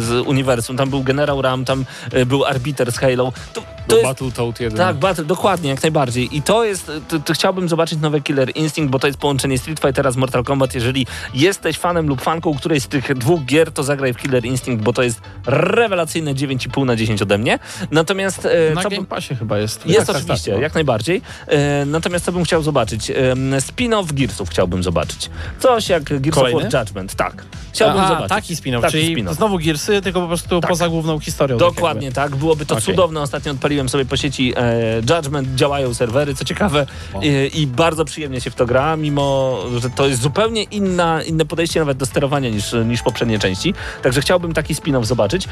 z 0.00 0.26
uniwersum. 0.26 0.76
Tam 0.76 0.90
był 0.90 1.02
Generał 1.02 1.42
Ram, 1.42 1.64
tam 1.64 1.84
był 2.26 2.44
Arbiter 2.44 2.92
z 2.92 2.98
Halo. 2.98 3.32
To, 3.52 3.60
to 3.60 3.66
Do 3.88 3.96
jest, 3.96 4.08
Battletoad 4.08 4.60
1. 4.60 4.78
tak, 4.78 4.96
battle, 4.96 5.24
dokładnie, 5.24 5.70
jak 5.70 5.82
najbardziej. 5.82 6.36
I 6.36 6.42
to 6.42 6.64
jest, 6.64 6.90
to, 7.08 7.18
to 7.18 7.32
chciałbym 7.34 7.68
zobaczyć 7.68 7.98
nowe 8.00 8.20
Killer 8.20 8.50
Instinct, 8.54 8.90
bo 8.90 8.98
to 8.98 9.06
jest 9.06 9.18
połączenie 9.18 9.58
Street 9.58 9.80
Fightera 9.80 10.10
z 10.10 10.16
Mortal 10.16 10.44
Kombat. 10.44 10.74
Jeżeli 10.74 11.06
jesteś 11.34 11.78
fanem 11.78 12.08
lub 12.08 12.20
fanką 12.20 12.54
którejś 12.54 12.82
z 12.82 12.88
tych 12.88 13.14
dwóch 13.14 13.44
gier, 13.44 13.72
to 13.72 13.82
zagraj 13.82 14.14
w 14.14 14.16
Killer 14.16 14.44
Instinct, 14.44 14.84
bo 14.84 14.92
to 14.92 15.02
jest 15.02 15.20
rewelacyjne 15.46 16.34
9,5 16.34 16.86
na 16.86 16.96
10 16.96 17.22
ode 17.22 17.38
mnie. 17.38 17.58
Natomiast 17.90 18.46
e, 18.46 18.74
Na 18.74 18.82
co 18.82 18.88
Game 18.88 18.96
bym- 19.00 19.06
Passie 19.06 19.34
chyba 19.36 19.58
jest. 19.58 19.86
jest 19.86 19.98
Tak, 19.98 20.06
tak, 20.06 20.16
oczywiście, 20.16 20.50
tak, 20.50 20.58
no. 20.58 20.62
jak 20.62 20.74
najbardziej. 20.74 21.22
E, 21.46 21.84
natomiast 21.84 22.24
co 22.24 22.32
bym 22.32 22.44
chciał 22.44 22.62
zobaczyć? 22.62 23.10
E, 23.10 23.14
spin-off 23.60 24.12
Gearsów 24.12 24.50
chciałbym 24.50 24.82
zobaczyć. 24.82 25.30
Coś 25.60 25.88
jak 25.88 26.02
Gears 26.04 26.34
Kolejny? 26.36 26.66
of 26.66 26.72
War 26.72 26.80
Judgment, 26.86 27.14
tak. 27.14 27.44
Chciałbym 27.72 27.98
Aha, 27.98 28.08
zobaczyć. 28.08 28.28
taki 28.28 28.54
spin-off, 28.56 28.80
Taki 28.80 28.92
czyli 28.92 29.16
spin-off. 29.16 29.34
znowu 29.34 29.58
Gearsy, 29.58 30.02
tylko 30.02 30.20
po 30.20 30.26
prostu 30.26 30.60
Tak. 30.60 30.70
poza 30.70 30.88
główną 30.88 31.18
historią. 31.20 31.58
tak 31.58 31.74
Dokładnie 32.06 32.30
tak, 32.30 32.40
byłoby 32.40 32.66
to 32.66 32.74
Okej. 32.74 32.84
cudowne. 32.84 33.20
Ostatnio 33.20 33.52
odpaliłem 33.52 33.88
sobie 33.88 34.04
po 34.04 34.16
sieci 34.16 34.52
e, 34.56 34.96
Judgment, 34.96 35.54
działają 35.54 35.94
serwery, 35.94 36.34
co 36.34 36.44
ciekawe 36.44 36.86
i, 37.22 37.60
i 37.60 37.66
bardzo 37.66 38.04
przyjemnie 38.04 38.40
się 38.40 38.50
w 38.50 38.54
to 38.54 38.66
gra, 38.66 38.96
mimo 38.96 39.58
że 39.78 39.90
to 39.90 40.06
jest 40.06 40.22
zupełnie 40.22 40.62
inna, 40.62 41.22
inne 41.22 41.44
podejście 41.44 41.80
nawet 41.80 41.98
do 41.98 42.06
sterowania 42.06 42.50
niż, 42.50 42.74
niż 42.84 43.02
poprzednie 43.02 43.38
części. 43.38 43.74
Także 44.02 44.20
chciałbym 44.20 44.54
taki 44.54 44.74
spin-off 44.74 45.04
zobaczyć. 45.04 45.48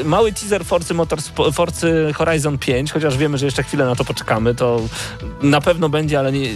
E, 0.00 0.04
mały 0.04 0.32
teaser 0.32 0.64
Forcy, 0.64 0.94
Motorsport, 0.94 1.54
Forcy 1.54 2.12
Horizon 2.14 2.58
5, 2.58 2.92
chociaż 2.92 3.16
wiemy, 3.16 3.38
że 3.38 3.44
jeszcze 3.44 3.62
chwilę 3.62 3.84
na 3.84 3.94
to 3.96 4.04
poczekamy, 4.04 4.54
to 4.54 4.80
na 5.42 5.60
pewno 5.60 5.88
będzie, 5.88 6.18
ale 6.18 6.32
nie, 6.32 6.48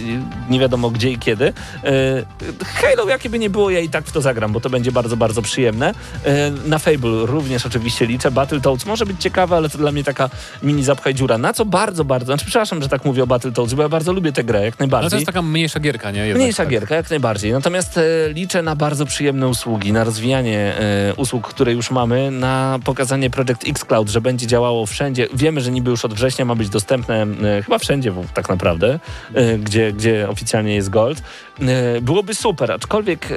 nie 0.49 0.59
wiadomo 0.59 0.89
gdzie 0.89 1.11
i 1.11 1.19
kiedy. 1.19 1.53
E, 1.83 2.25
Halo, 2.65 3.09
jakie 3.09 3.29
by 3.29 3.39
nie 3.39 3.49
było, 3.49 3.69
ja 3.69 3.79
i 3.79 3.89
tak 3.89 4.05
w 4.05 4.11
to 4.11 4.21
zagram, 4.21 4.51
bo 4.53 4.59
to 4.59 4.69
będzie 4.69 4.91
bardzo, 4.91 5.17
bardzo 5.17 5.41
przyjemne. 5.41 5.93
E, 6.25 6.51
Na 6.65 6.79
Fable 6.79 7.25
również 7.25 7.65
oczywiście 7.65 8.05
liczę. 8.05 8.31
Battletoads 8.31 8.85
może 8.85 9.05
być 9.05 9.21
ciekawe, 9.21 9.32
ale 9.37 9.69
to 9.69 9.77
dla 9.77 9.91
mnie 9.91 10.03
taka 10.03 10.29
mini 10.63 10.83
zapchaj 10.83 11.13
dziura. 11.13 11.37
Na 11.37 11.53
co 11.53 11.65
bardzo, 11.65 12.05
bardzo, 12.05 12.25
znaczy 12.25 12.45
przepraszam, 12.45 12.81
że 12.83 12.89
tak 12.89 13.05
mówię 13.05 13.23
o 13.23 13.27
Battletoads, 13.27 13.73
bo 13.73 13.81
ja 13.81 13.89
bardzo 13.89 14.13
lubię 14.13 14.31
tę 14.31 14.43
grę, 14.43 14.59
jak 14.59 14.65
Ale 14.65 14.71
to 14.71 14.79
najbardziej. 14.79 15.17
jest 15.17 15.25
taka 15.25 15.41
mniejsza 15.41 15.79
gierka, 15.79 16.11
nie? 16.11 16.19
Jednak, 16.19 16.37
Mniejsza 16.37 16.63
tak. 16.63 16.69
gierka, 16.71 16.95
jak 16.95 17.09
najbardziej. 17.09 17.51
Natomiast 17.51 17.97
e, 17.97 18.03
liczę 18.33 18.61
na 18.61 18.75
bardzo 18.75 19.05
przyjemne 19.05 19.47
usługi, 19.47 19.91
na 19.93 20.03
rozwijanie 20.03 20.73
e, 20.79 21.13
usług, 21.17 21.47
które 21.47 21.73
już 21.73 21.91
mamy, 21.91 22.31
na 22.31 22.79
pokazanie 22.83 23.29
Project 23.29 23.67
X 23.67 23.85
Cloud, 23.85 24.09
że 24.09 24.21
będzie 24.21 24.47
działało 24.47 24.85
wszędzie. 24.85 25.27
Wiemy, 25.33 25.61
że 25.61 25.71
niby 25.71 25.91
już 25.91 26.05
od 26.05 26.13
września 26.13 26.45
ma 26.45 26.55
być 26.55 26.69
dostępne 26.69 27.21
e, 27.21 27.61
chyba 27.63 27.77
wszędzie 27.77 28.13
tak 28.33 28.49
naprawdę, 28.49 28.99
e, 29.33 29.57
gdzie, 29.57 29.93
gdzie 29.93 30.29
oficjalnie 30.29 30.75
jest 30.75 30.89
Gold. 30.89 31.23
E, 31.59 32.01
byłoby 32.01 32.35
super, 32.35 32.71
aczkolwiek 32.71 33.31
e, 33.31 33.35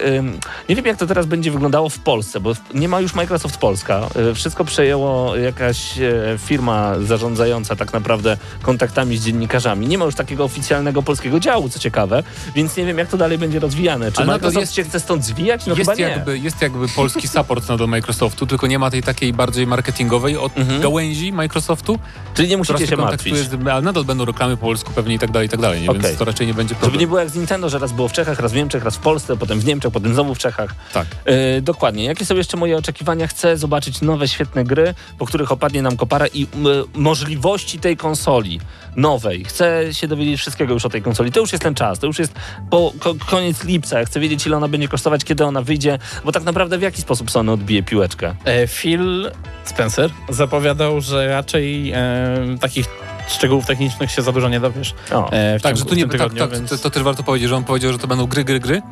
nie 0.68 0.76
wiem, 0.76 0.86
jak 0.86 0.96
to 0.96 1.06
teraz 1.06 1.26
będzie 1.26 1.50
wyglądało 1.50 1.88
w 1.88 1.98
Polsce, 1.98 2.40
bo 2.40 2.52
nie 2.74 2.88
ma 2.88 3.00
już 3.00 3.14
Microsoft 3.14 3.56
Polska. 3.56 4.08
E, 4.30 4.34
wszystko 4.34 4.64
przejęło 4.64 5.36
jakaś 5.36 5.92
firma 6.38 6.94
zarządzająca 7.00 7.76
tak 7.76 7.92
naprawdę 7.92 8.36
kontaktami 8.62 9.16
z 9.16 9.24
dziennikarzami. 9.24 9.86
Nie 9.86 9.98
ma 9.98 10.04
już 10.04 10.14
takiego 10.14 10.44
oficjalnego 10.44 11.02
polskiego 11.02 11.40
działu, 11.40 11.68
co 11.68 11.78
ciekawe, 11.78 12.22
więc 12.54 12.76
nie 12.76 12.84
wiem, 12.86 12.98
jak 12.98 13.08
to 13.08 13.16
dalej 13.16 13.38
będzie 13.38 13.60
rozwijane. 13.60 14.12
Czy 14.12 14.18
Ale 14.18 14.26
Microsoft 14.26 14.56
jest- 14.60 14.74
się 14.74 14.84
chce 14.84 15.00
stąd 15.00 15.24
zwijać? 15.24 15.66
No 15.66 15.74
chyba 15.74 15.92
jest, 15.92 15.98
nie. 16.00 16.08
jakby, 16.08 16.38
jest 16.38 16.62
jakby 16.62 16.88
polski 16.88 17.28
support 17.28 17.68
no, 17.68 17.76
do 17.76 17.86
Microsoftu, 17.86 18.46
tylko 18.46 18.66
nie 18.66 18.78
ma 18.78 18.90
tej 18.90 19.02
takiej 19.02 19.32
bardziej 19.32 19.66
marketingowej 19.66 20.36
od 20.36 20.58
Mhm. 20.58 20.80
gałęzi 20.80 21.32
Microsoftu, 21.32 21.98
Czyli 22.34 22.48
nie 22.48 22.56
musicie 22.56 22.86
się 22.86 22.96
martwić. 22.96 23.34
ale 23.72 23.82
nadal 23.82 24.04
będą 24.04 24.24
reklamy 24.24 24.56
po 24.56 24.66
polsku 24.66 24.92
pewnie 24.94 25.14
i 25.14 25.18
tak 25.18 25.30
dalej, 25.30 25.46
i 25.46 25.50
tak 25.50 25.60
dalej, 25.60 25.82
nie? 25.82 25.90
Okej. 25.90 26.02
więc 26.02 26.18
to 26.18 26.24
raczej 26.24 26.46
nie 26.46 26.54
będzie 26.54 26.74
Żeby 26.74 26.80
problem. 26.80 27.00
nie 27.00 27.06
było 27.06 27.18
jak 27.20 27.30
z 27.30 27.34
Nintendo, 27.34 27.68
że 27.68 27.78
raz 27.78 27.92
było 27.92 28.05
w 28.08 28.12
Czechach, 28.12 28.40
raz 28.40 28.52
w 28.52 28.56
Niemczech, 28.56 28.84
raz 28.84 28.96
w 28.96 28.98
Polsce, 28.98 29.36
potem 29.36 29.60
w 29.60 29.64
Niemczech, 29.64 29.92
potem 29.92 30.14
znowu 30.14 30.34
w 30.34 30.38
Czechach. 30.38 30.74
Tak. 30.92 31.06
Yy, 31.26 31.62
dokładnie. 31.62 32.04
Jakie 32.04 32.24
są 32.24 32.36
jeszcze 32.36 32.56
moje 32.56 32.76
oczekiwania? 32.76 33.26
Chcę 33.26 33.56
zobaczyć 33.56 34.00
nowe, 34.00 34.28
świetne 34.28 34.64
gry, 34.64 34.94
po 35.18 35.26
których 35.26 35.52
opadnie 35.52 35.82
nam 35.82 35.96
kopara 35.96 36.26
i 36.26 36.46
możliwości 36.94 37.78
tej 37.78 37.96
konsoli 37.96 38.60
nowej. 38.96 39.44
Chcę 39.44 39.94
się 39.94 40.08
dowiedzieć 40.08 40.40
wszystkiego 40.40 40.74
już 40.74 40.84
o 40.84 40.88
tej 40.88 41.02
konsoli. 41.02 41.32
To 41.32 41.40
już 41.40 41.52
jest 41.52 41.62
ten 41.62 41.74
czas, 41.74 41.98
to 41.98 42.06
już 42.06 42.18
jest 42.18 42.32
po 42.70 42.92
ko 42.98 43.14
koniec 43.30 43.64
lipca. 43.64 43.98
Ja 43.98 44.04
chcę 44.04 44.20
wiedzieć, 44.20 44.46
ile 44.46 44.56
ona 44.56 44.68
będzie 44.68 44.88
kosztować, 44.88 45.24
kiedy 45.24 45.44
ona 45.44 45.62
wyjdzie, 45.62 45.98
bo 46.24 46.32
tak 46.32 46.42
naprawdę 46.42 46.78
w 46.78 46.82
jaki 46.82 47.00
sposób 47.02 47.30
Sony 47.30 47.52
odbije 47.52 47.82
piłeczkę. 47.82 48.34
E, 48.44 48.66
Phil 48.66 49.30
Spencer 49.64 50.10
zapowiadał, 50.28 51.00
że 51.00 51.28
raczej 51.28 51.92
e, 51.94 52.56
takich 52.60 52.86
szczegółów 53.26 53.66
technicznych 53.66 54.10
się 54.10 54.22
za 54.22 54.32
dużo 54.32 54.48
nie 54.48 54.60
dowiesz. 54.60 54.94
E, 55.32 55.60
Tak, 55.60 55.76
że 55.76 55.84
tu 55.84 55.94
nie 55.94 56.00
tym 56.02 56.10
tak, 56.10 56.18
tygodniu, 56.20 56.40
tak, 56.40 56.50
więc... 56.50 56.70
to, 56.70 56.78
to 56.78 56.90
też 56.90 57.02
warto 57.02 57.22
powiedzieć, 57.22 57.48
że 57.48 57.56
on 57.56 57.64
powiedział, 57.64 57.92
że 57.92 57.98
to 57.98 58.06
będą 58.06 58.26
gry, 58.26 58.44
gry, 58.44 58.60
gry, 58.60 58.82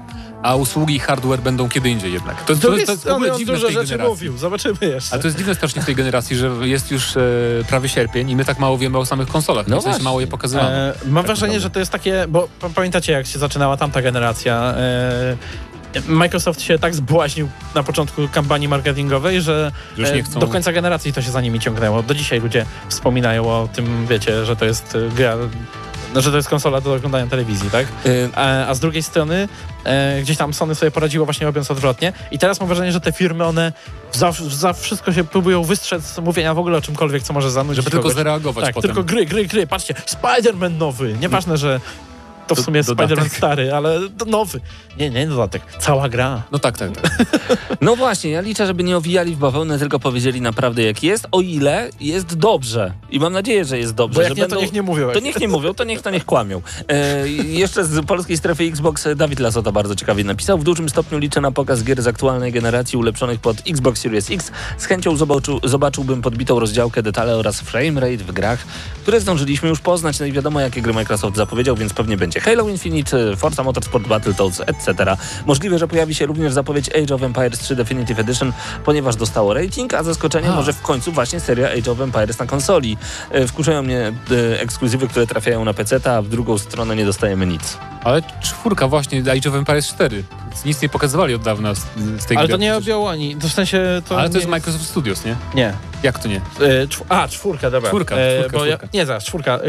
a 0.42 0.54
usługi 0.56 0.94
i 0.94 0.98
hardware 0.98 1.40
będą 1.40 1.68
kiedy 1.68 1.90
indziej 1.90 2.12
jednak. 2.12 2.44
To, 2.44 2.54
Z 2.54 2.60
to, 2.60 2.68
drugiej 2.68 2.86
to, 2.86 2.86
to 2.86 2.92
jest 2.92 3.04
w 3.04 3.08
ogóle 3.12 3.32
on 3.32 3.38
dziwne 3.38 3.52
w 3.52 3.56
dużo 3.56 3.66
tej 3.66 3.74
rzeczy 3.74 3.90
generacji. 3.90 4.10
mówił, 4.10 4.38
zobaczymy 4.38 4.76
jeszcze. 4.80 5.12
Ale 5.12 5.22
to 5.22 5.28
jest 5.28 5.38
dziwne 5.38 5.54
strasznie 5.54 5.82
w 5.82 5.84
tej 5.84 5.94
generacji, 5.94 6.36
że 6.36 6.50
jest 6.62 6.90
już 6.90 7.16
e, 7.16 7.20
prawie 7.68 7.88
sierpień 7.88 8.30
i 8.30 8.36
my 8.36 8.44
tak 8.44 8.58
mało 8.58 8.78
wiemy 8.78 8.98
o 8.98 9.06
samych 9.06 9.28
konsolach. 9.28 9.68
No 9.68 9.76
w 9.76 9.82
sensie 9.82 9.90
właśnie. 9.90 10.04
mało 10.04 10.20
je 10.20 10.26
pokazywano. 10.26 10.70
E, 10.70 10.94
mam 11.06 11.24
wrażenie, 11.24 11.60
że 11.60 11.70
to 11.70 11.78
jest 11.78 11.92
takie, 11.92 12.24
bo 12.28 12.48
pamiętacie 12.74 13.12
jak 13.12 13.26
się 13.26 13.38
zaczynała 13.38 13.76
tamta 13.76 14.02
generacja. 14.02 14.74
E, 14.76 15.36
Microsoft 16.06 16.62
się 16.62 16.78
tak 16.78 16.94
zbłaźnił 16.94 17.48
na 17.74 17.82
początku 17.82 18.28
kampanii 18.28 18.68
marketingowej, 18.68 19.40
że 19.40 19.72
e, 19.98 20.22
chcą... 20.22 20.40
do 20.40 20.48
końca 20.48 20.72
generacji 20.72 21.12
to 21.12 21.22
się 21.22 21.30
za 21.30 21.40
nimi 21.40 21.60
ciągnęło. 21.60 22.02
Do 22.02 22.14
dzisiaj 22.14 22.40
ludzie 22.40 22.66
wspominają 22.88 23.46
o 23.46 23.68
tym, 23.74 24.06
wiecie, 24.06 24.44
że 24.44 24.56
to 24.56 24.64
jest 24.64 24.94
e, 24.96 25.14
gra, 25.16 25.36
no, 26.14 26.20
że 26.20 26.30
to 26.30 26.36
jest 26.36 26.48
konsola 26.48 26.80
do 26.80 26.94
oglądania 26.94 27.26
telewizji, 27.26 27.70
tak? 27.70 27.86
Y, 28.06 28.30
A, 28.34 28.66
a 28.66 28.74
z 28.74 28.80
drugiej 28.80 29.02
strony 29.02 29.48
e, 29.84 30.22
gdzieś 30.22 30.36
tam 30.36 30.54
Sony 30.54 30.74
sobie 30.74 30.90
poradziło 30.90 31.24
właśnie 31.24 31.46
robiąc 31.46 31.70
odwrotnie 31.70 32.12
i 32.30 32.38
teraz 32.38 32.60
mam 32.60 32.68
wrażenie, 32.68 32.92
że 32.92 33.00
te 33.00 33.12
firmy, 33.12 33.44
one 33.44 33.72
za, 34.12 34.32
za 34.48 34.72
wszystko 34.72 35.12
się 35.12 35.24
próbują 35.24 35.64
wystrzec 35.64 36.18
mówienia 36.18 36.54
w 36.54 36.58
ogóle 36.58 36.78
o 36.78 36.80
czymkolwiek, 36.80 37.22
co 37.22 37.32
może 37.32 37.50
zanudzić 37.50 37.76
Żeby 37.76 37.90
tylko 37.90 38.02
kogoś. 38.02 38.16
zareagować 38.16 38.64
Tak, 38.64 38.74
potem. 38.74 38.88
tylko 38.88 39.04
gry, 39.04 39.26
gry, 39.26 39.46
gry. 39.46 39.66
Patrzcie, 39.66 39.94
Spider-Man 39.94 40.70
nowy. 40.78 41.16
Nieważne, 41.20 41.56
że 41.56 41.80
to 42.46 42.54
w 42.54 42.60
sumie. 42.60 42.82
Spider-Man 42.82 43.28
stary, 43.28 43.72
ale 43.72 44.00
to 44.18 44.24
nowy. 44.24 44.60
Nie, 44.98 45.10
nie 45.10 45.26
dodatek. 45.26 45.62
Cała 45.78 46.08
gra. 46.08 46.42
No 46.52 46.58
tak, 46.58 46.78
tak, 46.78 46.90
tak. 47.00 47.26
No 47.80 47.96
właśnie, 47.96 48.30
ja 48.30 48.40
liczę, 48.40 48.66
żeby 48.66 48.84
nie 48.84 48.96
owijali 48.96 49.34
w 49.34 49.38
bawełnę, 49.38 49.78
tylko 49.78 49.98
powiedzieli 50.00 50.40
naprawdę 50.40 50.82
jak 50.82 51.02
jest, 51.02 51.26
o 51.32 51.40
ile 51.40 51.90
jest 52.00 52.34
dobrze. 52.38 52.92
I 53.10 53.20
mam 53.20 53.32
nadzieję, 53.32 53.64
że 53.64 53.78
jest 53.78 53.94
dobrze. 53.94 54.14
Bo 54.14 54.22
jak 54.22 54.30
że 54.30 54.34
nie, 54.34 54.42
będą... 54.42 54.56
to 54.56 54.62
niech 54.62 54.72
nie 54.72 54.82
mówią. 54.82 55.10
To 55.12 55.20
niech 55.20 55.40
nie 55.40 55.48
mówią, 55.48 55.74
to 55.74 55.84
niech 55.84 56.02
to 56.02 56.10
niech 56.10 56.24
kłamią. 56.24 56.62
E, 56.88 57.28
jeszcze 57.28 57.84
z 57.84 58.06
polskiej 58.06 58.36
strefy 58.36 58.64
Xbox 58.64 59.08
Dawid 59.16 59.40
Lasota 59.40 59.72
bardzo 59.72 59.94
ciekawie 59.94 60.24
napisał. 60.24 60.58
W 60.58 60.64
dużym 60.64 60.88
stopniu 60.88 61.18
liczę 61.18 61.40
na 61.40 61.50
pokaz 61.52 61.84
gier 61.84 62.02
z 62.02 62.06
aktualnej 62.06 62.52
generacji 62.52 62.98
ulepszonych 62.98 63.40
pod 63.40 63.56
Xbox 63.68 64.00
Series 64.00 64.30
X. 64.30 64.52
Z 64.78 64.84
chęcią 64.84 65.16
zobaczył, 65.16 65.60
zobaczyłbym 65.64 66.22
podbitą 66.22 66.60
rozdziałkę, 66.60 67.02
detale 67.02 67.36
oraz 67.36 67.60
framerate 67.60 68.16
w 68.16 68.32
grach, 68.32 68.58
które 69.02 69.20
zdążyliśmy 69.20 69.68
już 69.68 69.80
poznać. 69.80 70.20
No 70.20 70.26
i 70.26 70.32
wiadomo, 70.32 70.60
jakie 70.60 70.82
gry 70.82 70.92
Microsoft 70.92 71.36
zapowiedział, 71.36 71.76
więc 71.76 71.92
pewnie 71.92 72.16
będzie 72.16 72.33
Halo 72.40 72.68
Infinite, 72.68 73.36
Forza 73.36 73.62
Motorsport 73.62 74.06
Battletoads, 74.08 74.60
etc. 74.66 75.16
Możliwe, 75.46 75.78
że 75.78 75.88
pojawi 75.88 76.14
się 76.14 76.26
również 76.26 76.52
zapowiedź 76.52 76.88
Age 76.88 77.14
of 77.14 77.22
Empires 77.22 77.58
3 77.60 77.76
Definitive 77.76 78.18
Edition, 78.18 78.52
ponieważ 78.84 79.16
dostało 79.16 79.54
rating, 79.54 79.94
a 79.94 80.02
zaskoczeniem 80.02 80.54
może 80.54 80.72
w 80.72 80.82
końcu 80.82 81.12
właśnie 81.12 81.40
seria 81.40 81.68
Age 81.78 81.90
of 81.92 82.00
Empires 82.00 82.38
na 82.38 82.46
konsoli. 82.46 82.96
E, 83.30 83.46
Wkurzają 83.46 83.82
mnie 83.82 84.12
e, 84.30 84.60
ekskluzywy, 84.60 85.08
które 85.08 85.26
trafiają 85.26 85.64
na 85.64 85.74
PC, 85.74 86.00
a 86.16 86.22
w 86.22 86.28
drugą 86.28 86.58
stronę 86.58 86.96
nie 86.96 87.04
dostajemy 87.04 87.46
nic. 87.46 87.78
Ale 88.04 88.22
czwórka 88.42 88.88
właśnie, 88.88 89.20
Age 89.20 89.48
of 89.50 89.54
Empires 89.56 89.88
4. 89.88 90.24
Nic 90.64 90.82
nie 90.82 90.88
pokazywali 90.88 91.34
od 91.34 91.42
dawna 91.42 91.74
z, 91.74 91.78
z 92.18 92.26
tej 92.26 92.36
Ale 92.36 92.46
gry. 92.46 92.56
to 92.56 92.62
nie 92.62 92.76
objęło 92.76 93.10
ani. 93.10 93.36
To 93.36 93.48
w 93.48 93.52
sensie 93.52 94.02
to. 94.08 94.18
Ale 94.20 94.30
to 94.30 94.36
jest 94.38 94.48
Microsoft 94.48 94.84
Studios, 94.84 95.24
nie? 95.24 95.36
Nie. 95.54 95.72
Jak 96.02 96.18
to 96.18 96.28
nie? 96.28 96.36
E, 96.36 96.86
czw- 96.86 97.04
a, 97.08 97.28
czwórka, 97.28 97.70
dobra. 97.70 97.90
Czwórka, 97.90 98.16
E, 98.16 98.38
czwórka, 98.40 98.66
ja, 98.66 98.76
czwórka. 98.76 98.88
nie, 98.94 99.06
zaraz, 99.06 99.24
czwórka. 99.24 99.54
E, 99.54 99.60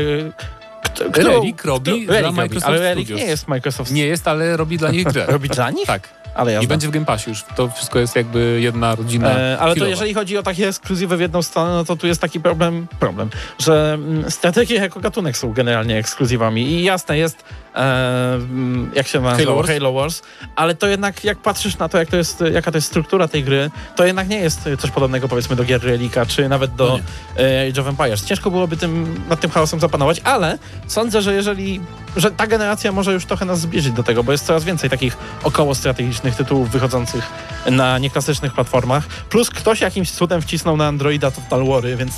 kt- 0.90 1.12
którą- 1.12 1.32
Relic 1.42 1.66
robi 1.66 1.92
którą- 1.92 2.06
dla 2.06 2.14
Relic 2.16 2.26
robi, 2.26 2.38
Microsoft 2.38 2.68
Ale 2.68 2.80
Relic 2.80 3.06
Studios. 3.08 3.20
nie 3.22 3.28
jest 3.28 3.48
Microsoft. 3.48 3.92
Nie 3.92 4.06
jest, 4.08 4.28
ale 4.28 4.58
robi 4.58 4.78
dla 4.78 4.92
nich 4.92 5.04
grę. 5.14 5.26
Robi 5.28 5.50
dla 5.50 5.72
nich? 5.72 5.88
Tak. 5.88 6.10
Ale 6.36 6.52
ja 6.52 6.62
I 6.62 6.68
będzie 6.68 6.88
w 6.88 6.92
Game 6.92 7.06
Passie 7.06 7.30
już. 7.30 7.44
To 7.56 7.70
wszystko 7.70 8.00
jest 8.00 8.16
jakby 8.16 8.60
jedna 8.62 8.96
rodzina. 8.96 9.30
E, 9.30 9.60
ale 9.60 9.70
to 9.70 9.74
chwilowa. 9.74 9.90
jeżeli 9.90 10.14
chodzi 10.14 10.38
o 10.38 10.44
takie 10.44 10.68
ekskluzywy 10.68 11.18
w 11.18 11.22
jedną 11.22 11.42
stronę, 11.42 11.74
no 11.74 11.86
to 11.86 11.96
tu 11.96 12.08
jest 12.08 12.22
taki 12.22 12.40
problem, 12.40 12.88
problem 13.00 13.30
że 13.60 13.94
mm, 13.94 14.32
strategie 14.32 14.76
jako 14.76 15.00
gatunek 15.00 15.38
są 15.38 15.54
generalnie 15.54 15.98
ekskluzywami 15.98 16.62
i 16.62 16.84
jasne 16.84 17.18
jest, 17.18 17.44
e, 17.76 18.34
mm, 18.34 18.92
jak 18.96 19.08
się 19.08 19.22
nazywa, 19.22 19.52
Halo 19.52 19.64
Halo 19.64 19.94
Wars? 19.94 20.06
Wars, 20.06 20.22
ale 20.56 20.76
to 20.76 20.88
jednak 20.88 21.24
jak 21.24 21.38
patrzysz 21.38 21.78
na 21.78 21.90
to, 21.90 21.98
jak 21.98 22.10
to 22.10 22.18
jest, 22.18 22.44
jaka 22.54 22.72
to 22.72 22.78
jest 22.78 22.88
struktura 22.88 23.28
tej 23.28 23.44
gry, 23.44 23.72
to 23.96 24.06
jednak 24.06 24.30
nie 24.30 24.40
jest 24.40 24.70
coś 24.80 24.92
podobnego 24.92 25.28
powiedzmy 25.28 25.56
do 25.56 25.64
gier 25.64 25.84
Relika, 25.84 26.26
czy 26.26 26.50
nawet 26.50 26.76
do 26.76 27.00
No 27.38 27.44
e, 27.44 27.68
Age 27.70 27.82
of 27.82 27.88
Empires. 27.88 28.26
Ciężko 28.26 28.52
byłoby 28.52 28.78
tym, 28.78 29.24
nad 29.30 29.40
tym 29.40 29.50
chaosem 29.52 29.80
zapanować, 29.80 30.22
ale 30.24 30.58
sądzę, 30.88 31.22
że 31.22 31.34
jeżeli, 31.34 31.82
że 32.18 32.32
ta 32.32 32.48
generacja 32.48 32.92
może 32.92 33.14
już 33.14 33.26
trochę 33.26 33.46
nas 33.46 33.60
zbliżyć 33.60 33.94
do 33.94 34.04
tego, 34.04 34.24
bo 34.24 34.32
jest 34.32 34.46
coraz 34.46 34.64
więcej 34.64 34.90
takich 34.90 35.18
około 35.44 35.76
strategicznych 35.76 36.25
tytułów 36.34 36.70
wychodzących 36.70 37.30
na 37.72 38.00
nieklasycznych 38.00 38.54
platformach, 38.54 39.08
plus 39.08 39.50
ktoś 39.50 39.82
jakimś 39.82 40.12
cudem 40.12 40.42
wcisnął 40.42 40.78
na 40.78 40.88
Androida 40.88 41.32
Total 41.32 41.66
Wary, 41.66 41.96
więc 41.96 42.14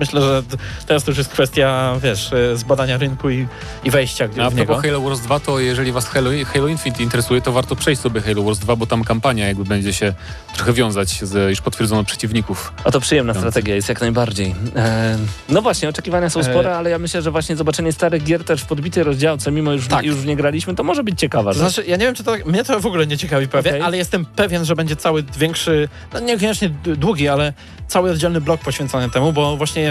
myślę, 0.00 0.20
że 0.20 0.42
teraz 0.86 1.04
to 1.04 1.10
już 1.10 1.18
jest 1.18 1.30
kwestia, 1.30 1.94
wiesz, 2.02 2.32
e, 2.32 2.56
zbadania 2.56 2.98
rynku 2.98 3.30
i, 3.30 3.46
i 3.84 3.90
wejścia 3.90 4.24
A 4.24 4.28
gdzieś 4.28 4.36
w 4.44 4.54
propos 4.54 4.58
niego. 4.58 4.76
Halo 4.76 5.00
Wars 5.00 5.20
2, 5.20 5.40
to 5.40 5.60
jeżeli 5.60 5.92
was 5.92 6.08
Halo, 6.08 6.30
Halo 6.52 6.68
Infinite 6.68 7.02
interesuje, 7.02 7.40
to 7.42 7.52
warto 7.52 7.76
przejść 7.76 8.02
sobie 8.02 8.20
Halo 8.20 8.42
Wars 8.42 8.58
2, 8.58 8.76
bo 8.76 8.86
tam 8.86 9.04
kampania 9.04 9.48
jakby 9.48 9.64
będzie 9.64 9.92
się 9.92 10.14
trochę 10.54 10.72
wiązać 10.72 11.08
z 11.22 11.50
już 11.50 11.60
potwierdzono 11.60 12.04
przeciwników. 12.04 12.72
A 12.84 12.90
to 12.90 13.00
przyjemna 13.00 13.34
strategia 13.34 13.74
jest 13.74 13.88
jak 13.88 14.00
najbardziej. 14.00 14.54
E, 14.76 15.18
no 15.48 15.62
właśnie, 15.62 15.88
oczekiwania 15.88 16.30
są 16.30 16.40
E, 16.40 16.44
spore, 16.44 16.76
ale 16.76 16.90
ja 16.90 16.98
myślę, 16.98 17.22
że 17.22 17.30
właśnie 17.30 17.56
zobaczenie 17.56 17.92
starych 17.92 18.24
gier 18.24 18.44
też 18.44 18.62
w 18.62 18.66
podbitej 18.66 19.02
rozdziałce, 19.04 19.52
mimo 19.52 19.72
już, 19.72 19.88
Tak. 19.88 20.04
już 20.04 20.16
w 20.16 20.26
nie 20.26 20.36
graliśmy, 20.36 20.74
to 20.74 20.82
może 20.82 21.04
być 21.04 21.18
ciekawa 21.20 21.52
To 21.52 21.58
znaczy, 21.58 21.84
ja 21.86 21.96
nie 21.96 22.06
wiem, 22.06 22.14
czy 22.14 22.24
to 22.24 22.34
mnie 22.46 22.64
to 22.64 22.80
w 22.80 22.86
ogóle 22.86 23.06
nie 23.06 23.18
ciekawi 23.18 23.48
pewnie, 23.48 23.70
Okej. 23.70 23.82
ale 23.82 23.96
jestem 23.96 24.24
pewien, 24.24 24.64
że 24.64 24.76
będzie 24.76 24.96
cały 24.96 25.24
większy, 25.38 25.88
no 26.12 26.20
niekoniecznie 26.20 26.70
długi, 26.84 27.28
ale 27.28 27.52
cały 27.88 28.10
oddzielny 28.10 28.40
blok 28.40 28.60
poświęcony 28.60 29.10
temu, 29.10 29.32
bo 29.32 29.56
właśnie 29.56 29.81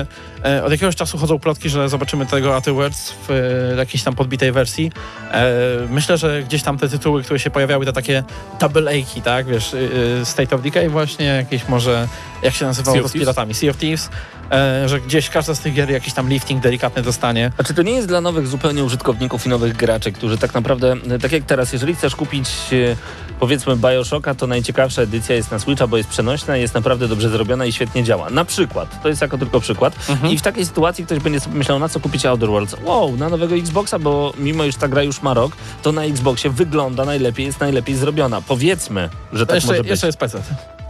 e, 0.45 0.63
od 0.63 0.71
jakiegoś 0.71 0.95
czasu 0.95 1.17
chodzą 1.17 1.39
plotki, 1.39 1.69
że 1.69 1.89
zobaczymy 1.89 2.25
tego 2.25 2.55
Afterwards 2.55 3.13
w 3.27 3.31
e, 3.31 3.75
jakiejś 3.75 4.03
tam 4.03 4.15
podbitej 4.15 4.51
wersji. 4.51 4.91
E, 5.31 5.53
myślę, 5.89 6.17
że 6.17 6.43
gdzieś 6.43 6.63
tam 6.63 6.77
te 6.77 6.89
tytuły, 6.89 7.23
które 7.23 7.39
się 7.39 7.49
pojawiały, 7.49 7.85
te 7.85 7.93
takie 7.93 8.23
double 8.59 8.91
A-ki, 8.91 9.21
tak, 9.21 9.45
wiesz, 9.45 9.73
y, 9.73 9.89
y, 10.21 10.25
State 10.25 10.55
of 10.55 10.61
Decay 10.61 10.89
właśnie, 10.89 11.25
jakieś 11.25 11.67
może, 11.67 12.07
jak 12.43 12.53
się 12.53 12.65
nazywało 12.65 13.01
to 13.01 13.07
z 13.07 13.13
piratami, 13.13 13.53
Sea 13.53 13.69
of 13.69 13.77
Thieves, 13.77 14.09
e, 14.51 14.89
że 14.89 14.99
gdzieś 14.99 15.29
każda 15.29 15.55
z 15.55 15.59
tych 15.59 15.73
gier 15.73 15.89
jakiś 15.89 16.13
tam 16.13 16.29
lifting 16.29 16.63
delikatny 16.63 17.01
dostanie. 17.01 17.51
A 17.57 17.63
czy 17.63 17.73
to 17.73 17.81
nie 17.81 17.91
jest 17.91 18.07
dla 18.07 18.21
nowych 18.21 18.47
zupełnie 18.47 18.83
użytkowników 18.83 19.45
i 19.45 19.49
nowych 19.49 19.75
graczy, 19.75 20.11
którzy 20.11 20.37
tak 20.37 20.53
naprawdę, 20.53 20.95
tak 21.21 21.31
jak 21.31 21.43
teraz, 21.43 21.73
jeżeli 21.73 21.95
chcesz 21.95 22.15
kupić 22.15 22.49
e, 22.73 22.95
powiedzmy 23.41 23.75
Bioshocka, 23.75 24.35
to 24.35 24.47
najciekawsza 24.47 25.01
edycja 25.01 25.35
jest 25.35 25.51
na 25.51 25.59
Switcha, 25.59 25.87
bo 25.87 25.97
jest 25.97 26.09
przenośna, 26.09 26.57
jest 26.57 26.73
naprawdę 26.73 27.07
dobrze 27.07 27.29
zrobiona 27.29 27.65
i 27.65 27.71
świetnie 27.71 28.03
działa. 28.03 28.29
Na 28.29 28.45
przykład, 28.45 29.01
to 29.03 29.09
jest 29.09 29.21
jako 29.21 29.37
tylko 29.37 29.59
przykład. 29.59 29.95
I 30.29 30.37
w 30.37 30.41
takiej 30.41 30.65
sytuacji 30.65 31.05
ktoś 31.05 31.19
będzie 31.19 31.39
sobie 31.39 31.57
myślał, 31.57 31.79
na 31.79 31.89
co 31.89 31.99
kupić 31.99 32.25
Outer 32.25 32.49
Worlds? 32.49 32.75
Wow, 32.83 33.17
na 33.17 33.29
nowego 33.29 33.55
Xboxa, 33.55 33.99
bo 33.99 34.33
mimo 34.37 34.63
iż 34.63 34.75
ta 34.75 34.87
gra 34.87 35.03
już 35.03 35.21
ma 35.21 35.33
rok, 35.33 35.51
to 35.81 35.91
na 35.91 36.03
Xboxie 36.03 36.49
wygląda 36.49 37.05
najlepiej, 37.05 37.45
jest 37.45 37.59
najlepiej 37.59 37.95
zrobiona. 37.95 38.41
Powiedzmy, 38.41 39.09
że 39.33 39.45
tak 39.45 39.55
jeszcze, 39.55 39.67
może 39.67 39.81
być. 39.81 39.89
jeszcze 39.89 40.07
jest 40.07 40.19
PC. 40.19 40.41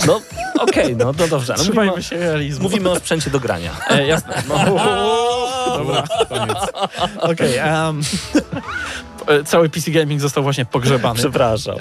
No 0.07 0.21
okej, 0.59 0.95
no 0.95 1.13
to 1.13 1.27
dobrze. 1.27 1.53
No, 1.57 1.63
mówimy, 1.63 1.71
Trzymajmy 1.71 1.93
o, 1.93 2.01
się 2.01 2.17
realizmu. 2.19 2.63
mówimy 2.63 2.89
o 2.89 2.95
sprzęcie 2.95 3.29
do 3.29 3.39
grania. 3.39 3.71
E, 3.89 4.07
jasne. 4.07 4.43
No. 4.49 4.57
Dobra, 5.77 6.03
Koniec. 6.29 6.57
okej. 7.17 7.57
em, 7.57 8.01
e, 8.35 9.10
cały 9.45 9.69
PC 9.69 9.91
Gaming 9.91 10.21
został 10.21 10.43
właśnie 10.43 10.65
pogrzebany. 10.65 11.19
Przepraszam. 11.19 11.75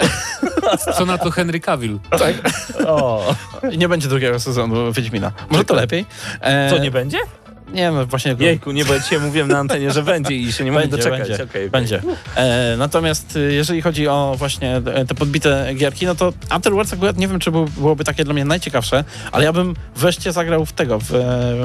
Co 0.97 1.05
na 1.05 1.17
to 1.17 1.31
Henry 1.31 1.59
Cavill? 1.59 1.99
O, 2.87 3.35
I 3.71 3.77
nie 3.77 3.89
będzie 3.89 4.07
drugiego 4.07 4.39
sezonu 4.39 4.93
Wiedźmina. 4.93 5.31
Może 5.49 5.65
to 5.65 5.73
lepiej. 5.73 6.05
E, 6.41 6.69
co 6.69 6.77
nie 6.77 6.91
będzie? 6.91 7.17
Nie 7.73 7.91
no, 7.91 8.05
właśnie... 8.05 8.35
Jejku, 8.39 8.71
nie, 8.71 8.85
bo 8.85 8.93
ja 8.93 8.99
dzisiaj 8.99 9.19
mówiłem 9.19 9.47
na 9.47 9.59
antenie, 9.59 9.91
że 9.91 10.03
będzie 10.03 10.35
i 10.35 10.53
się 10.53 10.63
nie 10.63 10.71
mogę 10.71 10.87
doczekać. 10.87 11.27
będzie, 11.27 11.43
okej. 11.43 11.69
Będzie. 11.69 12.01
E, 12.35 12.75
natomiast 12.77 13.35
y, 13.35 13.53
jeżeli 13.53 13.81
chodzi 13.81 14.07
o 14.07 14.35
właśnie 14.37 14.75
e, 14.75 15.05
te 15.05 15.15
podbite 15.15 15.73
gierki, 15.75 16.05
no 16.05 16.15
to 16.15 16.33
Outer 16.49 16.73
Worlds 16.73 16.93
akurat 16.93 17.17
nie 17.17 17.27
wiem, 17.27 17.39
czy 17.39 17.51
był, 17.51 17.65
byłoby 17.65 18.03
takie 18.03 18.23
dla 18.23 18.33
mnie 18.33 18.45
najciekawsze, 18.45 19.03
ale 19.31 19.45
ja 19.45 19.53
bym 19.53 19.75
wreszcie 19.95 20.31
zagrał 20.31 20.65
w 20.65 20.73
tego, 20.73 20.99
w, 20.99 21.09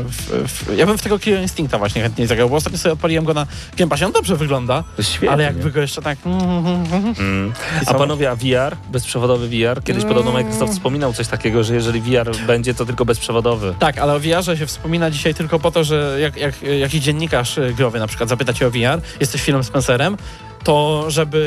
w, 0.09 0.49
w, 0.49 0.77
ja 0.77 0.87
bym 0.87 0.99
w 0.99 1.03
tego 1.03 1.19
Killer 1.19 1.43
Instincta 1.43 1.79
właśnie 1.79 2.03
chętnie 2.03 2.27
zagrał, 2.27 2.51
bo 2.51 2.57
ostatnio 2.57 2.79
sobie 2.79 2.93
odpaliłem 2.93 3.25
go 3.25 3.35
na 3.35 3.47
Game 3.77 3.91
Passie, 3.91 4.05
on 4.05 4.13
dobrze 4.13 4.37
wygląda, 4.37 4.85
Świetnie. 5.01 5.31
ale 5.31 5.45
jakby 5.45 5.71
go 5.71 5.81
jeszcze 5.81 6.03
tak... 6.03 6.19
Mm. 6.27 7.53
A 7.87 7.95
panowie, 7.95 8.31
a 8.31 8.37
VR? 8.37 8.77
Bezprzewodowy 8.93 9.49
VR? 9.49 9.83
Kiedyś 9.85 10.05
podobno 10.05 10.33
Microsoft 10.33 10.73
wspominał 10.73 11.13
coś 11.13 11.29
takiego, 11.29 11.65
że 11.65 11.75
jeżeli 11.75 12.01
VR 12.01 12.31
będzie, 12.47 12.75
to 12.75 12.87
tylko 12.87 13.05
bezprzewodowy. 13.05 13.75
Tak, 13.79 13.99
ale 13.99 14.15
o 14.15 14.21
VR-ze 14.21 14.57
się 14.57 14.67
wspomina 14.67 15.11
dzisiaj 15.11 15.35
tylko 15.35 15.59
po 15.59 15.71
to, 15.71 15.85
że 15.85 15.96
jak, 16.21 16.37
jak 16.37 16.63
jakiś 16.63 17.01
dziennikarz 17.01 17.59
y, 17.59 17.75
growy 17.77 17.99
na 17.99 18.07
przykład 18.07 18.29
zapyta 18.29 18.53
cię 18.53 18.67
o 18.67 18.71
VR, 18.71 19.01
jesteś 19.21 19.43
Philem 19.43 19.65
Spencerem, 19.65 20.17
to 20.65 21.05
żeby 21.11 21.39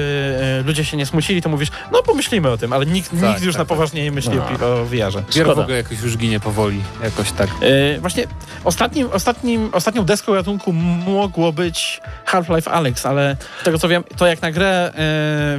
y, 0.62 0.68
ludzie 0.68 0.86
się 0.86 0.98
nie 0.98 1.06
smucili, 1.06 1.42
to 1.42 1.50
mówisz, 1.50 1.70
no 1.92 2.04
pomyślimy 2.04 2.50
o 2.50 2.58
tym, 2.58 2.74
ale 2.74 2.86
nikt, 2.86 3.12
Tak, 3.12 3.30
nikt 3.30 3.42
już 3.44 3.54
tak, 3.56 3.60
na 3.60 3.66
tak. 3.66 3.68
poważnie 3.68 4.04
nie 4.04 4.12
myśli 4.12 4.32
No. 4.60 4.68
o, 4.68 4.82
o 4.82 4.86
VR-ze. 4.86 5.24
Gier 5.34 5.46
w 5.48 5.50
ogóle 5.50 5.78
jakoś 5.78 6.00
już 6.02 6.18
ginie 6.18 6.40
powoli, 6.40 6.84
jakoś 7.04 7.32
tak. 7.32 7.50
Yy, 7.62 8.00
właśnie 8.02 8.24
ostatnim, 8.64 9.10
ostatnim, 9.12 9.70
ostatnią 9.74 10.06
deską 10.06 10.36
ratunku 10.36 10.74
mogło 10.74 11.54
być 11.54 12.02
Half-Life 12.26 12.72
Alyx, 12.72 13.06
ale 13.06 13.38
z 13.62 13.64
tego 13.64 13.80
co 13.80 13.88
wiem, 13.88 14.04
to 14.18 14.28
jak 14.28 14.42
na 14.42 14.52
grę 14.52 14.94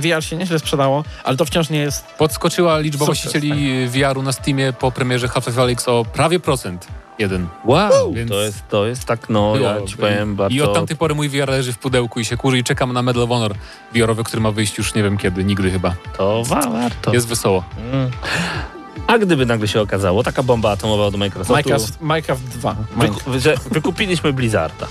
yy, 0.03 0.17
VR 0.17 0.25
się 0.25 0.37
nieźle 0.37 0.59
sprzedało, 0.59 1.05
ale 1.25 1.37
to 1.37 1.45
wciąż 1.45 1.71
nie 1.71 1.79
jest... 1.79 2.07
Podskoczyła 2.07 2.79
liczba 2.79 3.07
Sukces, 3.07 3.23
właścicieli 3.23 3.89
VR-u 3.89 4.23
na 4.23 4.33
Steamie 4.33 4.73
po 4.73 4.93
premierze 4.93 5.29
Half-Life 5.29 5.63
Alyx 5.63 5.89
o 5.89 6.05
prawie 6.13 6.41
procent. 6.41 6.87
Jeden. 7.21 7.47
Wow, 7.65 8.13
Więc- 8.13 8.31
to, 8.31 8.41
jest, 8.41 8.69
to 8.69 8.87
jest 8.87 9.05
tak, 9.05 9.29
no 9.29 9.57
ja 9.57 9.75
Było. 9.75 9.87
ci 9.87 9.97
powiem 9.97 10.37
bardzo... 10.37 10.57
I 10.57 10.61
od 10.61 10.75
tamtej 10.75 10.97
pory 10.97 11.15
mój 11.15 11.29
VR 11.29 11.49
leży 11.49 11.73
w 11.73 11.79
pudełku 11.79 12.21
i 12.21 12.25
się 12.25 12.37
kurzy 12.37 12.59
i 12.59 12.65
czekam 12.65 12.93
na 12.93 13.03
Medal 13.03 13.23
of 13.23 13.29
Honor 13.29 13.55
VR-owy, 13.95 14.25
który 14.25 14.43
ma 14.43 14.51
wyjść 14.51 14.79
już 14.79 14.95
nie 14.95 15.03
wiem 15.03 15.19
kiedy, 15.19 15.45
nigdy 15.45 15.71
chyba. 15.71 15.95
To 16.17 16.43
wa- 16.45 16.71
warto. 16.71 17.13
Jest 17.13 17.29
wesoło. 17.29 17.65
Mm. 17.93 18.11
A 19.07 19.19
gdyby 19.19 19.47
nagle 19.47 19.69
się 19.69 19.81
okazało, 19.81 20.23
taka 20.23 20.43
bomba 20.43 20.71
atomowa 20.71 21.05
od 21.07 21.17
Microsoftu, 21.17 21.53
Minecraft, 21.71 22.01
Minecraft 22.01 22.43
2. 22.43 22.77
wyku- 22.99 23.39
że 23.39 23.55
wykupiliśmy 23.71 24.33
Blizzarda. 24.33 24.87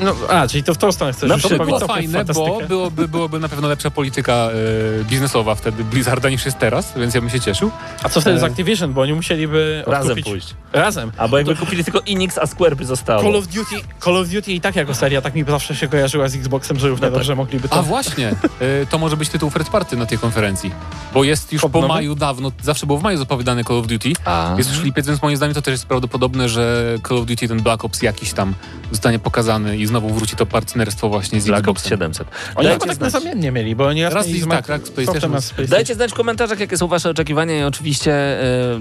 No, 0.00 0.14
a, 0.28 0.48
czyli 0.48 0.62
to 0.62 0.74
w 0.74 0.78
tą 0.78 0.92
stronę 0.92 1.12
chcesz 1.12 1.28
No 1.28 1.34
już 1.34 1.42
to 1.42 1.48
by 1.48 1.64
Było 1.66 1.80
fajne, 1.80 2.24
bo 2.24 2.58
byłoby, 2.68 3.08
byłoby 3.08 3.40
na 3.40 3.48
pewno 3.48 3.68
lepsza 3.68 3.90
polityka 3.90 4.32
e, 4.32 5.04
biznesowa 5.04 5.54
wtedy 5.54 5.84
Blizzarda 5.84 6.30
niż 6.30 6.44
jest 6.44 6.58
teraz, 6.58 6.92
więc 6.96 7.14
ja 7.14 7.20
bym 7.20 7.30
się 7.30 7.40
cieszył. 7.40 7.70
A 8.02 8.08
co 8.08 8.20
wtedy 8.20 8.38
z 8.38 8.42
e, 8.42 8.46
Activision, 8.46 8.92
bo 8.92 9.00
oni 9.00 9.12
musieliby 9.12 9.84
Razem 9.86 10.02
odkupić... 10.02 10.24
pójść. 10.24 10.54
Razem. 10.72 11.12
Albo 11.16 11.38
jakby 11.38 11.56
kupili 11.56 11.84
tylko 11.84 12.00
Enix, 12.06 12.38
a 12.38 12.46
Square 12.46 12.76
by 12.76 12.84
zostało. 12.84 13.22
Call 13.22 13.36
of 13.36 13.46
Duty, 13.46 13.76
Call 14.04 14.16
of 14.16 14.28
Duty 14.28 14.52
i 14.52 14.60
tak 14.60 14.76
jako 14.76 14.94
seria 14.94 15.22
tak 15.22 15.34
mi 15.34 15.44
zawsze 15.44 15.76
się 15.76 15.88
kojarzyła 15.88 16.28
z 16.28 16.36
Xboxem, 16.36 16.78
że 16.78 16.88
równie 16.88 17.06
No 17.06 17.10
tak. 17.10 17.18
dobrze 17.18 17.36
mogliby 17.36 17.68
to... 17.68 17.74
A 17.74 17.82
właśnie, 17.82 18.28
e, 18.60 18.86
to 18.90 18.98
może 18.98 19.16
być 19.16 19.28
tytuł 19.28 19.50
first 19.50 19.70
party 19.70 19.96
na 19.96 20.06
tej 20.06 20.18
konferencji, 20.18 20.70
bo 21.14 21.24
jest 21.24 21.52
już 21.52 21.62
po 21.72 21.88
maju 21.88 22.14
dawno, 22.14 22.52
zawsze 22.62 22.86
było 22.86 22.98
w 22.98 23.02
maju 23.02 23.18
zapowiadany 23.18 23.64
Call 23.64 23.78
of 23.78 23.86
Duty, 23.86 24.12
A. 24.24 24.54
jest 24.58 24.70
już 24.70 24.82
lipiec, 24.82 25.06
więc 25.06 25.22
moim 25.22 25.36
zdaniem 25.36 25.54
to 25.54 25.62
też 25.62 25.72
jest 25.72 25.86
prawdopodobne, 25.86 26.48
że 26.48 26.96
Call 27.08 27.18
of 27.18 27.26
Duty, 27.26 27.48
ten 27.48 27.62
Black 27.62 27.84
Ops 27.84 28.02
jakiś 28.02 28.32
tam 28.32 28.54
zostanie 28.92 29.18
pokazany 29.18 29.78
i 29.78 29.85
znowu 29.86 30.08
wróci 30.08 30.36
to 30.36 30.46
partnerstwo 30.46 31.08
właśnie 31.08 31.40
z 31.40 31.50
Xboxem. 31.50 31.90
700. 31.90 32.28
Oni 32.54 32.68
chyba 32.68 32.86
tak 32.86 32.94
znać. 32.94 33.12
nazamiennie 33.12 33.52
mieli, 33.52 33.76
bo 33.76 33.86
oni 33.86 34.04
raz, 34.04 34.28
i 34.28 34.46
tak, 34.46 34.66
tak, 34.66 34.86
z 34.86 34.90
PlayStation. 34.90 35.32
Dajcie 35.68 35.94
znać 35.94 36.10
w 36.10 36.14
komentarzach, 36.14 36.60
jakie 36.60 36.76
są 36.76 36.86
wasze 36.86 37.10
oczekiwania 37.10 37.60
i 37.60 37.62
oczywiście 37.62 38.12
e, 38.12 38.80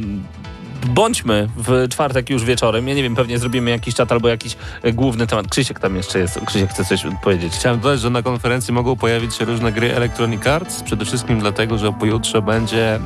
bądźmy 0.90 1.50
w 1.58 1.88
czwartek 1.90 2.30
już 2.30 2.44
wieczorem. 2.44 2.88
Ja 2.88 2.96
nie 2.96 3.04
wiem, 3.04 3.16
pewnie 3.16 3.40
zrobimy 3.40 3.72
jakiś 3.72 3.96
czat 3.96 4.12
albo 4.12 4.28
jakiś 4.28 4.56
e, 4.84 4.94
główny 4.94 5.28
temat. 5.28 5.48
Krzysiek 5.48 5.80
tam 5.80 5.96
jeszcze 5.96 6.20
jest. 6.20 6.40
Krzysiek 6.46 6.70
chce 6.70 6.86
coś 6.86 7.04
powiedzieć. 7.24 7.54
Chciałem 7.54 7.80
dodać, 7.80 8.00
że 8.00 8.10
na 8.10 8.22
konferencji 8.22 8.74
mogą 8.74 8.96
pojawić 8.96 9.36
się 9.36 9.46
różne 9.46 9.72
gry 9.72 9.94
Electronic 9.96 10.48
Arts, 10.48 10.84
przede 10.84 11.06
wszystkim 11.06 11.40
dlatego, 11.40 11.78
że 11.78 11.94
pojutrze 11.94 12.42
będzie 12.42 12.96
e, 12.96 13.00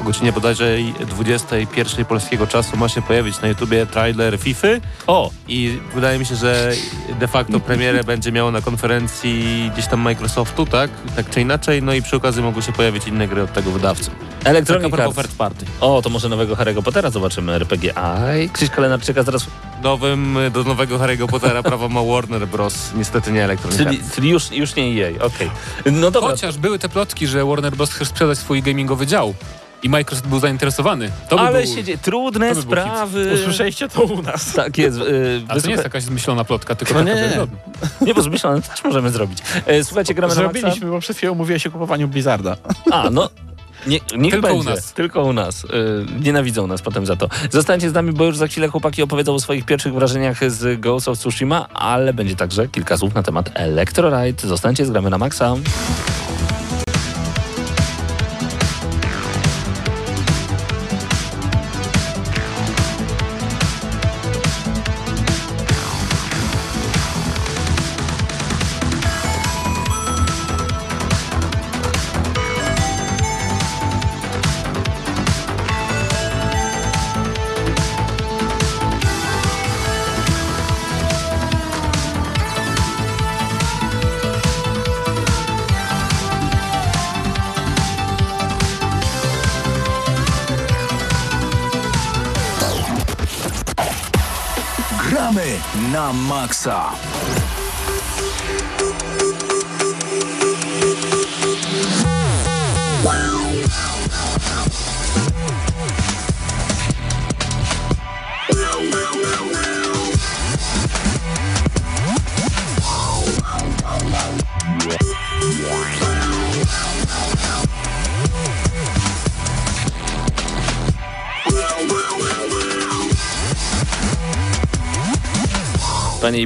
o 0.00 0.04
godzinie 0.04 0.32
bodajże 0.32 0.76
21 1.06 2.04
polskiego 2.04 2.46
czasu 2.46 2.76
ma 2.76 2.88
się 2.88 3.02
pojawić 3.02 3.40
na 3.40 3.48
YouTubie 3.48 3.86
trailer 3.86 4.38
FIFA 4.38 4.68
O, 5.06 5.30
i 5.48 5.78
wydaje 5.94 6.18
mi 6.18 6.26
się, 6.26 6.36
że 6.36 6.72
de 7.20 7.28
facto 7.28 7.60
premierę 7.60 8.04
będzie 8.04 8.32
miało 8.32 8.50
na 8.50 8.60
konferencji 8.60 9.70
gdzieś 9.72 9.86
tam 9.86 10.00
Microsoftu, 10.00 10.66
tak? 10.66 10.90
Tak 11.16 11.30
czy 11.30 11.40
inaczej, 11.40 11.82
no 11.82 11.94
i 11.94 12.02
przy 12.02 12.16
okazji 12.16 12.42
mogą 12.42 12.60
się 12.60 12.72
pojawić 12.72 13.06
inne 13.06 13.28
gry 13.28 13.42
od 13.42 13.52
tego 13.52 13.70
wydawcy. 13.70 14.10
Electronic 14.44 14.90
Taka 14.90 15.04
Arts. 15.04 15.34
party. 15.34 15.66
O, 15.80 16.02
to 16.02 16.10
może 16.10 16.28
nowego 16.28 16.54
Harry'ego 16.56 16.82
Pottera 16.82 17.10
zobaczymy, 17.10 17.21
RPG. 17.54 17.98
Aj, 17.98 18.50
Krzyśka 18.50 18.82
Lenarczyka 18.82 19.22
zaraz... 19.22 19.46
Nowym, 19.82 20.38
do 20.52 20.64
nowego 20.64 20.98
Harry'ego 20.98 21.26
Pottera 21.26 21.62
prawo 21.62 21.88
ma 21.88 22.02
Warner 22.02 22.48
Bros. 22.48 22.90
Niestety 22.94 23.32
nie 23.32 23.44
Electronic 23.44 23.78
Czyli, 23.78 24.00
czyli 24.14 24.30
już, 24.30 24.52
już 24.52 24.76
nie 24.76 24.84
EA, 24.84 25.24
okej. 25.24 25.50
No 25.92 26.10
dobra, 26.10 26.30
Chociaż 26.30 26.58
były 26.58 26.78
te 26.78 26.88
plotki, 26.88 27.26
że 27.26 27.44
Warner 27.44 27.76
Bros. 27.76 27.92
chce 27.92 28.04
sprzedać 28.04 28.38
swój 28.38 28.62
gamingowy 28.62 29.06
dział 29.06 29.34
i 29.82 29.88
Microsoft 29.88 30.28
był 30.28 30.40
zainteresowany. 30.40 31.10
To 31.28 31.36
by 31.36 31.42
ale 31.42 31.62
był... 31.62 31.74
się 31.74 31.84
dzieje. 31.84 31.98
Trudne 31.98 32.48
by 32.48 32.54
był 32.54 32.62
hit. 32.62 32.70
sprawy. 32.70 33.30
Usłyszeliście 33.34 33.88
to 33.88 34.02
u 34.02 34.22
nas. 34.22 34.52
Tak 34.52 34.78
jest. 34.78 34.98
Yy, 34.98 35.42
A 35.48 35.60
to 35.60 35.66
nie 35.66 35.72
jest 35.72 35.84
jakaś 35.84 36.02
zmyślona 36.02 36.44
plotka, 36.44 36.74
tylko 36.74 36.94
No 36.94 37.00
taka 37.00 37.14
nie, 37.14 37.46
nie. 38.00 38.14
bo 38.14 38.22
zmyślone 38.22 38.62
też 38.62 38.84
możemy 38.84 39.10
zrobić. 39.10 39.38
E, 39.66 39.84
słuchajcie, 39.84 40.14
gramy 40.14 40.34
na 40.34 40.42
Maxa. 40.42 40.60
Zrobiliśmy, 40.60 40.90
bo 40.90 41.00
przed 41.00 41.16
chwilą 41.16 41.34
mówiłeś 41.34 41.66
o 41.66 41.70
kupowaniu 41.70 42.08
Blizzarda. 42.08 42.56
A, 42.90 43.10
no. 43.10 43.28
Nie, 43.86 44.00
niech 44.18 44.32
Tylko 44.32 44.48
u 44.48 44.56
będzie. 44.56 44.70
nas. 44.70 44.92
Tylko 44.92 45.22
u 45.22 45.32
nas. 45.32 45.64
Y, 45.64 45.68
nienawidzą 46.20 46.66
nas 46.66 46.82
potem 46.82 47.06
za 47.06 47.16
to. 47.16 47.28
Zostańcie 47.50 47.90
z 47.90 47.92
nami, 47.92 48.12
bo 48.12 48.24
już 48.24 48.36
za 48.36 48.46
chwilę 48.46 48.68
chłopaki 48.68 49.02
opowiedzą 49.02 49.34
o 49.34 49.40
swoich 49.40 49.64
pierwszych 49.64 49.94
wrażeniach 49.94 50.50
z 50.50 50.80
Ghost 50.80 51.08
of 51.08 51.18
Tsushima, 51.18 51.68
ale 51.68 52.14
będzie 52.14 52.36
także 52.36 52.68
kilka 52.68 52.96
słów 52.96 53.14
na 53.14 53.22
temat 53.22 53.50
Electroride. 53.54 54.48
Zostańcie 54.48 54.86
z 54.86 54.90
gramy 54.90 55.10
na 55.10 55.18
maksa. 55.18 55.54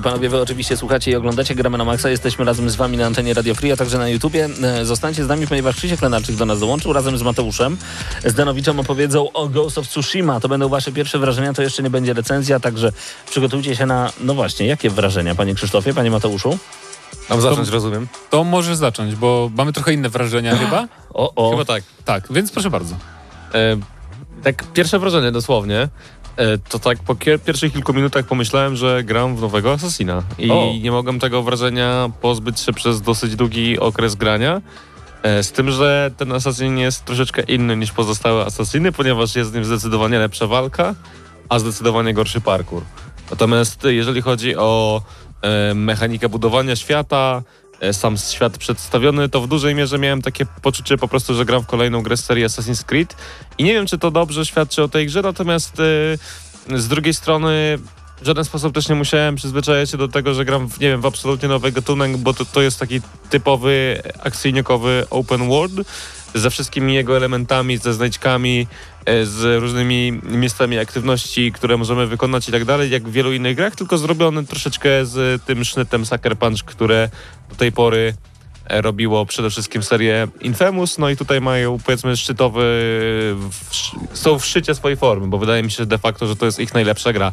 Panowie, 0.06 0.28
wy 0.28 0.40
oczywiście 0.40 0.76
słuchacie 0.76 1.10
i 1.10 1.14
oglądacie 1.14 1.54
Gramy 1.54 1.78
na 1.78 1.84
Maxa. 1.84 2.10
Jesteśmy 2.10 2.44
razem 2.44 2.70
z 2.70 2.76
wami 2.76 2.96
na 2.96 3.06
antenie 3.06 3.34
Radio 3.34 3.54
Free, 3.54 3.72
a 3.72 3.76
także 3.76 3.98
na 3.98 4.08
YouTubie. 4.08 4.48
E, 4.62 4.84
Zostańcie 4.84 5.24
z 5.24 5.28
nami, 5.28 5.46
ponieważ 5.46 5.76
Krzysiek 5.76 6.02
Lenarczyk 6.02 6.36
do 6.36 6.46
nas 6.46 6.60
dołączył 6.60 6.92
razem 6.92 7.18
z 7.18 7.22
Mateuszem. 7.22 7.76
Z 8.24 8.34
Danowiczem 8.34 8.80
opowiedzą 8.80 9.32
o 9.32 9.48
Ghost 9.48 9.78
of 9.78 9.88
Tsushima. 9.88 10.40
To 10.40 10.48
będą 10.48 10.68
wasze 10.68 10.92
pierwsze 10.92 11.18
wrażenia, 11.18 11.52
to 11.52 11.62
jeszcze 11.62 11.82
nie 11.82 11.90
będzie 11.90 12.12
recenzja, 12.12 12.60
także 12.60 12.92
przygotujcie 13.30 13.76
się 13.76 13.86
na... 13.86 14.12
No 14.20 14.34
właśnie, 14.34 14.66
jakie 14.66 14.90
wrażenia, 14.90 15.34
panie 15.34 15.54
Krzysztofie, 15.54 15.94
panie 15.94 16.10
Mateuszu? 16.10 16.58
Mam 17.30 17.40
zacząć, 17.40 17.68
rozumiem. 17.68 18.08
To 18.30 18.44
możesz 18.44 18.76
zacząć, 18.76 19.14
bo 19.14 19.50
mamy 19.56 19.72
trochę 19.72 19.92
inne 19.92 20.08
wrażenia 20.08 20.56
chyba. 20.62 20.88
O, 21.14 21.34
o. 21.34 21.50
Chyba 21.50 21.64
tak. 21.64 21.84
Tak, 22.04 22.32
więc 22.32 22.52
proszę 22.52 22.70
bardzo. 22.70 22.94
E, 23.54 23.76
tak 24.42 24.64
pierwsze 24.72 24.98
wrażenie 24.98 25.32
dosłownie, 25.32 25.78
e, 25.78 25.88
to 26.68 26.78
tak 26.78 26.98
po 26.98 27.14
pierwszych 27.14 27.72
kilku 27.72 27.94
minutach 27.94 28.26
pomyślałem, 28.26 28.76
że 28.76 29.04
gram 29.04 29.36
w 29.36 29.40
nowego 29.40 29.72
Assassina 29.72 30.22
i 30.38 30.50
O. 30.50 30.72
nie 30.82 30.90
mogłem 30.90 31.20
tego 31.20 31.42
wrażenia 31.42 32.10
pozbyć 32.20 32.60
się 32.60 32.72
przez 32.72 33.02
dosyć 33.02 33.36
długi 33.36 33.78
okres 33.78 34.14
grania. 34.14 34.62
E, 35.22 35.42
z 35.42 35.52
tym, 35.52 35.70
że 35.70 36.10
ten 36.16 36.32
Assassin 36.32 36.78
jest 36.78 37.04
troszeczkę 37.04 37.42
inny 37.42 37.76
niż 37.76 37.92
pozostałe 37.92 38.44
Assassiny, 38.44 38.92
ponieważ 38.92 39.36
jest 39.36 39.50
w 39.50 39.54
nim 39.54 39.64
zdecydowanie 39.64 40.18
lepsza 40.18 40.46
walka, 40.46 40.94
a 41.48 41.58
zdecydowanie 41.58 42.14
gorszy 42.14 42.40
parkour. 42.40 42.82
Natomiast 43.30 43.84
jeżeli 43.84 44.22
chodzi 44.22 44.56
o 44.56 45.02
e, 45.42 45.74
mechanikę 45.74 46.28
budowania 46.28 46.76
świata, 46.76 47.42
e, 47.42 47.65
sam 47.92 48.16
świat 48.16 48.58
przedstawiony, 48.58 49.28
to 49.28 49.40
w 49.40 49.48
dużej 49.48 49.74
mierze 49.74 49.98
miałem 49.98 50.22
takie 50.22 50.46
poczucie 50.62 50.98
po 50.98 51.08
prostu, 51.08 51.34
że 51.34 51.44
gram 51.44 51.62
w 51.62 51.66
kolejną 51.66 52.02
grę 52.02 52.16
z 52.16 52.24
serii 52.24 52.44
Assassin's 52.44 52.84
Creed. 52.84 53.16
I 53.58 53.64
nie 53.64 53.72
wiem, 53.72 53.86
czy 53.86 53.98
to 53.98 54.10
dobrze 54.10 54.46
świadczy 54.46 54.82
o 54.82 54.88
tej 54.88 55.06
grze, 55.06 55.22
natomiast 55.22 55.80
e, 55.80 56.78
z 56.78 56.88
drugiej 56.88 57.14
strony 57.14 57.78
w 58.22 58.26
żaden 58.26 58.44
sposób 58.44 58.74
też 58.74 58.88
nie 58.88 58.94
musiałem 58.94 59.36
przyzwyczajać 59.36 59.90
się 59.90 59.96
do 59.96 60.08
tego, 60.08 60.34
że 60.34 60.44
gram 60.44 60.68
w, 60.68 60.80
nie 60.80 60.88
wiem, 60.88 61.00
w 61.00 61.06
absolutnie 61.06 61.48
nowy 61.48 61.72
gatunek, 61.72 62.16
bo 62.16 62.34
to, 62.34 62.44
to 62.44 62.62
jest 62.62 62.80
taki 62.80 63.00
typowy 63.30 64.02
akcyjnikowy 64.22 65.06
open 65.10 65.48
world 65.48 65.74
ze 66.34 66.50
wszystkimi 66.50 66.94
jego 66.94 67.16
elementami, 67.16 67.78
ze 67.78 67.94
znajdźkami, 67.94 68.60
e, 68.60 68.95
z 69.24 69.62
różnymi 69.62 70.20
miejscami 70.22 70.78
aktywności, 70.78 71.52
które 71.52 71.76
możemy 71.76 72.06
wykonać 72.06 72.48
i 72.48 72.52
tak 72.52 72.64
dalej, 72.64 72.90
jak 72.90 73.08
w 73.08 73.12
wielu 73.12 73.32
innych 73.32 73.56
grach, 73.56 73.76
tylko 73.76 73.98
zrobiony 73.98 74.46
troszeczkę 74.46 75.06
z 75.06 75.42
tym 75.44 75.64
sznytem 75.64 76.06
Sucker 76.06 76.38
Punch, 76.38 76.64
które 76.64 77.08
do 77.48 77.54
tej 77.54 77.72
pory 77.72 78.14
e, 78.68 78.82
robiło 78.82 79.26
przede 79.26 79.50
wszystkim 79.50 79.82
serię 79.82 80.28
Infamous, 80.40 80.98
no 80.98 81.10
i 81.10 81.16
tutaj 81.16 81.40
mają 81.40 81.78
powiedzmy 81.78 82.16
szczytowy, 82.16 82.64
są 84.12 84.38
w 84.38 84.46
szczycie 84.46 84.74
swojej 84.74 84.96
formy, 84.96 85.26
bo 85.26 85.38
wydaje 85.38 85.62
mi 85.62 85.70
się 85.70 85.86
de 85.86 85.98
facto, 85.98 86.26
że 86.26 86.36
to 86.36 86.46
jest 86.46 86.60
ich 86.60 86.74
najlepsza 86.74 87.12
gra. 87.12 87.32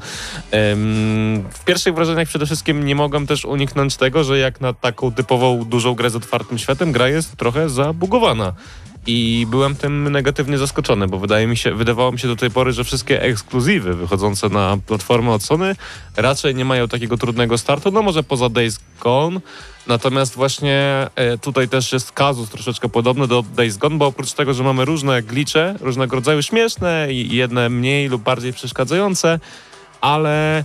W 1.52 1.64
pierwszych 1.66 1.96
wrażeniach 1.96 2.28
przede 2.28 2.46
wszystkim 2.46 2.86
nie 2.86 2.96
mogłem 2.96 3.28
też 3.28 3.46
uniknąć 3.46 3.98
tego, 3.98 4.24
że 4.24 4.40
jak 4.40 4.62
na 4.62 4.74
taką 4.74 5.12
typową 5.12 5.66
dużą 5.66 5.96
grę 5.96 6.10
z 6.10 6.16
otwartym 6.16 6.58
światem, 6.58 6.92
gra 6.92 7.08
jest 7.08 7.38
trochę 7.38 7.70
zabugowana. 7.70 8.54
I 9.08 9.48
byłem 9.50 9.76
tym 9.76 10.12
negatywnie 10.12 10.58
zaskoczony, 10.58 11.08
bo 11.08 11.20
wydaje 11.20 11.48
mi 11.48 11.58
się, 11.58 11.76
wydawało 11.76 12.12
mi 12.12 12.20
się 12.20 12.28
do 12.28 12.36
tej 12.36 12.52
pory, 12.52 12.72
że 12.72 12.84
wszystkie 12.84 13.22
ekskluzywy 13.22 13.94
wychodzące 13.94 14.50
na 14.50 14.78
platformę 14.88 15.32
od 15.32 15.44
Sony 15.44 15.76
raczej 16.18 16.56
nie 16.56 16.66
mają 16.66 16.88
takiego 16.88 17.18
trudnego 17.18 17.58
startu, 17.58 17.92
no 17.92 18.02
może 18.02 18.24
poza 18.24 18.50
Days 18.50 18.80
Gone. 19.02 19.40
Natomiast 19.88 20.36
właśnie 20.36 21.08
e, 21.16 21.38
tutaj 21.38 21.70
też 21.70 21.94
jest 21.94 22.12
kazus 22.12 22.50
troszeczkę 22.50 22.90
podobny 22.90 23.28
do 23.28 23.44
Days 23.56 23.78
Gone, 23.78 23.98
bo 23.98 24.06
oprócz 24.06 24.34
tego, 24.34 24.54
że 24.54 24.64
mamy 24.64 24.86
różne 24.86 25.24
glicze, 25.24 25.76
różnego 25.82 26.16
rodzaju 26.16 26.42
śmieszne 26.42 27.08
i 27.10 27.36
jedne 27.36 27.70
mniej 27.70 28.10
lub 28.10 28.24
bardziej 28.24 28.54
przeszkadzające, 28.54 29.40
ale 30.02 30.64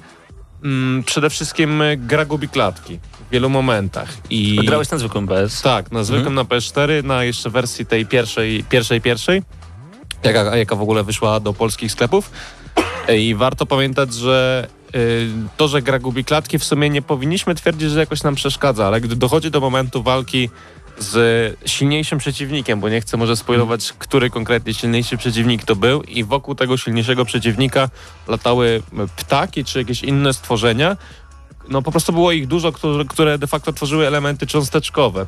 mm, 0.64 1.04
przede 1.04 1.30
wszystkim 1.30 1.82
e, 1.82 1.96
gra 1.96 2.24
gubi 2.24 2.48
klatki 2.48 2.98
w 3.28 3.32
wielu 3.32 3.50
momentach. 3.50 4.08
I 4.30 4.56
Grałeś 4.56 4.90
na 4.90 4.98
zwykłym 4.98 5.26
PS. 5.26 5.62
tak, 5.62 5.92
na 5.92 6.04
zwykłym 6.04 6.34
na 6.34 6.44
PS4, 6.44 7.04
na 7.04 7.24
jeszcze 7.24 7.50
wersji 7.50 7.86
tej 7.86 8.06
pierwszej, 8.06 8.64
pierwszej, 8.64 9.00
pierwszej, 9.00 9.42
jaka, 10.22 10.56
jaka 10.56 10.76
w 10.76 10.82
ogóle 10.82 11.04
wyszła 11.04 11.40
do 11.40 11.52
polskich 11.52 11.92
sklepów. 11.92 12.30
I 13.18 13.34
warto 13.34 13.66
pamiętać, 13.66 14.14
że 14.14 14.66
y, 14.94 15.28
to, 15.56 15.68
że 15.68 15.82
gra 15.82 15.98
gubi 15.98 16.24
klatki, 16.24 16.58
w 16.58 16.64
sumie 16.64 16.90
nie 16.90 17.02
powinniśmy 17.02 17.54
twierdzić, 17.54 17.90
że 17.90 18.00
jakoś 18.00 18.22
nam 18.22 18.34
przeszkadza, 18.34 18.86
ale 18.86 19.00
gdy 19.00 19.16
dochodzi 19.16 19.50
do 19.50 19.60
momentu 19.60 20.02
walki 20.02 20.50
z 20.98 21.56
silniejszym 21.66 22.18
przeciwnikiem, 22.18 22.80
bo 22.80 22.88
nie 22.88 23.00
chcę 23.00 23.16
może 23.16 23.36
spoilować, 23.36 23.92
który 23.98 24.30
konkretnie 24.30 24.74
silniejszy 24.74 25.16
przeciwnik 25.16 25.64
to 25.64 25.76
był 25.76 26.02
i 26.02 26.24
wokół 26.24 26.54
tego 26.54 26.76
silniejszego 26.76 27.24
przeciwnika 27.24 27.88
latały 28.28 28.82
ptaki 29.16 29.64
czy 29.64 29.78
jakieś 29.78 30.02
inne 30.02 30.32
stworzenia, 30.32 30.96
no 31.70 31.82
po 31.82 31.90
prostu 31.90 32.12
było 32.12 32.32
ich 32.32 32.46
dużo, 32.46 32.72
które, 32.72 33.04
które 33.04 33.38
de 33.38 33.46
facto 33.46 33.72
tworzyły 33.72 34.06
elementy 34.06 34.46
cząsteczkowe. 34.46 35.26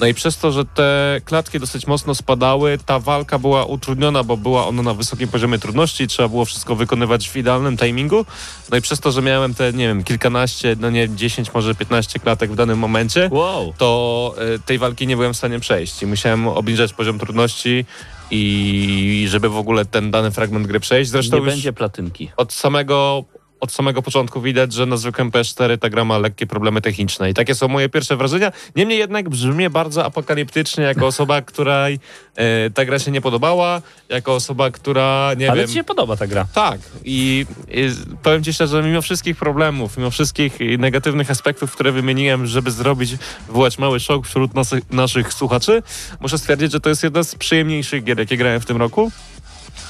No 0.00 0.06
i 0.06 0.14
przez 0.14 0.38
to, 0.38 0.52
że 0.52 0.64
te 0.64 1.20
klatki 1.24 1.60
dosyć 1.60 1.86
mocno 1.86 2.14
spadały, 2.14 2.78
ta 2.86 2.98
walka 3.00 3.38
była 3.38 3.64
utrudniona, 3.64 4.24
bo 4.24 4.36
była 4.36 4.66
ona 4.66 4.82
na 4.82 4.94
wysokim 4.94 5.28
poziomie 5.28 5.58
trudności, 5.58 6.06
trzeba 6.08 6.28
było 6.28 6.44
wszystko 6.44 6.76
wykonywać 6.76 7.28
w 7.28 7.36
idealnym 7.36 7.76
timingu. 7.76 8.24
No 8.70 8.76
i 8.76 8.80
przez 8.80 9.00
to, 9.00 9.12
że 9.12 9.22
miałem 9.22 9.54
te, 9.54 9.72
nie 9.72 9.88
wiem, 9.88 10.04
kilkanaście, 10.04 10.76
no 10.80 10.90
nie, 10.90 11.08
10, 11.16 11.54
może 11.54 11.74
15 11.74 12.18
klatek 12.18 12.52
w 12.52 12.54
danym 12.54 12.78
momencie, 12.78 13.28
Wow. 13.32 13.74
to 13.78 14.34
y, 14.54 14.58
tej 14.58 14.78
walki 14.78 15.06
nie 15.06 15.16
byłem 15.16 15.34
w 15.34 15.36
stanie 15.36 15.60
przejść 15.60 16.02
i 16.02 16.06
musiałem 16.06 16.48
obniżać 16.48 16.92
poziom 16.92 17.18
trudności 17.18 17.84
i 18.30 19.26
żeby 19.28 19.48
w 19.48 19.56
ogóle 19.56 19.84
ten 19.84 20.10
dany 20.10 20.30
fragment 20.30 20.66
gry 20.66 20.80
przejść. 20.80 21.10
Zresztą 21.10 21.36
Nie 21.36 21.42
będzie 21.42 21.72
platynki. 21.72 22.30
od 22.36 22.52
samego, 22.52 23.24
od 23.60 23.72
samego 23.72 24.02
początku 24.02 24.40
widać, 24.40 24.72
że 24.72 24.86
na 24.86 24.96
zwykłym 24.96 25.30
PS4 25.30 25.78
ta 25.78 25.90
gra 25.90 26.04
ma 26.04 26.18
lekkie 26.18 26.46
problemy 26.46 26.80
techniczne 26.80 27.30
i 27.30 27.34
takie 27.34 27.54
są 27.54 27.68
moje 27.68 27.88
pierwsze 27.88 28.16
wrażenia. 28.16 28.52
Niemniej 28.76 28.98
jednak 28.98 29.28
brzmi 29.28 29.70
bardzo 29.70 30.04
apokaliptycznie 30.04 30.84
jako 30.84 31.06
osoba, 31.06 31.42
której 31.42 32.00
e, 32.36 32.70
ta 32.70 32.84
gra 32.84 32.98
się 32.98 33.10
nie 33.10 33.20
podobała, 33.20 33.82
jako 34.08 34.34
osoba, 34.34 34.70
która, 34.70 35.34
nie 35.36 35.50
Ale 35.50 35.60
wiem... 35.60 35.68
ci 35.68 35.74
się 35.74 35.84
podoba 35.84 36.16
ta 36.16 36.26
gra. 36.26 36.46
Tak 36.54 36.80
i, 37.04 37.46
i 37.68 37.90
powiem 38.22 38.44
ci 38.44 38.52
szczerze, 38.52 38.82
mimo 38.82 39.02
wszystkich 39.02 39.36
problemów, 39.36 39.96
mimo 39.96 40.10
wszystkich 40.10 40.58
negatywnych 40.78 41.30
aspektów, 41.30 41.72
które 41.72 41.92
wymieniłem, 41.92 42.46
żeby 42.46 42.70
zrobić, 42.70 43.16
wywołać 43.46 43.78
mały 43.78 44.00
szok 44.00 44.26
wśród 44.26 44.50
naszych 44.90 45.32
słuchaczy, 45.32 45.82
muszę 46.20 46.38
stwierdzić, 46.38 46.72
że 46.72 46.80
to 46.80 46.88
jest 46.88 47.02
jedna 47.02 47.22
z 47.22 47.34
przyjemniejszych 47.34 48.04
gier, 48.04 48.18
jakie 48.18 48.36
grałem 48.36 48.60
w 48.60 48.66
tym 48.66 48.76
roku. 48.76 49.10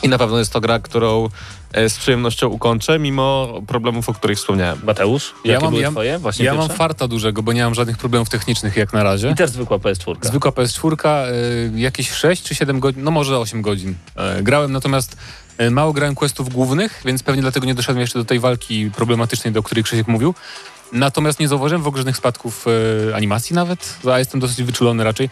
I 0.03 0.09
na 0.09 0.19
pewno 0.19 0.39
jest 0.39 0.53
to 0.53 0.61
gra, 0.61 0.79
którą 0.79 1.27
e, 1.27 1.29
z 1.89 1.99
przyjemnością 1.99 2.49
ukończę, 2.49 2.99
mimo 2.99 3.49
problemów, 3.67 4.09
o 4.09 4.15
których 4.15 4.39
wspomniałem. 4.39 4.81
Mateusz, 4.85 5.35
Ja 5.45 5.53
jakie 5.53 5.65
mam- 5.65 5.71
były 5.73 5.83
ja- 5.83 5.91
twoje? 5.91 6.19
Właśnie 6.19 6.45
Ja 6.45 6.53
mam 6.55 6.63
pierwsze? 6.63 6.77
farta 6.79 7.09
dużego, 7.09 7.43
bo 7.43 7.53
nie 7.53 7.65
mam 7.65 7.75
żadnych 7.75 7.99
problemów 7.99 8.29
technicznych 8.29 8.77
jak 8.77 8.93
na 8.93 9.03
razie. 9.03 9.31
I 9.31 9.35
też 9.35 9.51
zwykła 9.51 9.79
PS4. 9.79 10.15
Zwykła 10.23 10.51
PS4, 10.53 11.27
y, 11.29 11.71
jakieś 11.81 12.11
6 12.11 12.43
czy 12.43 12.55
7 12.55 12.81
godzin, 12.81 13.03
no 13.03 13.11
może 13.11 13.39
8 13.39 13.63
godzin 13.63 13.95
e, 14.17 14.43
grałem, 14.43 14.73
natomiast 14.73 15.17
e, 15.59 15.71
mało 15.71 15.93
grałem 15.93 16.15
questów 16.15 16.49
głównych, 16.49 17.03
więc 17.05 17.23
pewnie 17.23 17.43
dlatego 17.43 17.67
nie 17.67 17.75
doszedłem 17.75 18.01
jeszcze 18.01 18.19
do 18.19 18.25
tej 18.25 18.41
walki 18.41 18.91
problematycznej, 18.91 19.53
do 19.53 19.63
której 19.63 19.85
Krzysiek 19.85 20.09
mówił. 20.09 20.35
Natomiast 20.93 21.41
nie 21.41 21.49
zauważyłem 21.49 21.83
w 21.83 21.87
ogóle 21.87 22.01
żadnych 22.01 22.17
spadków 22.17 22.65
e, 23.11 23.17
animacji 23.17 23.55
nawet, 23.57 23.97
a 24.13 24.19
jestem 24.19 24.41
dosyć 24.41 24.63
wyczulony 24.63 25.05
raczej. 25.05 25.31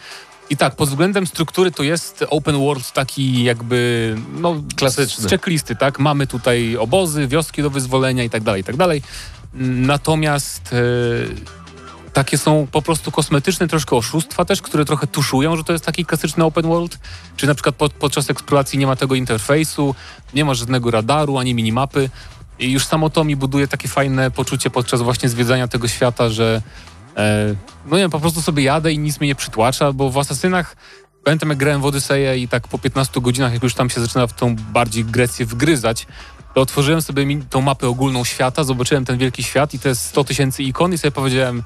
I 0.49 0.57
tak, 0.57 0.75
pod 0.75 0.89
względem 0.89 1.27
struktury 1.27 1.71
to 1.71 1.83
jest 1.83 2.25
open 2.29 2.57
world 2.57 2.91
taki 2.91 3.43
jakby, 3.43 4.15
no... 4.33 4.55
Klasyczny. 4.75 5.23
Z 5.23 5.29
checklisty, 5.29 5.75
tak? 5.75 5.99
Mamy 5.99 6.27
tutaj 6.27 6.77
obozy, 6.77 7.27
wioski 7.27 7.61
do 7.61 7.69
wyzwolenia 7.69 8.23
i 8.23 8.29
tak 8.29 8.43
dalej, 8.43 8.61
i 8.61 8.63
tak 8.63 8.75
dalej. 8.75 9.01
Natomiast 9.53 10.73
e, 10.73 10.77
takie 12.13 12.37
są 12.37 12.67
po 12.71 12.81
prostu 12.81 13.11
kosmetyczne 13.11 13.67
troszkę 13.67 13.95
oszustwa 13.95 14.45
też, 14.45 14.61
które 14.61 14.85
trochę 14.85 15.07
tuszują, 15.07 15.57
że 15.57 15.63
to 15.63 15.73
jest 15.73 15.85
taki 15.85 16.05
klasyczny 16.05 16.43
open 16.43 16.67
world. 16.67 16.99
Czy 17.37 17.47
na 17.47 17.53
przykład 17.53 17.75
pod, 17.75 17.93
podczas 17.93 18.29
eksploracji 18.29 18.79
nie 18.79 18.87
ma 18.87 18.95
tego 18.95 19.15
interfejsu, 19.15 19.95
nie 20.33 20.45
ma 20.45 20.53
żadnego 20.53 20.91
radaru, 20.91 21.37
ani 21.37 21.53
minimapy. 21.53 22.09
I 22.59 22.71
już 22.71 22.85
samo 22.85 23.09
to 23.09 23.23
mi 23.23 23.35
buduje 23.35 23.67
takie 23.67 23.87
fajne 23.87 24.31
poczucie 24.31 24.69
podczas 24.69 25.01
właśnie 25.01 25.29
zwiedzania 25.29 25.67
tego 25.67 25.87
świata, 25.87 26.29
że 26.29 26.61
no 27.85 27.97
nie 27.97 28.03
wiem, 28.03 28.11
po 28.11 28.19
prostu 28.19 28.41
sobie 28.41 28.63
jadę 28.63 28.93
i 28.93 28.99
nic 28.99 29.19
mnie 29.19 29.27
nie 29.27 29.35
przytłacza, 29.35 29.93
bo 29.93 30.09
w 30.09 30.17
Asasynach 30.17 30.75
pamiętam 31.23 31.49
jak 31.49 31.57
grałem 31.57 31.81
w 31.81 31.85
Odyseję 31.85 32.37
i 32.37 32.47
tak 32.47 32.67
po 32.67 32.77
15 32.77 33.21
godzinach, 33.21 33.53
jak 33.53 33.63
już 33.63 33.73
tam 33.73 33.89
się 33.89 34.01
zaczyna 34.01 34.27
w 34.27 34.33
tą 34.33 34.55
bardziej 34.55 35.05
Grecję 35.05 35.45
wgryzać, 35.45 36.07
to 36.53 36.61
otworzyłem 36.61 37.01
sobie 37.01 37.41
tą 37.49 37.61
mapę 37.61 37.87
ogólną 37.87 38.23
świata, 38.23 38.63
zobaczyłem 38.63 39.05
ten 39.05 39.17
wielki 39.17 39.43
świat 39.43 39.73
i 39.73 39.79
te 39.79 39.95
100 39.95 40.23
tysięcy 40.23 40.63
ikon 40.63 40.93
i 40.93 40.97
sobie 40.97 41.11
powiedziałem, 41.11 41.63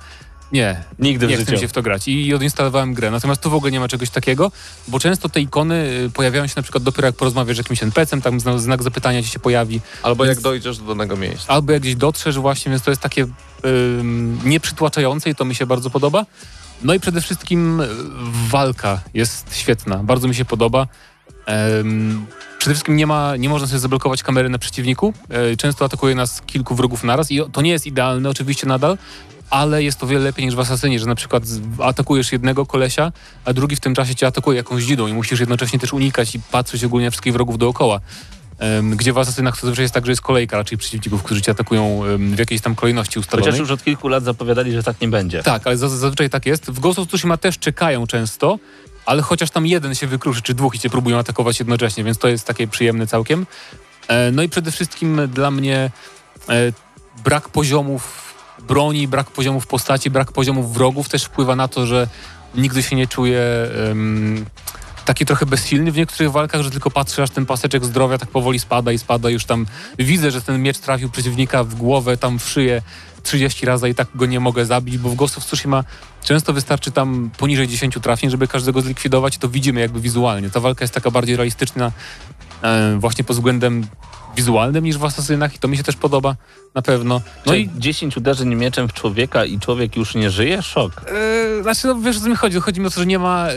nie, 0.52 0.84
Nigdy 1.00 1.28
w 1.28 1.30
nie 1.30 1.36
chcę 1.36 1.46
życiu. 1.46 1.52
mi 1.56 1.60
się 1.60 1.68
w 1.68 1.72
to 1.74 1.82
grać. 1.82 2.08
I, 2.08 2.34
odinstalowałem 2.34 2.94
grę. 2.94 3.12
Natomiast 3.12 3.42
tu 3.42 3.50
w 3.50 3.54
ogóle 3.54 3.72
nie 3.72 3.80
ma 3.80 3.88
czegoś 3.88 4.10
takiego, 4.10 4.52
bo 4.88 5.00
często 5.00 5.30
te 5.30 5.42
ikony 5.42 5.76
y, 5.76 6.10
pojawiają 6.14 6.48
się 6.48 6.54
na 6.56 6.62
przykład 6.64 6.84
dopiero 6.84 7.06
jak 7.06 7.16
porozmawiasz 7.16 7.56
z 7.56 7.58
jakimś 7.58 7.84
NPC-em, 7.84 8.22
tam 8.22 8.40
zna- 8.40 8.58
znak 8.60 8.84
zapytania 8.84 9.24
ci 9.24 9.30
się 9.30 9.40
pojawi, 9.40 9.82
Albo 10.04 10.24
Więc- 10.24 10.36
jak 10.38 10.44
dojdziesz 10.44 10.78
do 10.78 10.86
danego 10.86 11.18
miejsca. 11.18 11.54
albo 11.54 11.72
jak 11.74 11.82
gdzieś 11.82 11.96
dotrzesz 11.96 12.38
właśnie, 12.40 12.70
więc 12.70 12.84
to 12.84 12.92
jest 12.92 13.02
takie 13.02 13.28
ym, 13.66 14.40
nieprzytłaczające 14.46 15.30
i 15.30 15.36
to 15.36 15.46
mi 15.46 15.56
się 15.56 15.66
bardzo 15.66 15.90
podoba. 15.90 16.26
No 16.84 16.94
i 16.94 17.00
przede 17.00 17.22
wszystkim 17.22 17.80
y, 17.82 17.88
walka 18.50 19.02
jest 19.14 19.56
świetna, 19.58 19.98
bardzo 19.98 20.28
mi 20.28 20.36
się 20.36 20.46
podoba. 20.46 20.88
Przede 22.60 22.74
wszystkim 22.76 22.96
nie, 22.96 23.08
ma, 23.08 23.36
nie 23.38 23.50
można 23.50 23.68
sobie 23.68 23.80
zablokować 23.80 24.24
kamery 24.24 24.50
na 24.50 24.58
przeciwniku. 24.58 25.14
Y, 25.54 25.58
często 25.58 25.86
atakuje 25.86 26.16
nas 26.16 26.42
kilku 26.42 26.76
wrogów 26.76 27.04
naraz 27.04 27.32
i 27.32 27.40
to 27.52 27.62
nie 27.62 27.72
jest 27.72 27.88
idealne 27.88 28.30
oczywiście 28.30 28.68
nadal, 28.68 28.98
ale 29.52 29.84
jest 29.84 30.00
to 30.00 30.08
wiele 30.08 30.24
lepiej 30.24 30.46
niż 30.46 30.56
w 30.56 30.60
Asasynie, 30.60 31.00
że 31.00 31.06
na 31.06 31.16
przykład 31.16 31.44
atakujesz 31.84 32.32
jednego 32.32 32.66
kolesia, 32.66 33.12
a 33.46 33.54
drugi 33.54 33.76
w 33.76 33.80
tym 33.80 33.96
czasie 33.96 34.16
cię 34.16 34.28
atakuje 34.28 34.58
jakąś 34.58 34.84
dzidą 34.84 35.08
i 35.08 35.14
musisz 35.14 35.40
jednocześnie 35.40 35.80
też 35.80 35.94
unikać 35.94 36.36
i 36.36 36.40
patrzeć 36.40 36.84
ogólnie 36.84 37.08
na 37.08 37.12
wszystkich 37.12 37.34
wrogów 37.34 37.58
dookoła. 37.58 38.00
Gdzie 38.96 39.14
w 39.14 39.18
Asasynach 39.18 39.62
to 39.62 39.68
zawsze 39.68 39.82
jest 39.82 39.94
tak, 39.94 40.06
że 40.06 40.12
jest 40.12 40.22
kolejka 40.22 40.58
raczej 40.58 40.78
przeciwników, 40.78 41.24
którzy 41.24 41.42
cię 41.42 41.52
atakują 41.52 42.02
w 42.18 42.40
jakiejś 42.40 42.62
tam 42.62 42.76
kolejności 42.76 43.20
ustalonej. 43.20 43.46
Chociaż 43.52 43.60
już 43.60 43.72
od 43.72 43.84
kilku 43.84 44.08
lat 44.08 44.24
zapowiadali, 44.24 44.72
że 44.72 44.84
tak 44.84 45.02
nie 45.02 45.08
będzie. 45.08 45.44
Tak, 45.44 45.68
ale 45.68 45.76
zaz- 45.78 45.98
zazwyczaj 45.98 46.30
tak 46.30 46.46
jest. 46.46 46.72
W 46.72 46.80
Ghost 46.80 47.00
of 47.00 47.08
Tsushima 47.08 47.38
też 47.38 47.60
czekają 47.60 48.08
często, 48.08 48.60
ale 49.06 49.22
chociaż 49.22 49.50
tam 49.52 49.66
jeden 49.68 49.96
się 49.96 50.08
wykruszy, 50.08 50.42
czy 50.42 50.54
dwóch 50.54 50.76
i 50.76 50.80
cię 50.80 50.90
próbują 50.90 51.18
atakować 51.18 51.60
jednocześnie, 51.60 52.04
więc 52.04 52.18
to 52.18 52.28
jest 52.28 52.48
takie 52.48 52.68
przyjemne 52.68 53.08
całkiem. 53.08 53.46
E, 54.08 54.32
No 54.32 54.44
i 54.44 54.50
przede 54.50 54.72
wszystkim 54.72 55.22
dla 55.34 55.52
mnie 55.52 55.92
e, 56.50 56.54
brak 57.24 57.50
poziomów 57.50 58.31
broni, 58.68 59.08
brak 59.08 59.32
poziomów 59.32 59.68
postaci, 59.68 60.10
brak 60.10 60.32
poziomów 60.32 60.74
wrogów 60.74 61.10
też 61.10 61.24
wpływa 61.24 61.56
na 61.56 61.68
to, 61.68 61.86
że 61.86 62.08
nigdy 62.56 62.84
się 62.84 62.96
nie 62.96 63.08
czuję 63.08 63.42
em, 63.90 64.46
taki 65.06 65.26
trochę 65.26 65.46
bezsilny 65.46 65.92
w 65.92 65.98
niektórych 65.98 66.32
walkach, 66.32 66.62
że 66.62 66.72
tylko 66.72 66.92
patrzę, 66.92 67.24
aż 67.24 67.30
ten 67.30 67.46
paseczek 67.46 67.86
zdrowia 67.86 68.18
tak 68.18 68.30
powoli 68.30 68.60
spada 68.60 68.92
i 68.92 69.00
spada. 69.00 69.30
Już 69.30 69.46
tam 69.46 69.66
widzę, 70.00 70.32
że 70.32 70.42
ten 70.42 70.62
miecz 70.62 70.78
trafił 70.78 71.10
przeciwnika 71.10 71.64
w 71.64 71.76
głowę, 71.76 72.18
tam 72.18 72.40
w 72.40 72.50
szyję 72.50 72.82
30 73.24 73.66
razy 73.66 73.90
i 73.90 73.96
tak 73.96 74.08
go 74.16 74.26
nie 74.26 74.40
mogę 74.40 74.66
zabić, 74.66 74.98
bo 74.98 75.10
w 75.10 75.16
Ghost 75.16 75.38
of 75.38 75.46
Tsushima 75.46 75.84
często 76.24 76.54
wystarczy 76.54 76.92
tam 76.92 77.32
poniżej 77.38 77.68
10 77.68 77.98
trafień, 78.02 78.30
żeby 78.30 78.48
każdego 78.48 78.82
zlikwidować 78.82 79.36
i 79.36 79.40
to 79.40 79.50
widzimy 79.50 79.82
jakby 79.82 80.02
wizualnie. 80.02 80.50
Ta 80.50 80.60
walka 80.60 80.84
jest 80.84 80.94
taka 80.94 81.12
bardziej 81.12 81.36
realistyczna 81.36 81.92
e, 82.62 82.98
właśnie 83.00 83.24
pod 83.24 83.36
względem 83.36 83.88
wizualnym 84.36 84.84
niż 84.84 84.98
w 84.98 85.06
Asasynach 85.06 85.56
i 85.56 85.60
to 85.60 85.68
mi 85.68 85.78
się 85.78 85.84
też 85.84 85.96
podoba 85.96 86.36
na 86.76 86.82
pewno. 86.82 87.22
No 87.46 87.56
i 87.56 87.70
10 87.78 88.18
uderzeń 88.18 88.56
mieczem 88.56 88.88
w 88.88 88.94
człowieka 88.94 89.46
i 89.46 89.60
człowiek 89.60 89.96
już 89.96 90.16
nie 90.16 90.30
żyje? 90.30 90.62
Szok. 90.62 91.02
E, 91.60 91.64
znaczy, 91.64 91.88
no 91.88 91.96
wiesz 91.96 92.18
o 92.18 92.20
co 92.20 92.30
mi 92.30 92.36
chodzi? 92.36 92.60
Chodzi 92.60 92.82
mi 92.82 92.88
o 92.88 92.90
to, 92.90 93.00
że 93.00 93.06
nie 93.06 93.20
ma, 93.20 93.48
e, 93.50 93.54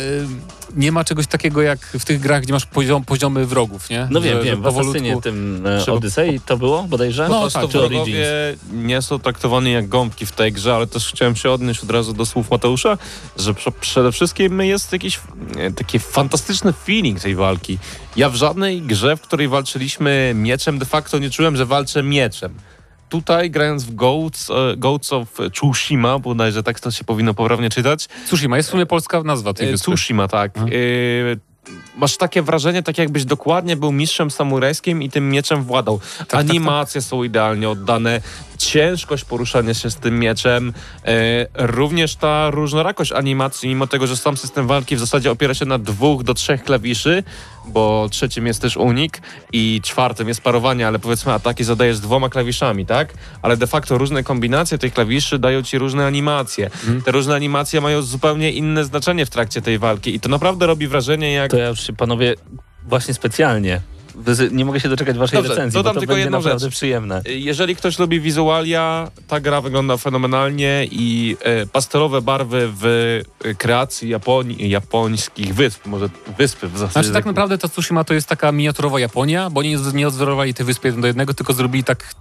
nie 0.76 0.92
ma 0.92 1.04
czegoś 1.04 1.26
takiego 1.26 1.62
jak 1.62 1.78
w 1.86 2.04
tych 2.04 2.20
grach, 2.20 2.42
gdzie 2.42 2.52
masz 2.52 2.66
poziom, 2.66 3.04
poziomy 3.04 3.46
wrogów, 3.46 3.90
nie? 3.90 4.08
No 4.10 4.20
wiem, 4.20 4.38
że, 4.38 4.42
wiem, 4.44 4.56
że 4.64 4.70
w 4.70 4.78
Asasynie 4.78 5.20
tym 5.22 5.66
e, 5.66 5.80
Trzeba- 5.80 5.98
to 6.46 6.56
było 6.56 6.82
bodajże? 6.82 7.28
No, 7.28 7.40
prostu 7.40 7.60
tak, 7.60 7.70
czy 7.70 7.78
Origins? 7.80 8.04
wrogowie 8.06 8.26
nie 8.72 9.02
są 9.02 9.18
traktowani 9.18 9.72
jak 9.72 9.88
gąbki 9.88 10.26
w 10.26 10.32
tej 10.32 10.52
grze, 10.52 10.74
ale 10.74 10.86
też 10.86 11.08
chciałem 11.08 11.36
się 11.36 11.50
odnieść 11.50 11.82
od 11.82 11.90
razu 11.90 12.12
do 12.12 12.26
słów 12.26 12.50
Mateusza, 12.50 12.98
że 13.36 13.54
prze- 13.54 13.72
przede 13.80 14.12
wszystkim 14.12 14.60
jest 14.60 14.92
jakiś 14.92 15.20
e, 15.58 15.70
taki 15.70 15.98
fantastyczny 15.98 16.72
feeling 16.72 17.20
tej 17.20 17.34
walki. 17.34 17.78
Ja 18.16 18.30
w 18.30 18.34
żadnej 18.34 18.82
grze, 18.82 19.16
w 19.16 19.20
której 19.20 19.48
walczyliśmy 19.48 20.32
mieczem, 20.34 20.78
de 20.78 20.86
facto 20.86 21.18
nie 21.18 21.30
czułem, 21.30 21.56
że 21.56 21.66
walczę 21.66 22.02
mieczem. 22.02 22.54
Tutaj, 23.14 23.50
grając 23.50 23.84
w 23.84 23.94
Goats, 23.94 24.50
e, 24.50 24.76
Goats 24.76 25.12
of 25.12 25.28
Tsushima, 25.52 26.18
bodajże 26.18 26.62
tak 26.62 26.80
to 26.80 26.90
się 26.90 27.04
powinno 27.04 27.34
poprawnie 27.34 27.70
czytać, 27.70 28.08
Tsushima, 28.26 28.56
jest 28.56 28.68
w 28.68 28.72
sumie 28.72 28.86
polska 28.86 29.22
nazwa 29.22 29.54
tej 29.54 29.68
E, 29.68 29.70
wyspy. 29.70 29.84
Tsushima, 29.84 30.28
tak. 30.28 30.56
Mhm. 30.56 30.72
E, 30.72 31.36
Masz 31.96 32.16
takie 32.16 32.42
wrażenie, 32.42 32.82
tak 32.82 32.98
jakbyś 32.98 33.24
dokładnie 33.24 33.76
był 33.76 33.92
mistrzem 33.92 34.30
samurajskim 34.30 35.02
i 35.02 35.10
tym 35.10 35.30
mieczem 35.30 35.62
władał. 35.62 36.00
tak, 36.18 36.40
Animacje 36.40 37.02
są 37.02 37.22
idealnie 37.22 37.70
oddane, 37.70 38.20
ciężkość 38.66 39.24
poruszania 39.24 39.74
się 39.74 39.90
z 39.90 39.96
tym 39.96 40.18
mieczem, 40.18 40.72
e, 41.04 41.46
również 41.54 42.16
ta 42.16 42.50
różnorakość 42.50 43.12
animacji, 43.12 43.68
mimo 43.68 43.86
tego, 43.86 44.06
że 44.06 44.16
sam 44.16 44.36
system 44.36 44.66
walki 44.66 44.96
w 44.96 45.00
zasadzie 45.00 45.30
opiera 45.30 45.54
się 45.54 45.64
na 45.64 45.78
dwóch 45.78 46.22
do 46.22 46.34
trzech 46.34 46.64
klawiszy, 46.64 47.22
bo 47.66 48.08
trzecim 48.10 48.46
jest 48.46 48.62
też 48.62 48.76
unik 48.76 49.22
i 49.52 49.80
czwartym 49.84 50.28
jest 50.28 50.40
parowanie, 50.40 50.86
ale 50.86 50.98
powiedzmy 50.98 51.32
ataki 51.32 51.64
zadajesz 51.64 52.00
dwoma 52.00 52.28
klawiszami, 52.28 52.86
tak? 52.86 53.14
Ale 53.42 53.56
de 53.56 53.66
facto 53.66 53.98
różne 53.98 54.22
kombinacje 54.22 54.78
tych 54.78 54.94
klawiszy 54.94 55.38
dają 55.38 55.62
ci 55.62 55.78
różne 55.78 56.06
animacje. 56.06 56.70
Te 57.04 57.10
różne 57.12 57.34
animacje 57.34 57.80
mają 57.80 58.02
zupełnie 58.02 58.52
inne 58.52 58.84
znaczenie 58.84 59.26
w 59.26 59.30
trakcie 59.30 59.62
tej 59.62 59.78
walki 59.78 60.14
i 60.14 60.20
to 60.20 60.28
naprawdę 60.28 60.66
robi 60.66 60.88
wrażenie 60.88 61.32
jak... 61.32 61.50
To 61.50 61.56
ja 61.56 61.68
już 61.68 61.86
się 61.86 61.92
panowie 61.92 62.34
właśnie 62.88 63.14
specjalnie 63.14 63.80
nie 64.50 64.64
mogę 64.64 64.80
się 64.80 64.88
doczekać 64.88 65.18
waszej 65.18 65.38
Dobrze, 65.38 65.54
recenzji, 65.54 65.78
dodam 65.78 65.90
bo 65.90 65.94
to 65.94 66.00
tylko 66.00 66.14
będzie 66.14 66.24
jedną 66.24 66.38
naprawdę 66.38 66.66
rzecz. 66.66 66.72
przyjemne. 66.72 67.22
Jeżeli 67.26 67.76
ktoś 67.76 67.98
lubi 67.98 68.20
wizualia, 68.20 69.10
ta 69.28 69.40
gra 69.40 69.60
wygląda 69.60 69.96
fenomenalnie 69.96 70.86
i 70.90 71.36
e, 71.40 71.66
pastelowe 71.66 72.22
barwy 72.22 72.68
w 72.80 72.86
e, 73.44 73.54
kreacji 73.54 74.08
Japonii, 74.08 74.70
japońskich 74.70 75.54
wysp, 75.54 75.86
może 75.86 76.08
wyspy 76.38 76.68
w 76.68 76.78
zasadzie. 76.78 76.92
Znaczy 76.92 77.12
tak 77.12 77.26
naprawdę 77.26 77.58
ta 77.58 77.68
Tsushima 77.68 78.04
to 78.04 78.14
jest 78.14 78.28
taka 78.28 78.52
miniaturowa 78.52 79.00
Japonia, 79.00 79.50
bo 79.50 79.60
oni 79.60 79.68
nie, 79.68 79.78
nie 79.94 80.08
odzorowali 80.08 80.54
te 80.54 80.64
wyspy 80.64 80.88
jeden 80.88 81.00
do 81.00 81.06
jednego, 81.06 81.34
tylko 81.34 81.52
zrobili 81.52 81.84
tak 81.84 82.14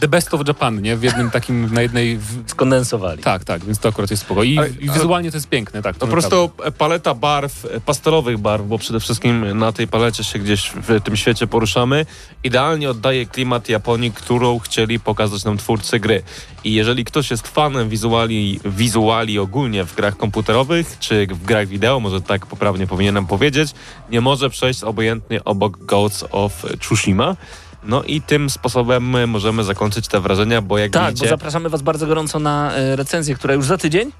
the 0.00 0.08
best 0.08 0.34
of 0.34 0.48
Japan, 0.48 0.82
nie? 0.82 0.96
W 0.96 1.02
jednym 1.02 1.30
takim, 1.30 1.74
na 1.74 1.82
jednej... 1.82 2.18
W... 2.18 2.50
Skondensowali. 2.50 3.22
Tak, 3.22 3.44
tak, 3.44 3.64
więc 3.64 3.78
to 3.78 3.88
akurat 3.88 4.10
jest 4.10 4.22
spoko. 4.22 4.42
I, 4.42 4.58
Ale- 4.58 4.68
i 4.68 4.90
wizualnie 4.90 5.30
to 5.30 5.36
jest 5.36 5.48
piękne, 5.48 5.82
tak. 5.82 5.96
Po 5.96 6.06
to 6.06 6.12
prostu 6.12 6.50
paleta 6.78 7.14
barw, 7.14 7.64
e, 7.64 7.80
pastelowych 7.80 8.38
barw, 8.38 8.66
bo 8.66 8.78
przede 8.78 9.00
wszystkim 9.00 9.58
na 9.58 9.72
tej 9.72 9.88
palecie 9.88 10.24
się 10.24 10.38
gdzieś 10.38 10.70
w 10.70 11.00
tym 11.00 11.16
świecie 11.16 11.46
poruszamy, 11.46 12.06
idealnie 12.44 12.90
oddaje 12.90 13.26
klimat 13.26 13.68
Japonii, 13.68 14.12
którą 14.12 14.58
chcieli 14.58 15.00
pokazać 15.00 15.44
nam 15.44 15.56
twórcy 15.56 16.00
gry. 16.00 16.22
I 16.64 16.74
jeżeli 16.74 17.04
ktoś 17.04 17.30
jest 17.30 17.48
fanem 17.48 17.88
wizuali, 17.88 18.60
wizuali 18.64 19.38
ogólnie 19.38 19.84
w 19.84 19.94
grach 19.94 20.16
komputerowych, 20.16 20.96
czy 21.00 21.26
w 21.26 21.44
grach 21.44 21.66
wideo, 21.66 22.00
może 22.00 22.20
tak 22.20 22.46
poprawnie 22.46 22.86
powinienem 22.86 23.26
powiedzieć, 23.26 23.70
nie 24.10 24.20
może 24.20 24.50
przejść 24.50 24.82
obojętnie 24.82 25.44
obok 25.44 25.78
Ghosts 25.78 26.24
of 26.30 26.66
Tsushima. 26.80 27.36
No 27.84 28.02
i 28.02 28.20
tym 28.20 28.50
sposobem 28.50 29.28
możemy 29.28 29.64
zakończyć 29.64 30.08
te 30.08 30.20
wrażenia, 30.20 30.62
bo 30.62 30.78
jak 30.78 30.92
Tak, 30.92 31.02
bo 31.02 31.08
widzicie... 31.08 31.28
zapraszamy 31.28 31.68
was 31.68 31.82
bardzo 31.82 32.06
gorąco 32.06 32.38
na 32.38 32.74
e, 32.74 32.96
recenzję, 32.96 33.34
która 33.34 33.54
już 33.54 33.66
za 33.66 33.78
tydzień. 33.78 34.12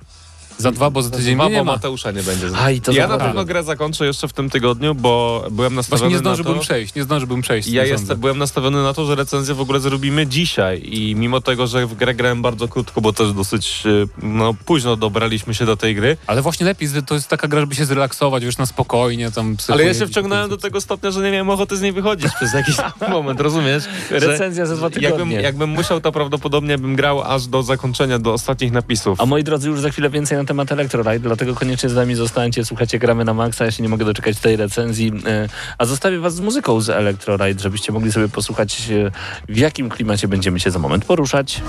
Za 0.58 0.72
dwa, 0.72 0.90
bo 0.90 1.02
za 1.02 1.10
tydzień 1.10 1.34
Dwa, 1.34 1.44
mnie 1.44 1.52
nie 1.52 1.58
bo 1.58 1.64
ma. 1.64 1.72
Mateusza 1.72 2.10
nie 2.10 2.22
będzie. 2.22 2.46
Aj, 2.58 2.80
to 2.80 2.92
ja 2.92 3.08
na 3.08 3.18
pewno 3.18 3.44
grę 3.44 3.62
zakończę 3.62 4.06
jeszcze 4.06 4.28
w 4.28 4.32
tym 4.32 4.50
tygodniu, 4.50 4.94
bo 4.94 5.44
byłem 5.50 5.74
nastawiony 5.74 6.00
Właśnie 6.00 6.08
nie 6.08 6.14
na 6.14 6.20
zdążyłbym 6.20 6.54
to... 6.54 6.60
przejść, 6.60 6.94
nie 6.94 7.02
zdążyłbym 7.02 7.42
przejść. 7.42 7.68
Ja 7.68 7.84
jestem, 7.84 8.18
byłem 8.20 8.38
nastawiony 8.38 8.82
na 8.82 8.94
to, 8.94 9.06
że 9.06 9.14
recenzję 9.14 9.54
w 9.54 9.60
ogóle 9.60 9.80
zrobimy 9.80 10.26
dzisiaj 10.26 10.82
i 10.84 11.14
mimo 11.14 11.40
tego, 11.40 11.66
że 11.66 11.86
w 11.86 11.94
grę 11.94 12.14
grałem 12.14 12.42
bardzo 12.42 12.68
krótko, 12.68 13.00
bo 13.00 13.12
też 13.12 13.32
dosyć 13.32 13.84
e, 13.86 14.26
no, 14.26 14.54
późno 14.64 14.96
dobraliśmy 14.96 15.54
się 15.54 15.66
do 15.66 15.76
tej 15.76 15.94
gry, 15.94 16.16
Ale 16.26 16.42
właśnie 16.42 16.66
lepiej, 16.66 16.88
to 17.06 17.14
jest 17.14 17.28
taka 17.28 17.48
gra, 17.48 17.60
żeby 17.60 17.74
się 17.74 17.84
zrelaksować, 17.84 18.42
już 18.42 18.58
na 18.58 18.66
spokojnie 18.66 19.30
tam 19.30 19.56
ale 19.68 19.84
ja 19.84 19.94
się 19.94 20.06
wciągnąłem 20.06 20.50
do 20.50 20.56
tego 20.56 20.80
stopnia, 20.80 21.10
że 21.10 21.20
nie 21.20 21.30
miałem 21.30 21.50
ochoty 21.50 21.76
z 21.76 21.82
niej 21.82 21.92
wychodzić 21.92 22.32
przez 22.34 22.54
jakiś 22.54 22.76
moment, 23.08 23.40
rozumiesz? 23.40 23.84
Że 24.10 24.18
Recenzja 24.18 24.66
za 24.66 24.76
dwa 24.76 24.90
tygodnie. 24.90 25.08
jakbym, 25.08 25.30
jakbym 25.30 25.70
musiał, 25.70 26.00
to 26.00 26.12
prawdopodobnie 26.12 26.78
bym 26.78 26.96
grał 26.96 27.22
aż 27.22 27.46
do 27.46 27.62
zakończenia, 27.62 28.18
do 28.18 28.32
ostatnich 28.32 28.72
napisów. 28.72 29.20
A 29.20 29.26
moi 29.26 29.44
drodzy, 29.44 29.68
już 29.68 29.80
za 29.80 29.90
chwilę 29.90 30.10
więcej 30.10 30.38
na 30.38 30.44
temat 30.46 30.72
Electrolite, 30.72 31.20
dlatego 31.20 31.54
koniecznie 31.54 31.88
z 31.88 31.94
nami 31.94 32.14
zostańcie, 32.14 32.64
słuchajcie, 32.64 32.98
gramy 32.98 33.24
na 33.24 33.34
maksa, 33.34 33.64
ja 33.64 33.70
się 33.70 33.82
nie 33.82 33.88
mogę 33.88 34.04
doczekać 34.04 34.38
tej 34.38 34.56
recenzji, 34.56 35.12
e, 35.26 35.48
a 35.78 35.84
zostawię 35.84 36.18
was 36.18 36.34
z 36.34 36.40
muzyką 36.40 36.80
z 36.80 36.88
Electrolite, 36.88 37.62
żebyście 37.62 37.92
mogli 37.92 38.12
sobie 38.12 38.28
posłuchać, 38.28 38.90
e, 38.90 39.10
w 39.48 39.56
jakim 39.56 39.88
klimacie 39.88 40.28
będziemy 40.28 40.60
się 40.60 40.70
za 40.70 40.78
moment 40.78 41.04
poruszać. 41.04 41.62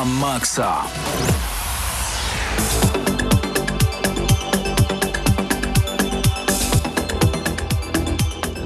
Na 0.00 0.04
maksa. 0.04 0.88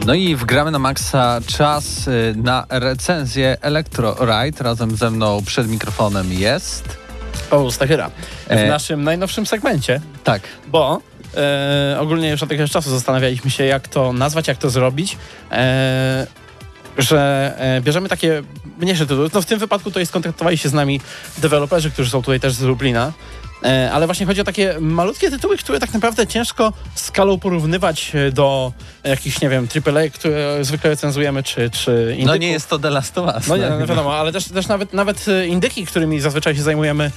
No 0.06 0.14
i 0.14 0.36
wgramy 0.36 0.70
na 0.70 0.78
maksa 0.78 1.40
czas 1.46 2.08
y, 2.08 2.34
na 2.36 2.66
recenzję 2.70 3.56
Electro 3.60 4.16
Ride. 4.20 4.64
Razem 4.64 4.96
ze 4.96 5.10
mną 5.10 5.42
przed 5.46 5.68
mikrofonem 5.68 6.32
jest. 6.32 6.98
O, 7.50 7.70
Stachyra. 7.72 8.10
W 8.46 8.50
E. 8.50 8.68
naszym 8.68 9.04
najnowszym 9.04 9.46
segmencie, 9.46 10.00
Tak. 10.24 10.42
bo 10.66 11.00
e, 11.36 11.96
ogólnie 12.00 12.30
już 12.30 12.42
od 12.42 12.50
jakiegoś 12.50 12.70
czasu 12.70 12.90
zastanawialiśmy 12.90 13.50
się, 13.50 13.64
jak 13.64 13.88
to 13.88 14.12
nazwać, 14.12 14.48
jak 14.48 14.58
to 14.58 14.70
zrobić. 14.70 15.18
E, 15.52 16.26
że 16.98 17.52
e, 17.58 17.80
bierzemy 17.80 18.08
takie 18.08 18.42
mniejsze 18.78 19.06
tytuły. 19.06 19.30
No 19.34 19.42
w 19.42 19.46
tym 19.46 19.58
wypadku 19.58 19.90
to 19.90 20.00
jest 20.00 20.10
skontaktowali 20.10 20.58
się 20.58 20.68
z 20.68 20.72
nami 20.72 21.00
deweloperzy, 21.38 21.90
którzy 21.90 22.10
są 22.10 22.22
tutaj 22.22 22.40
też 22.40 22.52
z 22.52 22.60
Lublina. 22.60 23.12
E, 23.64 23.90
ale 23.92 24.06
właśnie 24.06 24.26
chodzi 24.26 24.40
o 24.40 24.44
takie 24.44 24.76
malutkie 24.80 25.30
tytuły, 25.30 25.56
które 25.56 25.80
tak 25.80 25.94
naprawdę 25.94 26.26
ciężko 26.26 26.72
skalą 26.94 27.38
porównywać 27.38 28.12
e, 28.14 28.32
do 28.32 28.72
jakichś, 29.04 29.40
nie 29.40 29.48
wiem, 29.48 29.68
AAA, 29.86 30.08
które 30.14 30.58
zwykle 30.64 30.90
recenzujemy, 30.90 31.42
czy, 31.42 31.70
czy 31.70 32.06
indyków. 32.10 32.26
No 32.26 32.36
nie 32.36 32.52
jest 32.52 32.68
to 32.68 32.78
The 32.78 32.90
Last 32.90 33.18
of 33.18 33.34
Us. 33.34 33.46
No 33.48 33.56
nie, 33.56 33.70
no 33.70 33.86
wiadomo, 33.86 34.16
ale 34.16 34.32
też, 34.32 34.44
też 34.44 34.68
nawet, 34.68 34.92
nawet 34.92 35.26
indyki, 35.46 35.86
którymi 35.86 36.20
zazwyczaj 36.20 36.56
się 36.56 36.62
zajmujemy 36.62 37.10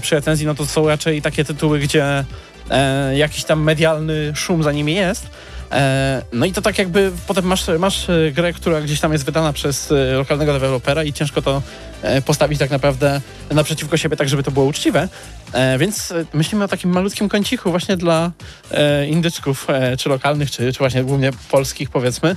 przy 0.00 0.14
recenzji, 0.14 0.46
no 0.46 0.54
to 0.54 0.66
są 0.66 0.88
raczej 0.88 1.22
takie 1.22 1.44
tytuły, 1.44 1.78
gdzie 1.78 2.24
jakiś 3.14 3.44
tam 3.44 3.62
medialny 3.62 4.32
szum 4.36 4.62
za 4.62 4.72
nimi 4.72 4.94
jest. 4.94 5.26
E, 5.72 6.22
no 6.32 6.46
i 6.46 6.52
to 6.52 6.62
tak 6.62 6.78
jakby 6.78 7.12
potem 7.26 7.44
masz, 7.44 7.64
masz 7.78 8.08
e, 8.10 8.32
grę, 8.32 8.52
która 8.52 8.80
gdzieś 8.80 9.00
tam 9.00 9.12
jest 9.12 9.24
wydana 9.24 9.52
przez 9.52 9.92
e, 9.92 9.94
lokalnego 10.12 10.52
dewelopera 10.52 11.04
i 11.04 11.12
ciężko 11.12 11.42
to 11.42 11.62
postawić 12.26 12.58
tak 12.58 12.70
naprawdę 12.70 13.20
naprzeciwko 13.50 13.96
siebie, 13.96 14.16
tak 14.16 14.28
żeby 14.28 14.42
to 14.42 14.50
było 14.50 14.66
uczciwe. 14.66 15.08
Więc 15.78 16.12
myślimy 16.32 16.64
o 16.64 16.68
takim 16.68 16.90
malutkim 16.90 17.28
kąciku 17.28 17.70
właśnie 17.70 17.96
dla 17.96 18.30
indyczków, 19.08 19.66
czy 19.98 20.08
lokalnych, 20.08 20.50
czy, 20.50 20.72
czy 20.72 20.78
właśnie 20.78 21.04
głównie 21.04 21.30
polskich 21.50 21.90
powiedzmy. 21.90 22.36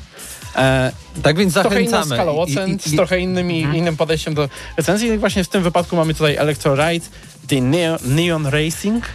E, 0.55 0.91
Tak 1.23 1.37
więc 1.37 1.53
trochę 1.53 1.81
inną 1.81 1.91
zachęcamy. 1.91 2.15
skalą 2.15 2.33
I- 2.35 2.39
ocen, 2.39 2.69
i- 2.69 2.75
i- 2.75 2.89
z 2.89 2.95
trochę 2.95 3.19
innymi, 3.19 3.59
innym 3.61 3.97
podejściem 3.97 4.33
do 4.33 4.49
recenzji. 4.77 5.09
I 5.09 5.17
właśnie 5.17 5.43
w 5.43 5.47
tym 5.47 5.63
wypadku 5.63 5.95
mamy 5.95 6.13
tutaj 6.13 6.35
Electro 6.35 6.75
Ride, 6.75 7.05
The 7.47 7.61
Neon, 7.61 7.97
Neon 8.05 8.45
Racing. 8.47 9.05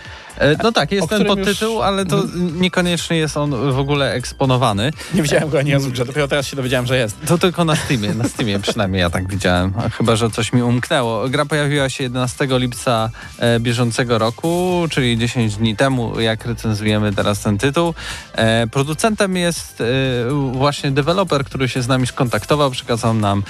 E, 0.40 0.56
No 0.62 0.72
tak, 0.72 0.92
jest 0.92 1.08
ten 1.08 1.24
podtytuł, 1.24 1.74
już- 1.74 1.84
ale 1.84 2.06
to 2.06 2.22
niekoniecznie 2.52 3.16
jest 3.16 3.36
on 3.36 3.72
w 3.72 3.78
ogóle 3.78 4.12
eksponowany. 4.12 4.90
Nie 5.14 5.22
widziałem 5.22 5.50
go 5.50 5.58
ani 5.58 5.72
razu 5.72 5.90
dopiero 5.90 6.28
teraz 6.28 6.46
się 6.46 6.56
dowiedziałem, 6.56 6.86
że 6.86 6.96
jest. 6.96 7.16
To 7.26 7.38
tylko 7.38 7.64
na 7.64 7.76
Steamie, 7.76 8.14
na 8.14 8.28
Steamie 8.28 8.58
przynajmniej 8.58 9.00
ja 9.00 9.10
tak 9.10 9.28
widziałem, 9.30 9.72
a 9.78 9.88
chyba, 9.88 10.16
że 10.16 10.30
coś 10.30 10.52
mi 10.52 10.62
umknęło. 10.62 11.28
Gra 11.28 11.44
pojawiła 11.44 11.88
się 11.88 12.04
11 12.04 12.46
lipca 12.58 13.10
e, 13.38 13.60
bieżącego 13.60 14.18
roku, 14.18 14.84
czyli 14.90 15.18
10 15.18 15.56
dni 15.56 15.76
temu, 15.76 16.20
jak 16.20 16.46
recenzujemy 16.46 17.12
teraz 17.12 17.40
ten 17.40 17.58
tytuł. 17.58 17.94
E, 18.32 18.66
producentem 18.66 19.36
jest 19.36 19.82
właśnie 20.52 20.90
deweloper, 20.90 21.44
który 21.44 21.68
się 21.68 21.82
z 21.82 21.88
nami 21.88 22.06
skontaktował, 22.06 22.70
przekazał 22.70 23.14
nam 23.14 23.42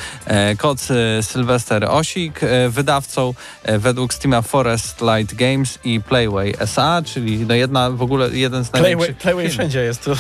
kod 0.59 0.79
Sylwester 1.23 1.85
Osik, 1.85 2.41
wydawcą 2.69 3.35
według 3.79 4.15
Steama 4.15 4.43
Forest 4.43 5.01
Light 5.01 5.35
Games 5.35 5.79
i 5.85 6.01
Playway 6.01 6.55
SA, 6.59 6.80
czyli 7.05 7.39
no 7.39 7.55
jedna 7.55 7.91
w 7.91 8.03
ogóle 8.03 8.31
jeden 8.31 8.65
z 8.65 8.69
Playway, 8.71 8.91
największych 8.97 9.17
Playway 9.23 9.45
firm. 9.45 9.59
wszędzie 9.59 9.81
jest. 9.81 10.05
To, 10.05 10.13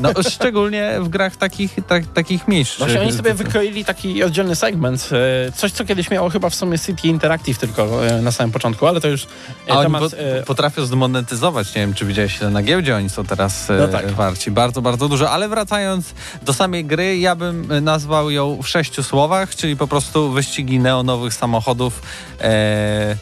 No, 0.00 0.10
szczególnie 0.30 0.96
w 1.00 1.08
grach 1.08 1.36
takich, 1.36 1.76
tak, 1.88 2.06
takich 2.14 2.48
mniejszych. 2.48 2.78
Właśnie 2.78 3.00
oni 3.00 3.12
sobie 3.12 3.34
wykroili 3.34 3.84
taki 3.84 4.24
oddzielny 4.24 4.56
segment. 4.56 5.08
e, 5.48 5.52
Coś, 5.52 5.72
co 5.72 5.84
kiedyś 5.84 6.10
miało 6.10 6.30
chyba 6.30 6.50
w 6.50 6.54
sumie 6.54 6.78
City 6.78 7.08
Interactive 7.08 7.58
tylko 7.58 8.06
e, 8.06 8.22
na 8.22 8.32
samym 8.32 8.52
początku, 8.52 8.86
ale 8.86 9.00
to 9.00 9.08
już 9.08 9.24
e, 9.24 9.26
A 9.72 9.74
oni 9.74 9.82
temat... 9.82 10.10
po, 10.10 10.16
e, 10.18 10.42
potrafią 10.42 10.84
zdemonetyzować, 10.84 11.74
nie 11.74 11.80
wiem 11.80 11.94
czy 11.94 12.04
widziałeś 12.04 12.40
ile 12.40 12.50
na 12.50 12.62
giełdzie 12.62 12.96
oni 12.96 13.10
są 13.10 13.24
teraz 13.24 13.68
No 13.78 13.88
tak. 13.88 14.10
warci. 14.10 14.50
Bardzo, 14.50 14.82
bardzo 14.82 15.08
dużo. 15.08 15.30
Ale 15.30 15.48
wracając 15.48 16.14
do 16.42 16.52
samej 16.54 16.84
gry, 16.84 17.18
ja 17.18 17.34
bym 17.34 17.84
nazwał 17.84 18.30
ją 18.30 18.62
w 18.62 18.68
sześciu 18.68 19.02
słowach, 19.02 19.56
czyli 19.56 19.76
po 19.76 19.86
prostu 19.88 20.30
wyścigi 20.30 20.78
neonowych 20.78 21.34
samochodów 21.34 22.02
e, 22.40 23.16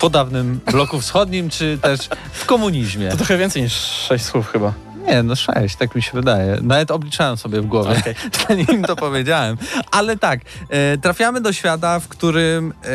po 0.00 0.10
dawnym 0.10 0.60
bloku 0.70 1.00
wschodnim, 1.00 1.50
czy 1.50 1.78
też 1.82 2.08
w 2.32 2.46
komunizmie. 2.46 3.10
To 3.10 3.16
trochę 3.16 3.38
więcej 3.38 3.62
niż 3.62 3.72
sześć 3.72 4.24
słów 4.24 4.52
chyba. 4.52 4.72
Nie, 5.06 5.22
no 5.22 5.36
sześć, 5.36 5.76
tak 5.76 5.94
mi 5.94 6.02
się 6.02 6.10
wydaje. 6.14 6.58
Nawet 6.62 6.90
obliczałem 6.90 7.36
sobie 7.36 7.60
w 7.60 7.66
głowie, 7.66 7.96
Okej. 7.98 8.14
zanim 8.48 8.82
to 8.82 8.96
powiedziałem. 8.96 9.56
Ale 9.90 10.16
tak, 10.16 10.40
e, 10.68 10.98
trafiamy 10.98 11.40
do 11.40 11.52
świata, 11.52 12.00
w 12.00 12.08
którym 12.08 12.72
e, 12.84 12.86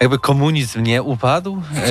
jakby 0.00 0.18
komunizm 0.18 0.82
nie 0.82 1.02
upadł. 1.02 1.62
E, 1.76 1.90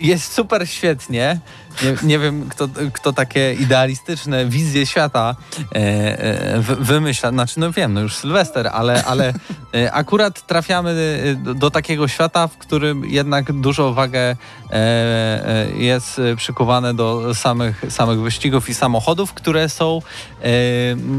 jest 0.00 0.32
super 0.32 0.68
świetnie. 0.68 1.40
Nie, 1.82 1.96
nie 2.02 2.18
wiem, 2.18 2.48
kto, 2.48 2.68
kto 2.92 3.12
takie 3.12 3.54
idealistyczne 3.54 4.46
wizje 4.46 4.86
świata 4.86 5.36
e, 5.74 5.76
e, 5.76 6.60
wy- 6.60 6.76
wymyśla. 6.76 7.30
Znaczy, 7.30 7.60
no 7.60 7.72
wiem, 7.72 7.94
no 7.94 8.00
już 8.00 8.16
Sylwester, 8.16 8.70
ale, 8.72 9.04
ale 9.04 9.34
e, 9.74 9.92
akurat 9.92 10.46
trafiamy 10.46 11.20
e, 11.24 11.34
do, 11.34 11.54
do 11.54 11.70
takiego 11.70 12.08
świata, 12.08 12.48
w 12.48 12.58
którym 12.58 13.04
jednak 13.04 13.52
dużą 13.52 13.94
wagę 13.94 14.20
e, 14.20 14.36
e, 14.70 15.70
jest 15.76 16.20
przykuwane 16.36 16.94
do 16.94 17.34
samych, 17.34 17.84
samych 17.88 18.20
wyścigów 18.20 18.68
i 18.68 18.74
samochodów, 18.74 19.32
które 19.32 19.68
są 19.68 20.02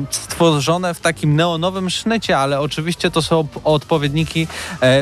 stworzone 0.10 0.94
w 0.94 1.00
takim 1.00 1.36
neonowym 1.36 1.90
sznycie, 1.90 2.38
ale 2.38 2.60
oczywiście 2.60 3.12
to 3.12 3.22
są 3.22 3.48
odpowiedniki 3.64 4.48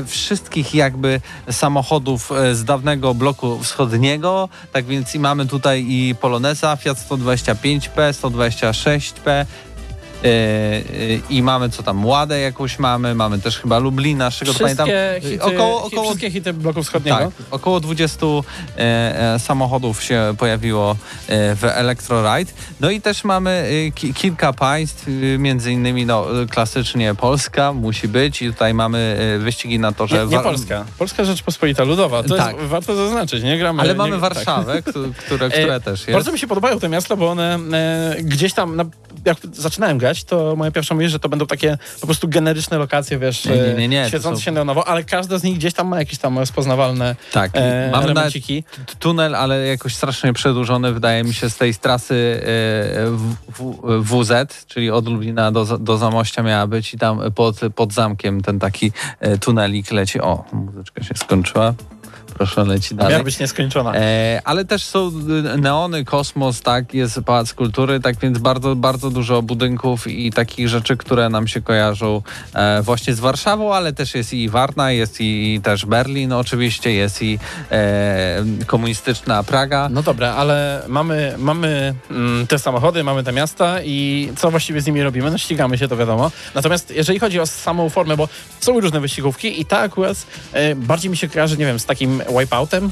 wszystkich 0.05 0.76
jakby 0.76 1.21
samochodów 1.51 2.32
z 2.53 2.63
dawnego 2.63 3.13
bloku 3.13 3.62
wschodniego. 3.64 4.49
Tak 4.72 4.86
więc 4.86 5.16
i 5.16 5.20
mamy 5.20 5.45
tutaj 5.45 5.86
i 5.88 6.16
Poloneza, 6.22 6.76
Fiat 6.76 6.97
125P, 6.97 8.14
126P. 8.14 9.45
E, 10.24 10.28
e, 10.28 10.82
I 11.30 11.43
mamy 11.43 11.69
co 11.69 11.84
tam, 11.84 12.05
Ładę 12.05 12.39
jakąś 12.39 12.80
mamy, 12.80 13.15
mamy 13.15 13.39
też 13.39 13.59
chyba 13.59 13.80
Lublina, 13.80 14.32
z 14.32 14.36
czego 14.36 14.53
to 14.53 14.59
pamiętam. 14.59 14.88
Wszystkie 14.88 15.30
hity, 15.32 15.43
około- 15.43 15.84
około- 15.84 16.03
wszystkie 16.03 16.32
hity 16.32 16.53
bloku 16.53 16.84
wschodniego. 16.84 17.17
Tak, 17.17 17.30
około 17.51 17.80
20 17.80 18.26
e, 18.78 19.34
e, 19.36 19.39
samochodów 19.39 20.03
się 20.03 20.36
pojawiło 20.38 20.91
e, 20.91 20.95
w 21.55 21.63
Electroride. 21.63 22.51
No 22.80 22.89
i 22.89 23.01
też 23.01 23.24
mamy 23.24 23.69
e, 23.88 23.91
ki, 23.91 24.13
kilka 24.13 24.53
państw, 24.53 25.07
e, 25.07 25.38
między 25.38 25.71
innymi 25.71 26.05
no, 26.05 26.41
e, 26.41 26.45
klasycznie 26.47 27.15
Polska 27.15 27.74
musi 27.74 28.07
być 28.07 28.41
i 28.41 28.47
tutaj 28.47 28.74
mamy 28.74 29.17
e, 29.36 29.39
wyścigi 29.39 29.80
na 29.80 29.91
torze. 29.91 30.17
Nie, 30.17 30.26
nie 30.26 30.38
Wa- 30.38 30.43
Polska. 30.43 30.86
Polska 30.99 31.26
Rzeczpospolita 31.26 31.84
Ludowa. 31.84 32.24
To 32.24 32.36
Tak. 32.36 32.55
jest, 32.55 32.67
warto 32.67 32.95
zaznaczyć, 32.95 33.43
nie 33.43 33.57
gramy. 33.57 33.82
Ale 33.82 33.89
nie, 33.91 33.97
mamy 33.97 34.11
tak. 34.11 34.19
Warszawę, 34.19 34.82
któ- 34.82 35.13
które, 35.17 35.49
które 35.49 35.80
też 35.82 35.99
jest. 35.99 36.11
Bardzo 36.11 36.32
mi 36.32 36.39
się 36.39 36.47
podobają 36.47 36.80
te 36.80 36.89
miasta, 36.89 37.15
bo 37.15 37.30
one 37.32 37.59
e, 37.74 38.15
gdzieś 38.24 38.53
tam, 38.53 38.76
na, 38.76 38.86
jak 39.26 39.38
zaczynałem 39.53 39.97
grać, 39.97 40.12
to 40.24 40.55
moja 40.55 40.72
pierwsza 40.72 40.95
myśl, 40.95 41.09
że 41.09 41.20
to 41.20 41.30
będą 41.30 41.45
takie 41.47 41.78
po 42.01 42.07
prostu 42.07 42.28
generyczne 42.28 42.78
lokacje, 42.78 43.20
wiesz, 43.20 43.45
Nie, 43.45 43.55
nie, 43.55 43.74
nie, 43.74 43.88
nie, 43.88 43.99
e, 44.01 44.03
to 44.03 44.09
świecące 44.09 44.38
są- 44.39 44.43
się 44.45 44.51
neonowo, 44.51 44.88
ale 44.88 45.03
każda 45.03 45.38
z 45.38 45.43
nich 45.43 45.57
gdzieś 45.57 45.74
tam 45.74 45.88
ma 45.88 45.99
jakieś 45.99 46.20
tam 46.20 46.39
rozpoznawalne 46.39 47.16
Tak, 47.32 47.51
e, 47.53 47.89
mamy 47.91 48.03
elemenciki. 48.03 48.64
tunel, 48.99 49.36
ale 49.36 49.68
jakoś 49.68 49.95
strasznie 49.95 50.34
przedłużony, 50.34 50.93
wydaje 50.93 51.24
mi 51.24 51.34
się, 51.34 51.49
z 51.49 51.57
tej 51.57 51.76
trasy 51.76 52.16
e, 52.16 52.45
w, 53.11 53.36
w, 53.49 54.03
WZ, 54.24 54.66
czyli 54.68 54.91
od 54.91 55.07
Lublina 55.07 55.51
do, 55.51 55.78
do 55.78 55.97
Zamościa 55.97 56.43
miała 56.43 56.68
być 56.68 56.93
i 56.93 56.97
tam 56.97 57.20
pod, 57.36 57.59
pod 57.76 57.93
zamkiem 57.93 58.41
ten 58.41 58.59
taki 58.59 58.91
e, 59.20 59.38
tunelik 59.38 59.91
leci. 59.91 60.22
O, 60.22 60.43
muzyczka 60.53 61.03
się 61.03 61.14
skończyła. 61.16 61.74
Proszę, 62.34 62.63
leci 62.63 62.95
dalej. 62.95 63.11
Miała 63.11 63.23
być 63.23 63.39
nieskończona. 63.39 63.95
E, 63.95 64.41
ale 64.43 64.65
też 64.65 64.84
są 64.84 65.11
neony, 65.57 66.05
kosmos, 66.05 66.61
tak, 66.61 66.93
jest 66.93 67.21
Pałac 67.25 67.53
Kultury, 67.53 67.99
tak 67.99 68.19
więc 68.19 68.38
bardzo, 68.38 68.75
bardzo 68.75 69.09
dużo 69.09 69.41
budynków 69.41 70.07
i 70.07 70.31
takich 70.31 70.69
rzeczy, 70.69 70.97
które 70.97 71.29
nam 71.29 71.47
się 71.47 71.61
kojarzą 71.61 72.21
e, 72.53 72.81
właśnie 72.81 73.13
z 73.13 73.19
Warszawą, 73.19 73.73
ale 73.73 73.93
też 73.93 74.15
jest 74.15 74.34
i 74.34 74.49
Warna, 74.49 74.91
jest 74.91 75.21
i, 75.21 75.55
i 75.55 75.61
też 75.61 75.86
Berlin 75.86 76.34
oczywiście, 76.34 76.93
jest 76.93 77.21
i 77.21 77.39
e, 77.71 78.43
komunistyczna 78.67 79.43
Praga. 79.43 79.89
No 79.89 80.03
dobra, 80.03 80.34
ale 80.34 80.84
mamy, 80.88 81.36
mamy 81.38 81.95
mm, 82.11 82.47
te 82.47 82.59
samochody, 82.59 83.03
mamy 83.03 83.23
te 83.23 83.31
miasta 83.31 83.81
i 83.84 84.29
co 84.38 84.51
właściwie 84.51 84.81
z 84.81 84.86
nimi 84.86 85.03
robimy? 85.03 85.31
No 85.31 85.38
ścigamy 85.38 85.77
się, 85.77 85.88
to 85.88 85.97
wiadomo. 85.97 86.31
Natomiast 86.55 86.91
jeżeli 86.91 87.19
chodzi 87.19 87.39
o 87.39 87.45
samą 87.45 87.89
formę, 87.89 88.17
bo 88.17 88.29
są 88.59 88.79
różne 88.79 88.99
wyścigówki 88.99 89.61
i 89.61 89.65
ta 89.65 89.79
akurat 89.79 90.17
e, 90.53 90.75
bardziej 90.75 91.11
mi 91.11 91.17
się 91.17 91.29
kojarzy, 91.29 91.57
nie 91.57 91.65
wiem, 91.65 91.79
z 91.79 91.86
takim 91.86 92.22
wipeoutem, 92.39 92.91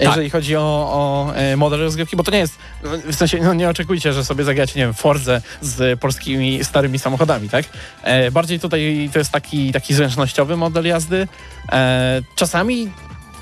jeżeli 0.00 0.30
chodzi 0.30 0.56
o, 0.56 0.60
o 0.92 1.34
e, 1.34 1.56
model 1.56 1.80
rozgrywki, 1.80 2.16
bo 2.16 2.22
to 2.22 2.30
nie 2.30 2.38
jest, 2.38 2.58
no, 2.84 2.90
w 3.12 3.14
sensie 3.14 3.38
no, 3.38 3.54
nie 3.54 3.68
oczekujcie, 3.68 4.12
że 4.12 4.24
sobie 4.24 4.44
zagracie, 4.44 4.80
nie 4.80 4.84
wiem, 4.84 4.94
Forze 4.94 5.42
z 5.60 6.00
polskimi 6.00 6.64
starymi 6.64 6.98
samochodami, 6.98 7.48
tak? 7.48 7.64
E, 8.02 8.30
bardziej 8.30 8.60
tutaj 8.60 9.10
to 9.12 9.18
jest 9.18 9.30
taki, 9.30 9.72
taki 9.72 9.94
zręcznościowy 9.94 10.56
model 10.56 10.86
jazdy. 10.86 11.28
E, 11.72 12.22
czasami 12.34 12.92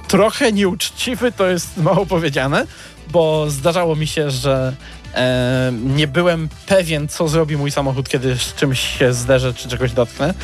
trochę 0.08 0.52
nieuczciwy, 0.52 1.32
to 1.32 1.46
jest 1.46 1.76
mało 1.76 2.06
powiedziane, 2.06 2.66
bo 3.10 3.50
zdarzało 3.50 3.96
mi 3.96 4.06
się, 4.06 4.30
że 4.30 4.74
e, 5.14 5.72
nie 5.84 6.06
byłem 6.06 6.48
pewien, 6.66 7.08
co 7.08 7.28
zrobi 7.28 7.56
mój 7.56 7.70
samochód, 7.70 8.08
kiedy 8.08 8.36
z 8.38 8.54
czymś 8.54 8.98
się 8.98 9.12
zderzę, 9.12 9.54
czy 9.54 9.68
czegoś 9.68 9.92
dotknę. 9.92 10.34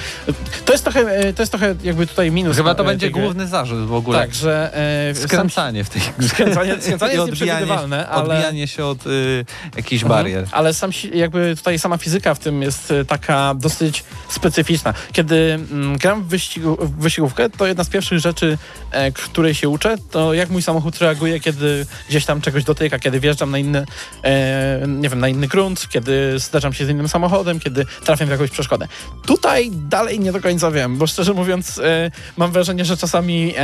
To 0.64 0.72
jest 0.72 0.84
trochę, 0.84 1.00
e, 1.00 1.32
to 1.32 1.42
jest 1.42 1.52
trochę 1.52 1.74
jakby 1.82 2.06
tutaj 2.06 2.30
minus. 2.30 2.56
Chyba 2.56 2.74
to 2.74 2.82
e, 2.82 2.86
będzie 2.86 3.06
tej 3.06 3.12
gry. 3.12 3.22
główny 3.22 3.46
zarzut 3.46 3.86
w 3.86 3.94
ogóle. 3.94 4.18
Tak, 4.18 4.34
że 4.34 4.70
e, 5.10 5.14
sam- 5.14 5.24
Skręcanie 5.28 5.84
w 5.84 5.88
tej 5.90 6.02
grze. 6.18 6.28
Skręcanie- 6.34 6.80
skręcanie 6.82 7.14
jest 7.14 7.26
nieprzewidywalne, 7.26 8.08
ale- 8.08 8.22
odbijanie 8.34 8.68
się 8.68 8.84
od 8.84 9.06
y, 9.06 9.44
jakichś 9.76 10.02
Mhm. 10.02 10.22
barier. 10.22 10.46
Ale 10.52 10.74
sam, 10.74 10.90
jakby 11.14 11.54
tutaj 11.56 11.78
sama 11.78 11.96
fizyka 11.98 12.34
w 12.34 12.38
tym 12.38 12.62
jest 12.62 12.90
e, 12.90 13.04
taka 13.04 13.54
dosyć 13.54 14.04
specyficzna. 14.28 14.94
Kiedy 15.12 15.58
mm, 15.72 15.98
gram 15.98 16.22
w, 16.22 16.26
wyścigu, 16.26 16.76
w 16.80 16.96
wyścigówkę, 17.02 17.50
to 17.50 17.66
jedna 17.66 17.84
z 17.84 17.88
pierwszych 17.88 18.18
rzeczy, 18.18 18.58
e, 18.90 19.12
której 19.12 19.54
się 19.54 19.68
uczę, 19.68 19.96
to 20.10 20.34
jak 20.34 20.50
mój 20.50 20.62
samochód 20.62 20.98
reaguje, 20.98 21.40
kiedy 21.40 21.86
gdzieś 22.08 22.24
tam 22.24 22.40
czegoś 22.40 22.64
dotyka, 22.64 22.98
kiedy 22.98 23.20
wjeżdżam 23.20 23.50
na 23.50 23.58
inny, 23.58 23.84
e, 24.24 24.59
nie 24.88 25.08
wiem, 25.08 25.20
na 25.20 25.28
inny 25.28 25.48
grunt, 25.48 25.88
kiedy 25.88 26.38
zderzam 26.38 26.72
się 26.72 26.86
z 26.86 26.88
innym 26.88 27.08
samochodem, 27.08 27.60
kiedy 27.60 27.86
trafiam 28.04 28.28
w 28.28 28.30
jakąś 28.30 28.50
przeszkodę. 28.50 28.88
Tutaj 29.26 29.70
dalej 29.70 30.20
nie 30.20 30.32
do 30.32 30.40
końca 30.40 30.70
wiem, 30.70 30.96
bo 30.96 31.06
szczerze 31.06 31.32
mówiąc 31.32 31.78
e, 31.78 32.10
mam 32.36 32.52
wrażenie, 32.52 32.84
że 32.84 32.96
czasami 32.96 33.50
e, 33.50 33.54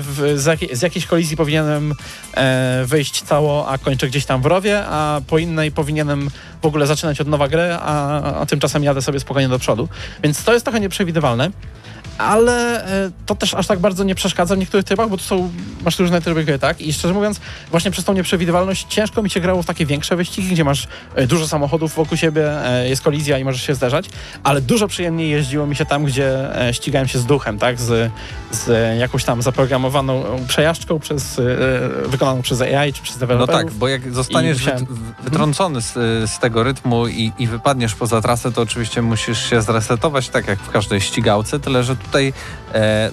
w, 0.00 0.32
z, 0.36 0.78
z 0.78 0.82
jakiejś 0.82 1.06
kolizji 1.06 1.36
powinienem 1.36 1.94
e, 2.34 2.84
wyjść 2.86 3.22
cało, 3.22 3.68
a 3.68 3.78
kończę 3.78 4.08
gdzieś 4.08 4.24
tam 4.24 4.42
w 4.42 4.46
rowie, 4.46 4.84
a 4.86 5.20
po 5.26 5.38
innej 5.38 5.72
powinienem 5.72 6.30
w 6.62 6.66
ogóle 6.66 6.86
zaczynać 6.86 7.20
od 7.20 7.28
nowa 7.28 7.48
gry, 7.48 7.76
a, 7.80 8.22
a 8.40 8.46
tymczasem 8.46 8.84
jadę 8.84 9.02
sobie 9.02 9.20
spokojnie 9.20 9.48
do 9.48 9.58
przodu. 9.58 9.88
Więc 10.22 10.44
to 10.44 10.52
jest 10.52 10.64
trochę 10.64 10.80
nieprzewidywalne. 10.80 11.50
Ale 12.18 12.84
e, 13.06 13.10
to 13.26 13.34
też 13.34 13.54
aż 13.54 13.66
tak 13.66 13.78
bardzo 13.78 14.04
nie 14.04 14.14
przeszkadza 14.14 14.54
w 14.54 14.58
niektórych 14.58 14.84
trybach, 14.86 15.08
bo 15.08 15.16
to 15.16 15.22
są, 15.22 15.50
masz 15.84 15.98
różne 15.98 16.22
tryby 16.22 16.44
gry, 16.44 16.58
tak? 16.58 16.80
I 16.80 16.92
szczerze 16.92 17.14
mówiąc, 17.14 17.40
właśnie 17.70 17.90
przez 17.90 18.04
tą 18.04 18.12
nieprzewidywalność 18.12 18.86
ciężko 18.88 19.22
mi 19.22 19.30
się 19.30 19.40
grało 19.40 19.62
w 19.62 19.66
takie 19.66 19.86
większe 19.86 20.16
wyścigi, 20.16 20.48
gdzie 20.48 20.64
masz 20.64 20.88
e, 21.14 21.26
dużo 21.26 21.48
samochodów 21.48 21.94
wokół 21.94 22.16
siebie, 22.16 22.66
e, 22.66 22.88
jest 22.88 23.02
kolizja 23.02 23.38
i 23.38 23.44
możesz 23.44 23.62
się 23.62 23.74
zderzać, 23.74 24.08
ale 24.42 24.60
dużo 24.60 24.88
przyjemniej 24.88 25.30
jeździło 25.30 25.66
mi 25.66 25.76
się 25.76 25.86
tam, 25.86 26.04
gdzie 26.04 26.38
ścigałem 26.72 27.08
się 27.08 27.18
z 27.18 27.26
duchem, 27.26 27.58
tak? 27.58 27.80
Z, 27.80 28.12
z 28.50 28.98
jakąś 29.00 29.24
tam 29.24 29.42
zaprogramowaną 29.42 30.24
przejażdżką 30.48 30.98
przez, 30.98 31.40
wykonaną 32.06 32.42
przez 32.42 32.60
AI 32.60 32.92
czy 32.92 33.02
przez 33.02 33.16
No 33.16 33.20
deweloperów. 33.20 33.62
tak, 33.64 33.72
bo 33.72 33.88
jak 33.88 34.12
zostaniesz 34.14 34.58
musiałem- 34.58 34.84
wy, 34.86 34.94
wytrącony 35.24 35.80
z, 35.80 35.92
z 36.30 36.38
tego 36.38 36.62
rytmu 36.62 37.08
i, 37.08 37.32
i 37.38 37.46
wypadniesz 37.46 37.94
poza 37.94 38.20
trasę, 38.20 38.52
to 38.52 38.62
oczywiście 38.62 39.02
musisz 39.02 39.50
się 39.50 39.62
zresetować, 39.62 40.28
tak 40.28 40.48
jak 40.48 40.58
w 40.58 40.70
każdej 40.70 41.00
ścigałce, 41.00 41.60
tyle 41.60 41.84
że 41.84 41.96
tutaj 42.02 42.32
e, 42.74 43.10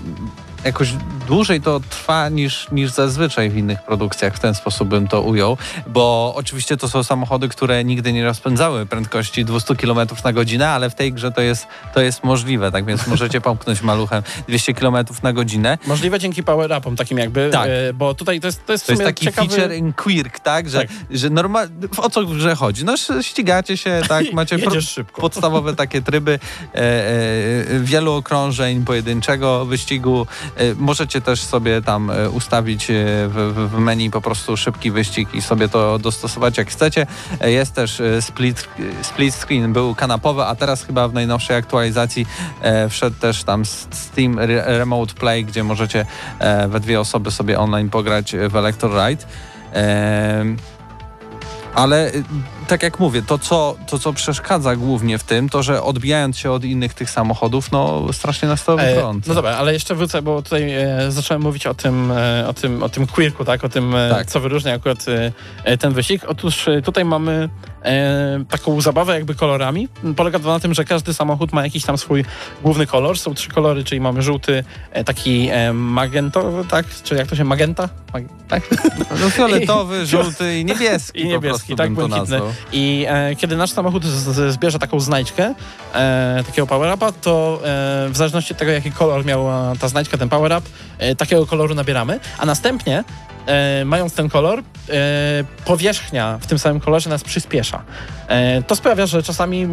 jakoś 0.64 0.94
dłużej 1.28 1.62
to 1.62 1.80
trwa 1.90 2.30
niż, 2.30 2.68
niż 2.72 2.92
zazwyczaj 2.92 3.50
w 3.50 3.58
innych 3.58 3.84
produkcjach, 3.84 4.36
w 4.36 4.40
ten 4.40 4.56
sposób 4.56 4.88
bym 4.90 5.08
to 5.08 5.22
ujął, 5.22 5.58
bo 5.88 6.34
oczywiście 6.36 6.78
to 6.78 6.90
są 6.90 7.04
samochody, 7.04 7.50
które 7.50 7.84
nigdy 7.84 8.14
nie 8.14 8.26
rozpędzały 8.26 8.86
prędkości 8.86 9.46
200 9.46 9.76
km 9.76 10.00
na 10.24 10.34
godzinę, 10.34 10.70
ale 10.70 10.90
w 10.90 10.96
tej 10.96 11.14
grze 11.14 11.32
to 11.32 11.42
jest, 11.42 11.68
to 11.94 12.02
jest 12.02 12.24
możliwe, 12.24 12.72
tak 12.72 12.86
więc 12.86 13.08
możecie 13.08 13.42
pomknąć 13.42 13.82
maluchem 13.82 14.24
200 14.48 14.74
km 14.74 14.96
na 15.24 15.34
godzinę. 15.34 15.78
Możliwe 15.88 16.20
dzięki 16.20 16.44
power-upom 16.44 16.96
takim 16.96 17.18
jakby, 17.18 17.50
Tak. 17.52 17.68
e, 17.70 17.94
bo 17.94 18.14
tutaj 18.14 18.40
to 18.40 18.48
jest, 18.48 18.66
to 18.66 18.72
jest 18.72 18.84
w 18.84 18.88
To 18.88 18.92
jest 18.94 19.02
sumie 19.02 19.14
taki 19.14 19.26
ciekawy... 19.26 19.50
feature 19.50 19.76
in 19.76 19.94
quirk, 19.94 20.40
tak? 20.40 20.70
Że, 20.70 20.78
Tak. 20.80 20.88
że 21.12 21.30
normal... 21.30 21.68
o 21.98 22.10
co 22.10 22.24
w 22.24 22.36
grze 22.36 22.56
chodzi? 22.56 22.86
No 22.86 22.96
ścigacie 23.22 23.78
się, 23.78 24.02
tak? 24.10 24.34
Macie 24.34 24.60
pro- 24.60 24.74
podstawowe 25.18 25.76
takie 25.76 26.02
tryby 26.02 26.40
e, 26.76 26.78
e, 26.78 27.80
wielu 27.80 28.14
okrążeń, 28.14 28.86
pojedynczego 28.86 29.66
wyścigu. 29.66 30.28
E, 30.56 30.76
możecie 30.76 31.22
też 31.22 31.42
sobie 31.42 31.82
tam 31.82 32.12
e, 32.12 32.30
ustawić 32.30 32.92
e, 32.92 32.94
w, 33.28 33.70
w- 33.72 33.80
menu 33.80 34.12
po 34.12 34.22
prostu 34.22 34.58
szybki 34.58 34.92
wyścig 34.92 35.30
i 35.34 35.42
sobie 35.42 35.70
to 35.70 36.00
dostosować 36.00 36.58
jak 36.58 36.70
chcecie. 36.70 37.08
Jest 37.46 37.74
też 37.74 38.02
split, 38.22 38.68
split 39.02 39.36
screen, 39.36 39.74
był 39.74 39.96
kanapowy, 39.96 40.44
a 40.44 40.56
teraz 40.56 40.84
chyba 40.84 41.08
w 41.08 41.14
najnowszej 41.14 41.58
aktualizacji 41.58 42.26
wszedł 42.90 43.16
też 43.20 43.44
tam 43.44 43.66
Steam 43.92 44.40
Re- 44.40 44.64
Remote 44.78 45.14
Play, 45.14 45.46
gdzie 45.46 45.64
możecie 45.64 46.06
we 46.68 46.80
dwie 46.80 47.00
osoby 47.00 47.32
sobie 47.32 47.60
online 47.60 47.90
pograć 47.90 48.36
w 48.50 48.56
Electro 48.56 49.08
Ride. 49.08 49.26
Ale 51.76 52.08
y, 52.14 52.24
tak 52.70 52.84
jak 52.84 53.00
mówię, 53.00 53.22
to 53.22 53.38
co, 53.40 53.76
to 53.88 54.00
co 54.00 54.14
przeszkadza 54.14 54.76
głównie 54.76 55.18
w 55.18 55.24
tym, 55.24 55.50
to 55.50 55.64
że 55.64 55.84
odbijając 55.84 56.38
się 56.38 56.52
od 56.52 56.64
innych 56.64 56.94
tych 56.94 57.10
samochodów, 57.10 57.72
no 57.72 58.08
strasznie 58.14 58.48
nas 58.48 58.64
to 58.66 58.82
E, 58.82 58.88
wytrąca. 58.96 59.26
no 59.28 59.36
dobra, 59.36 59.52
ale 59.52 59.74
jeszcze 59.74 59.96
wrócę, 59.96 60.22
bo 60.22 60.42
tutaj 60.42 60.72
e, 60.74 61.12
zacząłem 61.12 61.42
mówić 61.44 61.68
o 61.68 61.74
tym, 61.74 62.12
e, 62.12 62.48
o 62.48 62.54
tym, 62.54 62.84
o 62.84 62.90
tym 62.90 63.08
queerku, 63.08 63.46
tak? 63.46 63.64
O 63.64 63.70
tym, 63.70 63.96
e, 63.96 64.10
Tak. 64.10 64.28
co 64.28 64.40
wyróżnia 64.40 64.74
akurat 64.74 65.06
e, 65.08 65.32
e, 65.64 65.78
ten 65.78 65.94
wyścig. 65.94 66.22
Otóż 66.28 66.68
e, 66.68 66.82
tutaj 66.82 67.06
mamy 67.06 67.50
e, 67.84 68.44
taką 68.50 68.82
zabawę 68.82 69.14
jakby 69.14 69.36
kolorami. 69.36 69.88
Polega 70.16 70.40
to 70.40 70.48
na 70.48 70.60
tym, 70.60 70.74
że 70.74 70.86
każdy 70.86 71.14
samochód 71.14 71.54
ma 71.54 71.64
jakiś 71.64 71.86
tam 71.86 71.98
swój 71.98 72.26
główny 72.64 72.88
kolor. 72.88 73.20
Są 73.20 73.34
trzy 73.34 73.50
kolory, 73.50 73.84
czyli 73.84 74.02
mamy 74.02 74.22
żółty, 74.22 74.64
e, 74.92 75.04
taki 75.04 75.50
e, 75.52 75.74
magentowy, 75.74 76.66
tak? 76.70 76.86
Czy 77.04 77.16
jak 77.16 77.28
to 77.28 77.36
się, 77.36 77.44
magenta? 77.44 77.90
Mag 78.14 78.24
tak? 78.48 78.64
No 79.22 79.30
fioletowy, 79.30 80.06
żółty 80.06 80.60
i 80.60 80.66
niebieski 80.66 81.20
I 81.22 81.28
niebieski, 81.28 81.76
tak, 81.76 81.92
błękitny. 81.94 82.40
I 82.72 83.06
e, 83.08 83.36
kiedy 83.36 83.58
nasz 83.58 83.72
samochód 83.72 84.06
z, 84.06 84.10
z, 84.10 84.54
zbierze 84.54 84.80
taką 84.80 85.00
znajdźkę, 85.00 85.54
e, 85.94 86.44
takiego 86.46 86.68
power-upa, 86.68 87.12
to 87.12 87.60
e, 87.64 88.10
w 88.10 88.18
zależności 88.18 88.54
od 88.54 88.60
tego, 88.60 88.72
jaki 88.72 88.92
kolor 88.92 89.26
miała 89.26 89.74
ta 89.80 89.88
znajdźka, 89.88 90.18
ten 90.18 90.30
power-up, 90.30 90.70
e, 90.98 91.16
takiego 91.16 91.46
koloru 91.46 91.76
nabieramy, 91.76 92.20
a 92.38 92.46
następnie 92.46 93.04
e, 93.50 93.86
mając 93.86 94.14
ten 94.14 94.30
kolor, 94.30 94.60
e, 94.60 94.64
powierzchnia 95.66 96.38
w 96.42 96.48
tym 96.48 96.60
samym 96.60 96.80
kolorze 96.80 97.10
nas 97.10 97.24
przyspiesza. 97.24 97.84
E, 98.28 98.64
to 98.64 98.76
sprawia, 98.76 99.06
że 99.06 99.24
czasami, 99.24 99.68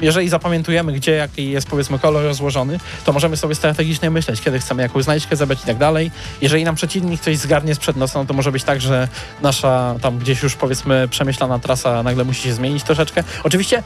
jeżeli 0.00 0.28
zapamiętujemy, 0.28 0.92
gdzie 0.92 1.12
jaki 1.12 1.50
jest 1.50 1.68
powiedzmy 1.68 1.98
kolor 1.98 2.24
rozłożony, 2.24 2.78
to 3.04 3.12
możemy 3.12 3.36
sobie 3.36 3.54
strategicznie 3.54 4.10
myśleć, 4.10 4.40
kiedy 4.40 4.58
chcemy 4.58 4.82
jakąś 4.82 5.04
znajdźkę 5.04 5.36
zebrać 5.36 5.62
i 5.62 5.66
tak 5.66 5.76
dalej. 5.76 6.10
Jeżeli 6.40 6.64
nam 6.64 6.74
przeciwnik 6.74 7.20
coś 7.20 7.36
zgarnie 7.36 7.74
sprzed 7.74 7.96
nosa, 7.96 8.18
no 8.18 8.24
to 8.24 8.34
może 8.34 8.52
być 8.52 8.64
tak, 8.64 8.80
że 8.80 9.08
nasza 9.42 9.94
tam 10.02 10.18
gdzieś 10.18 10.42
już 10.42 10.56
powiedzmy 10.56 11.08
przemyślana 11.08 11.58
trasa 11.58 12.02
nagle 12.02 12.24
musi 12.24 12.42
się 12.42 12.52
zmienić 12.52 12.82
troszeczkę. 12.82 13.24
Oczywiście 13.44 13.82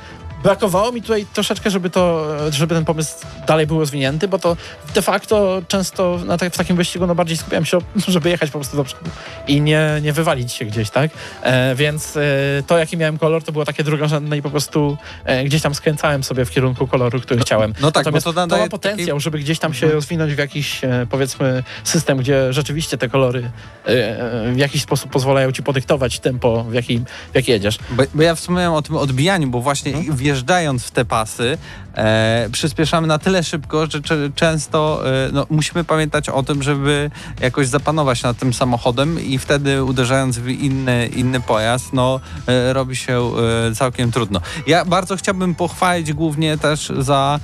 brakowało 0.46 0.92
mi 0.92 1.02
tutaj 1.02 1.26
troszeczkę, 1.34 1.70
żeby 1.70 1.90
to, 1.90 2.26
żeby 2.50 2.74
ten 2.74 2.84
pomysł 2.84 3.14
dalej 3.46 3.66
był 3.66 3.78
rozwinięty, 3.80 4.28
bo 4.28 4.38
to 4.38 4.56
de 4.94 5.02
facto 5.02 5.62
często 5.68 6.18
na 6.26 6.38
tak, 6.38 6.54
w 6.54 6.56
takim 6.56 6.76
wyścigu 6.76 7.06
no 7.06 7.14
bardziej 7.14 7.36
skupiałem 7.36 7.64
się, 7.64 7.78
żeby 8.08 8.30
jechać 8.30 8.50
po 8.50 8.58
prostu 8.58 8.76
do 8.76 8.84
przodu 8.84 9.10
i 9.48 9.60
nie, 9.60 10.00
nie 10.02 10.12
wywalić 10.12 10.52
się 10.52 10.64
gdzieś, 10.64 10.90
tak? 10.90 11.10
E, 11.42 11.74
więc 11.74 12.16
e, 12.16 12.20
to, 12.66 12.78
jaki 12.78 12.96
miałem 12.96 13.18
kolor, 13.18 13.42
to 13.44 13.52
było 13.52 13.64
takie 13.64 13.84
drugorzędne 13.84 14.36
i 14.38 14.42
po 14.42 14.50
prostu 14.50 14.96
e, 15.24 15.44
gdzieś 15.44 15.62
tam 15.62 15.74
skręcałem 15.74 16.24
sobie 16.24 16.44
w 16.44 16.50
kierunku 16.50 16.86
koloru, 16.86 17.20
który 17.20 17.40
chciałem. 17.40 17.74
no 17.80 17.92
tak, 17.92 18.04
bo 18.04 18.10
Natomiast 18.10 18.24
to 18.24 18.32
to, 18.32 18.40
nadaje 18.40 18.62
ma 18.62 18.68
potencjał, 18.68 19.16
taki- 19.16 19.24
żeby 19.24 19.38
gdzieś 19.38 19.58
tam 19.58 19.74
się 19.74 19.86
Mhm. 19.86 19.92
rozwinąć 19.94 20.34
w 20.34 20.38
jakiś, 20.38 20.84
e, 20.84 21.06
powiedzmy, 21.10 21.62
system, 21.84 22.18
gdzie 22.18 22.52
rzeczywiście 22.52 22.98
te 22.98 23.08
kolory 23.08 23.50
e, 23.86 23.90
e, 23.90 24.52
w 24.52 24.58
jakiś 24.58 24.82
sposób 24.82 25.10
pozwalają 25.10 25.52
ci 25.52 25.62
podyktować 25.62 26.18
tempo, 26.20 26.64
w 26.64 26.74
jakim, 26.74 27.04
w 27.32 27.34
jaki 27.34 27.50
jedziesz. 27.50 27.78
Bo, 27.90 28.02
bo 28.14 28.22
ja 28.22 28.34
wspomniałem 28.34 28.72
o 28.72 28.82
tym 28.82 28.96
odbijaniu, 28.96 29.48
bo 29.48 29.60
właśnie 29.60 29.92
Mhm. 29.94 30.16
Wjeżdżając 30.36 30.84
w 30.84 30.90
te 30.90 31.04
pasy, 31.04 31.58
e, 31.94 32.48
przyspieszamy 32.52 33.06
na 33.06 33.18
tyle 33.18 33.44
szybko, 33.44 33.86
że 33.86 34.00
często 34.34 35.02
e, 35.06 35.30
no, 35.32 35.46
musimy 35.50 35.84
pamiętać 35.84 36.28
o 36.28 36.42
tym, 36.42 36.62
żeby 36.62 37.10
jakoś 37.40 37.66
zapanować 37.66 38.22
nad 38.22 38.38
tym 38.38 38.52
samochodem 38.52 39.20
i 39.20 39.38
wtedy 39.38 39.84
uderzając 39.84 40.38
w 40.38 40.48
inny, 40.48 41.06
inny 41.06 41.40
pojazd, 41.40 41.92
no 41.92 42.20
e, 42.46 42.72
robi 42.72 42.96
się 42.96 43.30
e, 43.70 43.74
całkiem 43.74 44.12
trudno. 44.12 44.40
Ja 44.66 44.84
bardzo 44.84 45.16
chciałbym 45.16 45.54
pochwalić 45.54 46.12
głównie 46.12 46.58
też 46.58 46.92
za 46.98 47.40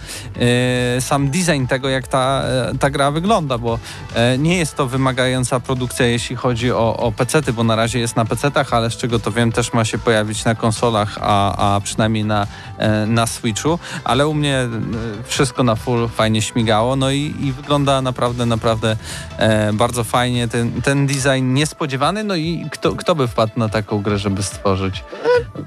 e, 0.97 1.01
sam 1.01 1.31
design 1.31 1.67
tego, 1.67 1.89
jak 1.89 2.09
ta, 2.09 2.43
e, 2.45 2.79
ta 2.79 2.91
gra 2.91 3.11
wygląda, 3.11 3.59
bo 3.59 3.79
nie 4.39 4.59
jest 4.59 4.77
to 4.77 4.87
wymagająca 4.87 5.61
produkcja, 5.61 6.07
jeśli 6.07 6.37
chodzi 6.37 6.73
o, 6.73 6.97
o 6.97 7.13
PC-ty, 7.13 7.53
bo 7.53 7.65
na 7.65 7.77
razie 7.77 7.99
jest 7.99 8.17
na 8.17 8.25
PC-tach, 8.25 8.75
ale 8.75 8.91
z 8.91 8.97
czego 8.97 9.19
to 9.19 9.33
wiem, 9.33 9.53
też 9.53 9.73
ma 9.73 9.85
się 9.85 9.99
pojawić 9.99 10.45
na 10.45 10.55
konsolach, 10.55 11.19
a, 11.21 11.75
a 11.75 11.81
przynajmniej 11.81 12.25
na, 12.25 12.47
na 13.07 13.27
Switchu, 13.27 13.79
ale 14.05 14.27
u 14.27 14.35
mnie 14.35 14.57
e, 14.57 14.69
wszystko 15.25 15.63
na 15.63 15.77
full 15.77 16.09
fajnie 16.09 16.43
śmigało, 16.43 16.97
no 16.97 17.11
i, 17.11 17.35
i 17.41 17.53
wygląda 17.53 18.03
naprawdę, 18.03 18.47
naprawdę 18.47 18.97
e, 19.39 19.73
bardzo 19.73 20.05
fajnie. 20.05 20.49
Ten, 20.49 20.83
ten 20.83 21.07
design 21.07 21.55
niespodziewany, 21.55 22.25
no 22.25 22.37
i 22.37 22.67
kto, 22.71 22.97
kto 22.97 23.15
by 23.15 23.29
wpadł 23.29 23.53
na 23.57 23.69
taką 23.69 24.03
grę, 24.03 24.19
żeby 24.19 24.43
stworzyć 24.43 25.05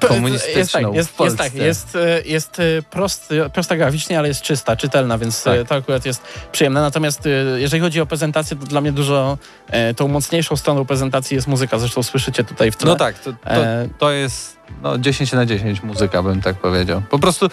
komunistyczną 0.08 0.94
Jest 0.94 1.18
tak, 1.18 1.20
jest, 1.20 1.20
jest, 1.20 1.38
tak, 1.38 1.54
jest, 1.54 1.96
e, 1.96 2.22
jest 2.26 2.60
e, 2.60 2.64
prosty, 2.82 3.50
prosta 3.54 3.78
graficznie, 3.78 4.20
ale 4.20 4.28
jest 4.28 4.42
czysta, 4.42 4.76
czytelna, 4.76 5.18
więc 5.18 5.48
e, 5.48 5.58
Tak. 5.58 5.68
to 5.68 5.76
akurat 5.76 6.06
jest 6.06 6.22
przyjemne. 6.52 6.82
Natomiast 6.82 7.26
e, 7.26 7.30
jeżeli 7.60 7.82
chodzi 7.82 8.02
o 8.02 8.06
prezentację, 8.06 8.58
to 8.58 8.66
dla 8.66 8.82
mnie 8.82 8.92
dużo 8.92 9.38
e, 9.68 9.94
tą 9.94 10.08
mocniejszą 10.08 10.56
stroną 10.56 10.86
prezentacji 10.86 11.36
jest 11.36 11.48
muzyka. 11.48 11.80
Zresztą 11.80 12.04
słyszycie 12.04 12.44
tutaj 12.44 12.72
w 12.72 12.78
tle. 12.78 12.88
No 12.88 12.96
tak, 12.96 13.20
to, 13.20 13.34
to, 13.34 13.38
E, 13.46 13.88
to 14.00 14.12
jest 14.12 14.55
no, 14.84 14.98
10 14.98 15.32
na 15.32 15.46
10 15.46 15.84
muzyka, 15.84 16.24
bym 16.24 16.42
tak 16.42 16.56
powiedział. 16.56 17.02
Po 17.10 17.20
prostu 17.20 17.50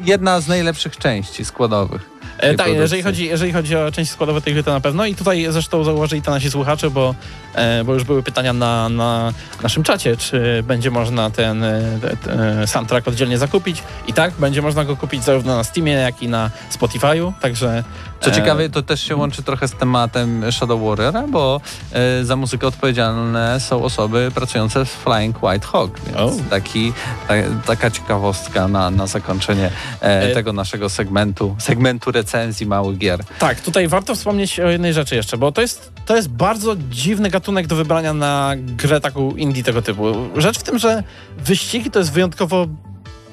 jedna 0.00 0.40
z 0.40 0.48
najlepszych 0.48 0.96
części 0.96 1.44
składowych. 1.44 2.16
E, 2.38 2.40
tak, 2.40 2.56
produkcji. 2.56 2.80
jeżeli 2.80 3.02
chodzi, 3.02 3.26
jeżeli 3.26 3.52
chodzi 3.52 3.76
o 3.76 3.92
części 3.92 4.14
składowe 4.14 4.40
tej 4.40 4.52
gry, 4.52 4.62
to 4.62 4.72
na 4.72 4.80
pewno. 4.80 5.06
I 5.06 5.14
tutaj 5.14 5.46
zresztą 5.50 5.84
zauważyli 5.84 6.22
to 6.22 6.30
nasi 6.30 6.50
słuchacze, 6.50 6.90
bo, 6.90 7.14
e, 7.54 7.84
bo 7.84 7.94
już 7.94 8.04
były 8.04 8.22
pytania 8.22 8.52
na, 8.52 8.88
na 8.88 9.32
naszym 9.62 9.82
czacie, 9.82 10.16
czy 10.16 10.62
będzie 10.62 10.90
można 10.90 11.30
ten 11.30 11.64
e, 11.64 11.98
te- 12.24 12.60
e, 12.62 12.66
soundtrack 12.66 13.08
oddzielnie 13.08 13.38
zakupić. 13.38 13.82
I 14.06 14.12
tak, 14.12 14.34
będzie 14.38 14.62
można 14.62 14.84
go 14.84 14.96
kupić 14.96 15.24
zarówno 15.24 15.56
na 15.56 15.64
Steamie, 15.64 15.92
jak 15.92 16.22
i 16.22 16.28
na 16.28 16.50
Spotify'u, 16.70 17.32
także... 17.40 17.84
Co 18.20 18.30
e, 18.30 18.32
ciekawe, 18.32 18.68
to 18.68 18.82
też 18.82 19.00
się 19.00 19.16
łączy 19.16 19.42
trochę 19.42 19.68
z 19.68 19.72
tematem 19.72 20.52
Shadow 20.52 20.80
Warriora, 20.82 21.22
bo 21.28 21.60
e, 21.92 22.24
za 22.24 22.36
muzykę 22.36 22.66
odpowiedzialne 22.66 23.60
są 23.60 23.82
osoby 23.82 24.30
pracujące 24.34 24.84
w 24.84 24.88
Flying 24.88 25.42
White 25.42 25.66
Hawk, 25.66 26.00
więc 26.06 26.18
O. 26.18 26.32
taki, 26.50 26.92
ta, 27.28 27.34
taka 27.66 27.90
ciekawostka 27.90 28.68
na, 28.68 28.90
na 28.90 29.06
zakończenie 29.06 29.70
e, 30.02 30.26
E, 30.30 30.34
tego 30.34 30.52
naszego 30.52 30.88
segmentu, 30.88 31.56
segmentu 31.58 32.12
recenzji 32.12 32.66
małych 32.66 32.98
gier. 32.98 33.20
Tak, 33.38 33.60
tutaj 33.60 33.88
warto 33.88 34.14
wspomnieć 34.14 34.60
o 34.60 34.68
jednej 34.68 34.92
rzeczy 34.92 35.14
jeszcze, 35.16 35.38
bo 35.38 35.52
to 35.52 35.60
jest, 35.60 35.92
to 36.06 36.16
jest 36.16 36.28
bardzo 36.28 36.76
dziwny 36.90 37.30
gatunek 37.30 37.66
do 37.66 37.76
wybrania 37.76 38.12
na 38.12 38.52
grę 38.56 39.00
taką 39.00 39.30
indie 39.30 39.62
tego 39.62 39.82
typu. 39.82 40.04
Rzecz 40.36 40.58
w 40.58 40.62
tym, 40.62 40.78
że 40.78 41.02
wyścigi 41.38 41.90
to 41.90 41.98
jest 41.98 42.12
wyjątkowo 42.12 42.66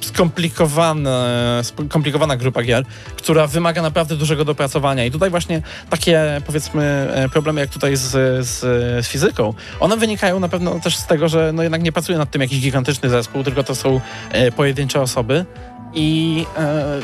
skomplikowana, 0.06 1.28
skomplikowana 1.64 2.38
grupa 2.38 2.64
gier, 2.64 2.86
która 3.16 3.48
wymaga 3.48 3.82
naprawdę 3.82 4.16
dużego 4.16 4.46
dopracowania. 4.46 5.06
I 5.06 5.12
tutaj 5.12 5.30
właśnie 5.30 5.62
takie 5.90 6.42
powiedzmy 6.46 6.84
e, 7.14 7.30
problemy 7.30 7.62
jak 7.62 7.70
tutaj 7.70 7.96
z, 7.96 8.10
z, 8.48 8.60
z 9.06 9.08
fizyką, 9.08 9.54
one 9.80 9.98
wynikają 9.98 10.40
na 10.40 10.50
pewno 10.50 10.80
też 10.80 10.98
z 10.98 11.08
tego, 11.08 11.28
że 11.28 11.52
no 11.54 11.64
jednak 11.64 11.84
nie 11.84 11.92
pracuje 11.92 12.18
nad 12.18 12.32
tym 12.32 12.42
jakiś 12.42 12.60
gigantyczny 12.60 13.10
zespół, 13.10 13.44
tylko 13.44 13.64
to 13.64 13.76
są 13.76 14.02
e, 14.32 14.52
pojedyncze 14.52 15.02
osoby. 15.02 15.46
I 15.94 16.46
e, 16.58 17.00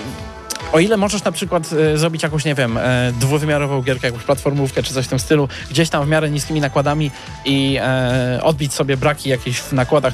o 0.71 0.79
ile 0.79 0.97
możesz 0.97 1.23
na 1.23 1.31
przykład 1.31 1.69
e, 1.93 1.97
zrobić 1.97 2.23
jakąś, 2.23 2.45
nie 2.45 2.55
wiem, 2.55 2.77
e, 2.77 3.11
dwuwymiarową 3.19 3.81
gierkę, 3.81 4.07
jakąś 4.07 4.23
platformówkę 4.23 4.83
czy 4.83 4.93
coś 4.93 5.05
w 5.05 5.07
tym 5.07 5.19
stylu, 5.19 5.47
gdzieś 5.69 5.89
tam 5.89 6.05
w 6.05 6.09
miarę 6.09 6.29
niskimi 6.29 6.61
nakładami 6.61 7.11
i 7.45 7.77
e, 7.81 8.39
odbić 8.43 8.73
sobie 8.73 8.97
braki 8.97 9.29
jakieś 9.29 9.59
w 9.59 9.73
nakładach 9.73 10.13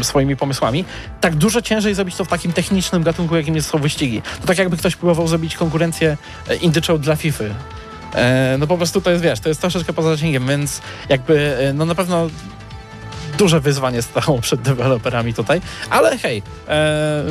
e, 0.00 0.04
swoimi 0.04 0.36
pomysłami, 0.36 0.84
tak 1.20 1.34
dużo 1.36 1.62
ciężej 1.62 1.94
zrobić 1.94 2.16
to 2.16 2.24
w 2.24 2.28
takim 2.28 2.52
technicznym 2.52 3.02
gatunku, 3.02 3.36
jakim 3.36 3.54
jest- 3.56 3.70
są 3.70 3.78
wyścigi. 3.78 4.22
To 4.40 4.46
tak 4.46 4.58
jakby 4.58 4.76
ktoś 4.76 4.96
próbował 4.96 5.28
zrobić 5.28 5.56
konkurencję 5.56 6.16
e, 6.48 6.56
indyczą 6.56 6.98
dla 6.98 7.16
FIFA. 7.16 7.44
E, 8.14 8.56
no 8.58 8.66
po 8.66 8.76
prostu 8.76 9.00
to 9.00 9.10
jest, 9.10 9.22
wiesz, 9.22 9.40
to 9.40 9.48
jest 9.48 9.60
troszeczkę 9.60 9.92
poza 9.92 10.08
zasięgiem, 10.10 10.46
więc 10.46 10.80
jakby, 11.08 11.56
no 11.74 11.84
na 11.84 11.94
pewno 11.94 12.28
duże 13.38 13.60
wyzwanie 13.60 14.02
stało 14.02 14.38
przed 14.40 14.60
deweloperami 14.60 15.34
tutaj, 15.34 15.60
ale 15.90 16.18
hej, 16.18 16.42
e, 16.68 17.24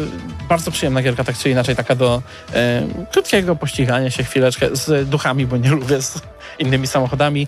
bardzo 0.49 0.71
przyjemna 0.71 1.01
gierka, 1.01 1.23
tak 1.23 1.37
czy 1.37 1.49
inaczej, 1.49 1.75
taka 1.75 1.95
do 1.95 2.21
e, 2.53 2.83
krótkiego 3.11 3.55
pościgania 3.55 4.11
się 4.11 4.23
chwileczkę 4.23 4.67
z 4.75 5.09
duchami, 5.09 5.45
bo 5.45 5.57
nie 5.57 5.69
lubię 5.69 6.01
z 6.01 6.21
innymi 6.59 6.87
samochodami. 6.87 7.47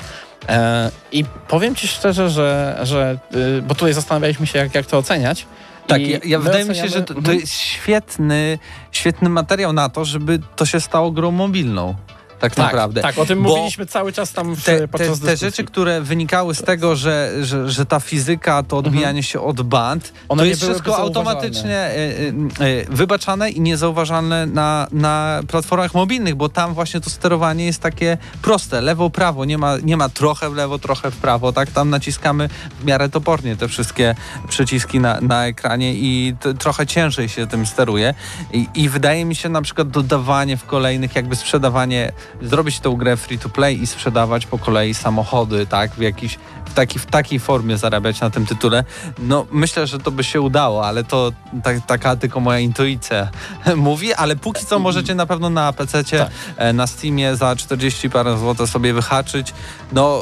E, 0.49 0.91
I 1.11 1.25
powiem 1.47 1.75
ci 1.75 1.87
szczerze, 1.87 2.29
że, 2.29 2.79
że 2.83 3.17
y, 3.35 3.61
bo 3.61 3.75
tutaj 3.75 3.93
zastanawialiśmy 3.93 4.47
się, 4.47 4.59
jak, 4.59 4.75
jak 4.75 4.85
to 4.85 4.97
oceniać. 4.97 5.45
Tak, 5.87 6.01
ja, 6.07 6.17
ja 6.25 6.39
wydaje 6.39 6.65
mi 6.65 6.75
się, 6.75 6.87
że 6.87 7.01
to, 7.01 7.13
to 7.13 7.19
Mhm. 7.19 7.39
jest 7.39 7.53
świetny, 7.53 8.59
świetny 8.91 9.29
materiał 9.29 9.73
na 9.73 9.89
to, 9.89 10.05
żeby 10.05 10.39
to 10.55 10.65
się 10.65 10.79
stało 10.81 11.11
grą 11.11 11.31
mobilną. 11.31 11.95
Tak, 12.39 12.55
tak, 12.55 12.65
naprawdę. 12.65 13.01
Tak, 13.01 13.17
o 13.17 13.25
tym 13.25 13.43
Bo 13.43 13.49
mówiliśmy 13.49 13.85
cały 13.85 14.13
czas 14.13 14.33
tam 14.33 14.55
w, 14.55 14.63
te, 14.63 14.79
te, 14.79 14.87
podczas 14.87 15.07
te 15.07 15.13
dyskusji. 15.13 15.37
rzeczy, 15.37 15.63
które 15.63 16.01
wynikały 16.01 16.55
z 16.55 16.61
tego, 16.63 16.95
że, 16.95 17.31
że, 17.41 17.69
że 17.69 17.85
ta 17.85 17.99
fizyka, 17.99 18.63
to 18.63 18.77
odbijanie 18.77 19.23
się 19.23 19.41
od 19.41 19.61
band, 19.61 20.09
Mhm. 20.09 20.25
One 20.29 20.41
to 20.41 20.45
jest 20.45 20.61
wszystko 20.63 20.97
automatycznie 20.97 21.75
e, 21.75 21.95
e, 21.95 21.99
e, 22.65 22.85
wybaczane 22.89 23.49
i 23.49 23.61
niezauważalne 23.61 24.45
na, 24.45 24.87
na 24.91 25.41
platformach 25.47 25.93
mobilnych, 25.93 26.35
bo 26.35 26.49
tam 26.49 26.73
właśnie 26.73 27.01
to 27.01 27.09
sterowanie 27.09 27.65
jest 27.65 27.81
takie 27.81 28.17
proste, 28.41 28.81
lewo, 28.81 29.09
prawo, 29.09 29.45
nie 29.45 29.57
ma, 29.57 29.77
nie 29.77 29.97
ma 29.97 30.09
trochę 30.09 30.49
w 30.49 30.55
lewo, 30.55 30.79
trochę 30.79 31.11
w 31.11 31.17
prawo, 31.17 31.53
tak? 31.53 31.71
Tam 31.71 31.89
naciskamy 31.89 32.49
w 32.79 32.85
miarę 32.85 33.09
topornie 33.09 33.55
te 33.55 33.67
wszystkie 33.67 34.15
przyciski 34.49 34.99
na, 34.99 35.21
na 35.21 35.47
ekranie 35.47 35.93
i 35.93 36.35
trochę 36.59 36.87
ciężej 36.87 37.29
się 37.29 37.47
tym 37.47 37.65
steruje 37.65 38.13
I, 38.53 38.67
i 38.75 38.89
wydaje 38.89 39.25
mi 39.25 39.35
się 39.35 39.49
na 39.49 39.61
przykład 39.61 39.89
dodawanie 39.89 40.57
w 40.57 40.65
kolejnych, 40.65 41.15
jakby 41.15 41.35
sprzedawanie, 41.35 42.11
zrobić 42.41 42.79
tą 42.79 42.95
grę 42.95 43.17
free 43.17 43.39
to 43.39 43.49
play 43.49 43.81
i 43.81 43.87
sprzedawać 43.87 44.45
po 44.45 44.57
kolei 44.59 44.93
samochody, 44.93 45.65
tak? 45.65 45.91
W 45.91 46.01
jakiś, 46.01 46.39
w, 46.65 46.73
taki, 46.73 46.99
w 46.99 47.05
takiej 47.05 47.39
formie 47.39 47.77
zarabiać 47.77 48.21
na 48.21 48.29
tym 48.29 48.45
tytule. 48.45 48.83
No 49.19 49.45
myślę, 49.51 49.87
że 49.87 49.99
to 49.99 50.11
by 50.11 50.23
się 50.23 50.41
udało, 50.41 50.87
ale 50.87 51.03
to 51.03 51.31
tak, 51.63 51.85
taka 51.85 52.15
tylko 52.15 52.39
moja 52.39 52.59
intuicja 52.59 53.27
mówi, 53.75 54.13
ale 54.13 54.35
póki 54.35 54.65
co 54.65 54.79
możecie 54.79 55.15
na 55.15 55.25
pewno 55.25 55.49
na 55.49 55.73
PC, 55.73 56.03
Tak. 56.03 56.29
na 56.73 56.87
Steamie 56.87 57.35
za 57.35 57.55
40 57.55 58.09
parę 58.09 58.37
złotych 58.37 58.69
sobie 58.69 58.93
wyhaczyć. 58.93 59.53
No 59.91 60.21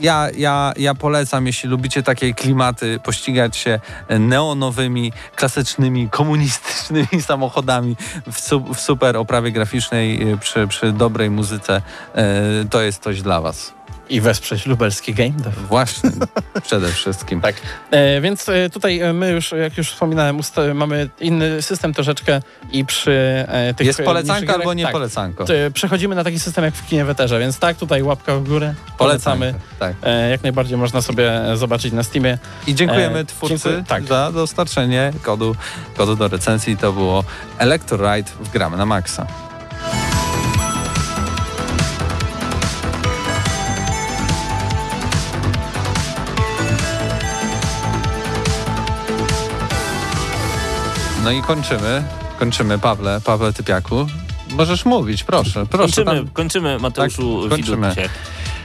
ja, 0.00 0.28
ja, 0.36 0.72
ja 0.76 0.94
polecam, 0.94 1.46
jeśli 1.46 1.68
lubicie 1.68 2.02
takie 2.02 2.34
klimaty, 2.34 3.00
pościgać 3.02 3.56
się 3.56 3.80
neonowymi, 4.20 5.12
klasycznymi, 5.36 6.08
komunistycznymi 6.10 7.22
samochodami 7.26 7.96
w, 8.32 8.40
su, 8.40 8.74
w 8.74 8.80
super 8.80 9.16
oprawie 9.16 9.52
graficznej 9.52 10.32
y, 10.32 10.38
przy, 10.38 10.68
przy 10.68 10.92
dobrej 10.92 11.30
muzyce, 11.30 11.82
y, 12.62 12.68
to 12.68 12.80
jest 12.82 13.02
coś 13.02 13.22
dla 13.22 13.40
was. 13.40 13.77
I 14.10 14.20
wesprzeć 14.20 14.66
lubelski 14.66 15.14
game 15.14 15.30
dev. 15.30 15.56
Właśnie, 15.68 16.10
przede 16.66 16.88
wszystkim. 16.92 17.40
Tak. 17.40 17.54
E, 17.90 18.20
więc 18.20 18.48
e, 18.48 18.70
tutaj 18.70 19.00
e, 19.00 19.12
my 19.12 19.30
już, 19.30 19.52
jak 19.52 19.78
już 19.78 19.90
wspominałem, 19.90 20.38
usta- 20.38 20.74
mamy 20.74 21.08
inny 21.20 21.62
system 21.62 21.94
troszeczkę 21.94 22.42
i 22.72 22.84
przy 22.84 23.44
e, 23.48 23.74
tych 23.74 23.86
Jest 23.86 24.00
e, 24.00 24.04
polecanka 24.04 24.54
albo 24.54 24.74
nie 24.74 24.82
tak, 24.82 24.92
polecanko? 24.92 25.44
Przechodzimy 25.74 26.14
na 26.14 26.24
taki 26.24 26.38
system 26.38 26.64
jak 26.64 26.74
w 26.74 26.86
kinie 26.86 27.04
weterze, 27.04 27.38
więc 27.38 27.58
tak, 27.58 27.76
tutaj 27.76 28.02
łapka 28.02 28.36
w 28.36 28.48
górę, 28.48 28.74
polecamy. 28.98 29.54
Tak. 29.78 29.96
E, 30.02 30.30
jak 30.30 30.42
najbardziej 30.42 30.78
można 30.78 31.02
sobie 31.02 31.32
zobaczyć 31.54 31.92
na 31.92 32.02
Steamie. 32.02 32.38
I 32.66 32.74
dziękujemy 32.74 33.18
E, 33.18 33.24
twórcy 33.24 33.58
dziękuję, 33.58 33.84
tak. 33.88 34.04
za 34.04 34.32
dostarczenie 34.32 35.12
kodu, 35.22 35.56
kodu 35.96 36.16
do 36.16 36.28
recenzji. 36.28 36.76
To 36.76 36.92
było 36.92 37.24
Electroride 37.58 38.30
w 38.40 38.50
Gramy 38.50 38.76
na 38.76 38.86
Maxa. 38.86 39.26
No 51.28 51.32
i 51.32 51.42
kończymy. 51.42 52.02
Kończymy, 52.38 52.78
Pawle, 52.78 53.20
Pawle 53.20 53.52
Typiaku. 53.52 54.06
Możesz 54.50 54.84
mówić, 54.84 55.24
proszę, 55.24 55.66
proszę. 55.66 55.84
Kończymy, 55.94 56.16
tam- 56.16 56.28
kończymy 56.28 56.78
Mateuszu 56.78 57.42
Tak, 57.42 57.50
kończymy. 57.50 57.94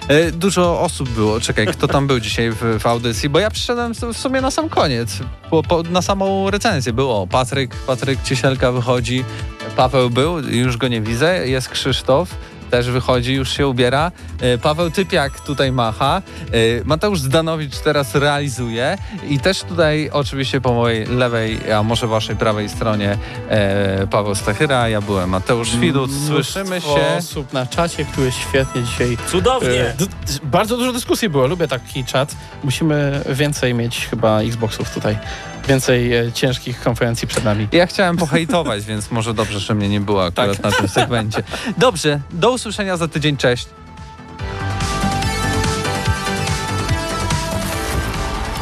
E, 0.08 0.32
Dużo 0.32 0.82
osób 0.82 1.10
było. 1.10 1.40
Czekaj, 1.40 1.68
kto 1.68 1.88
tam 1.88 2.08
był 2.08 2.20
dzisiaj 2.20 2.52
w, 2.52 2.80
w 2.80 2.88
audycji? 2.88 3.30
Bo 3.30 3.40
ja 3.40 3.50
przyszedłem 3.52 3.94
w 3.94 4.00
w 4.00 4.18
sumie 4.18 4.42
na 4.42 4.52
sam 4.52 4.70
koniec. 4.70 5.20
Po, 5.50 5.64
po, 5.64 5.84
na 5.84 6.02
samą 6.02 6.50
recenzję 6.50 6.94
było. 6.94 7.28
Patryk, 7.28 7.76
Patryk 7.76 8.24
Ciesielka 8.24 8.72
wychodzi. 8.72 9.24
Paweł 9.76 10.10
był, 10.10 10.40
już 10.40 10.78
go 10.78 10.88
nie 10.88 11.02
widzę. 11.02 11.48
Jest 11.48 11.70
Krzysztof. 11.70 12.36
Też 12.74 12.90
wychodzi, 12.90 13.34
już 13.34 13.50
się 13.50 13.68
ubiera. 13.68 14.12
E, 14.42 14.58
Paweł 14.58 14.92
Typiak 14.92 15.40
tutaj 15.40 15.72
macha. 15.72 16.22
E, 16.52 16.52
Mateusz 16.86 17.20
Zdanowicz 17.20 17.80
teraz 17.80 18.16
realizuje. 18.16 18.98
I 19.30 19.40
też 19.40 19.64
tutaj 19.64 20.10
oczywiście 20.14 20.62
po 20.62 20.74
mojej 20.74 21.06
lewej, 21.06 21.72
a 21.72 21.84
może 21.84 22.08
waszej 22.08 22.36
prawej 22.36 22.70
stronie 22.70 23.18
e, 23.50 24.08
Paweł 24.08 24.36
Stachyra. 24.36 24.90
Ja 24.90 25.02
byłem 25.02 25.30
Mateusz 25.30 25.78
Widut. 25.78 26.12
Słyszymy 26.28 26.82
się. 26.82 27.18
osób 27.18 27.54
na 27.54 27.66
czacie, 27.66 28.06
który 28.06 28.32
świetnie 28.32 28.84
dzisiaj 28.84 29.18
Cudownie! 29.28 29.94
Bardzo 30.44 30.78
dużo 30.78 30.94
dyskusji 30.94 31.30
było, 31.30 31.48
lubię 31.48 31.68
taki 31.68 32.06
czat. 32.06 32.36
Musimy 32.64 33.22
więcej 33.30 33.74
mieć 33.74 34.08
chyba 34.08 34.42
Xboxów 34.42 34.94
tutaj. 34.94 35.18
Więcej 35.68 36.14
e, 36.14 36.32
ciężkich 36.32 36.82
konferencji 36.82 37.28
przed 37.28 37.44
nami. 37.44 37.68
Ja 37.72 37.88
chciałem 37.88 38.18
pohejtować, 38.18 38.86
więc 38.92 39.12
może 39.12 39.34
dobrze, 39.34 39.60
że 39.60 39.76
mnie 39.76 39.90
nie 39.90 40.00
było 40.02 40.26
akurat 40.26 40.58
Tak. 40.58 40.64
na 40.64 40.72
tym 40.72 40.88
segmencie. 40.88 41.44
Dobrze, 41.78 42.20
do 42.32 42.52
usłyszenia 42.52 42.98
za 42.98 43.08
tydzień, 43.08 43.38
cześć. 43.38 43.68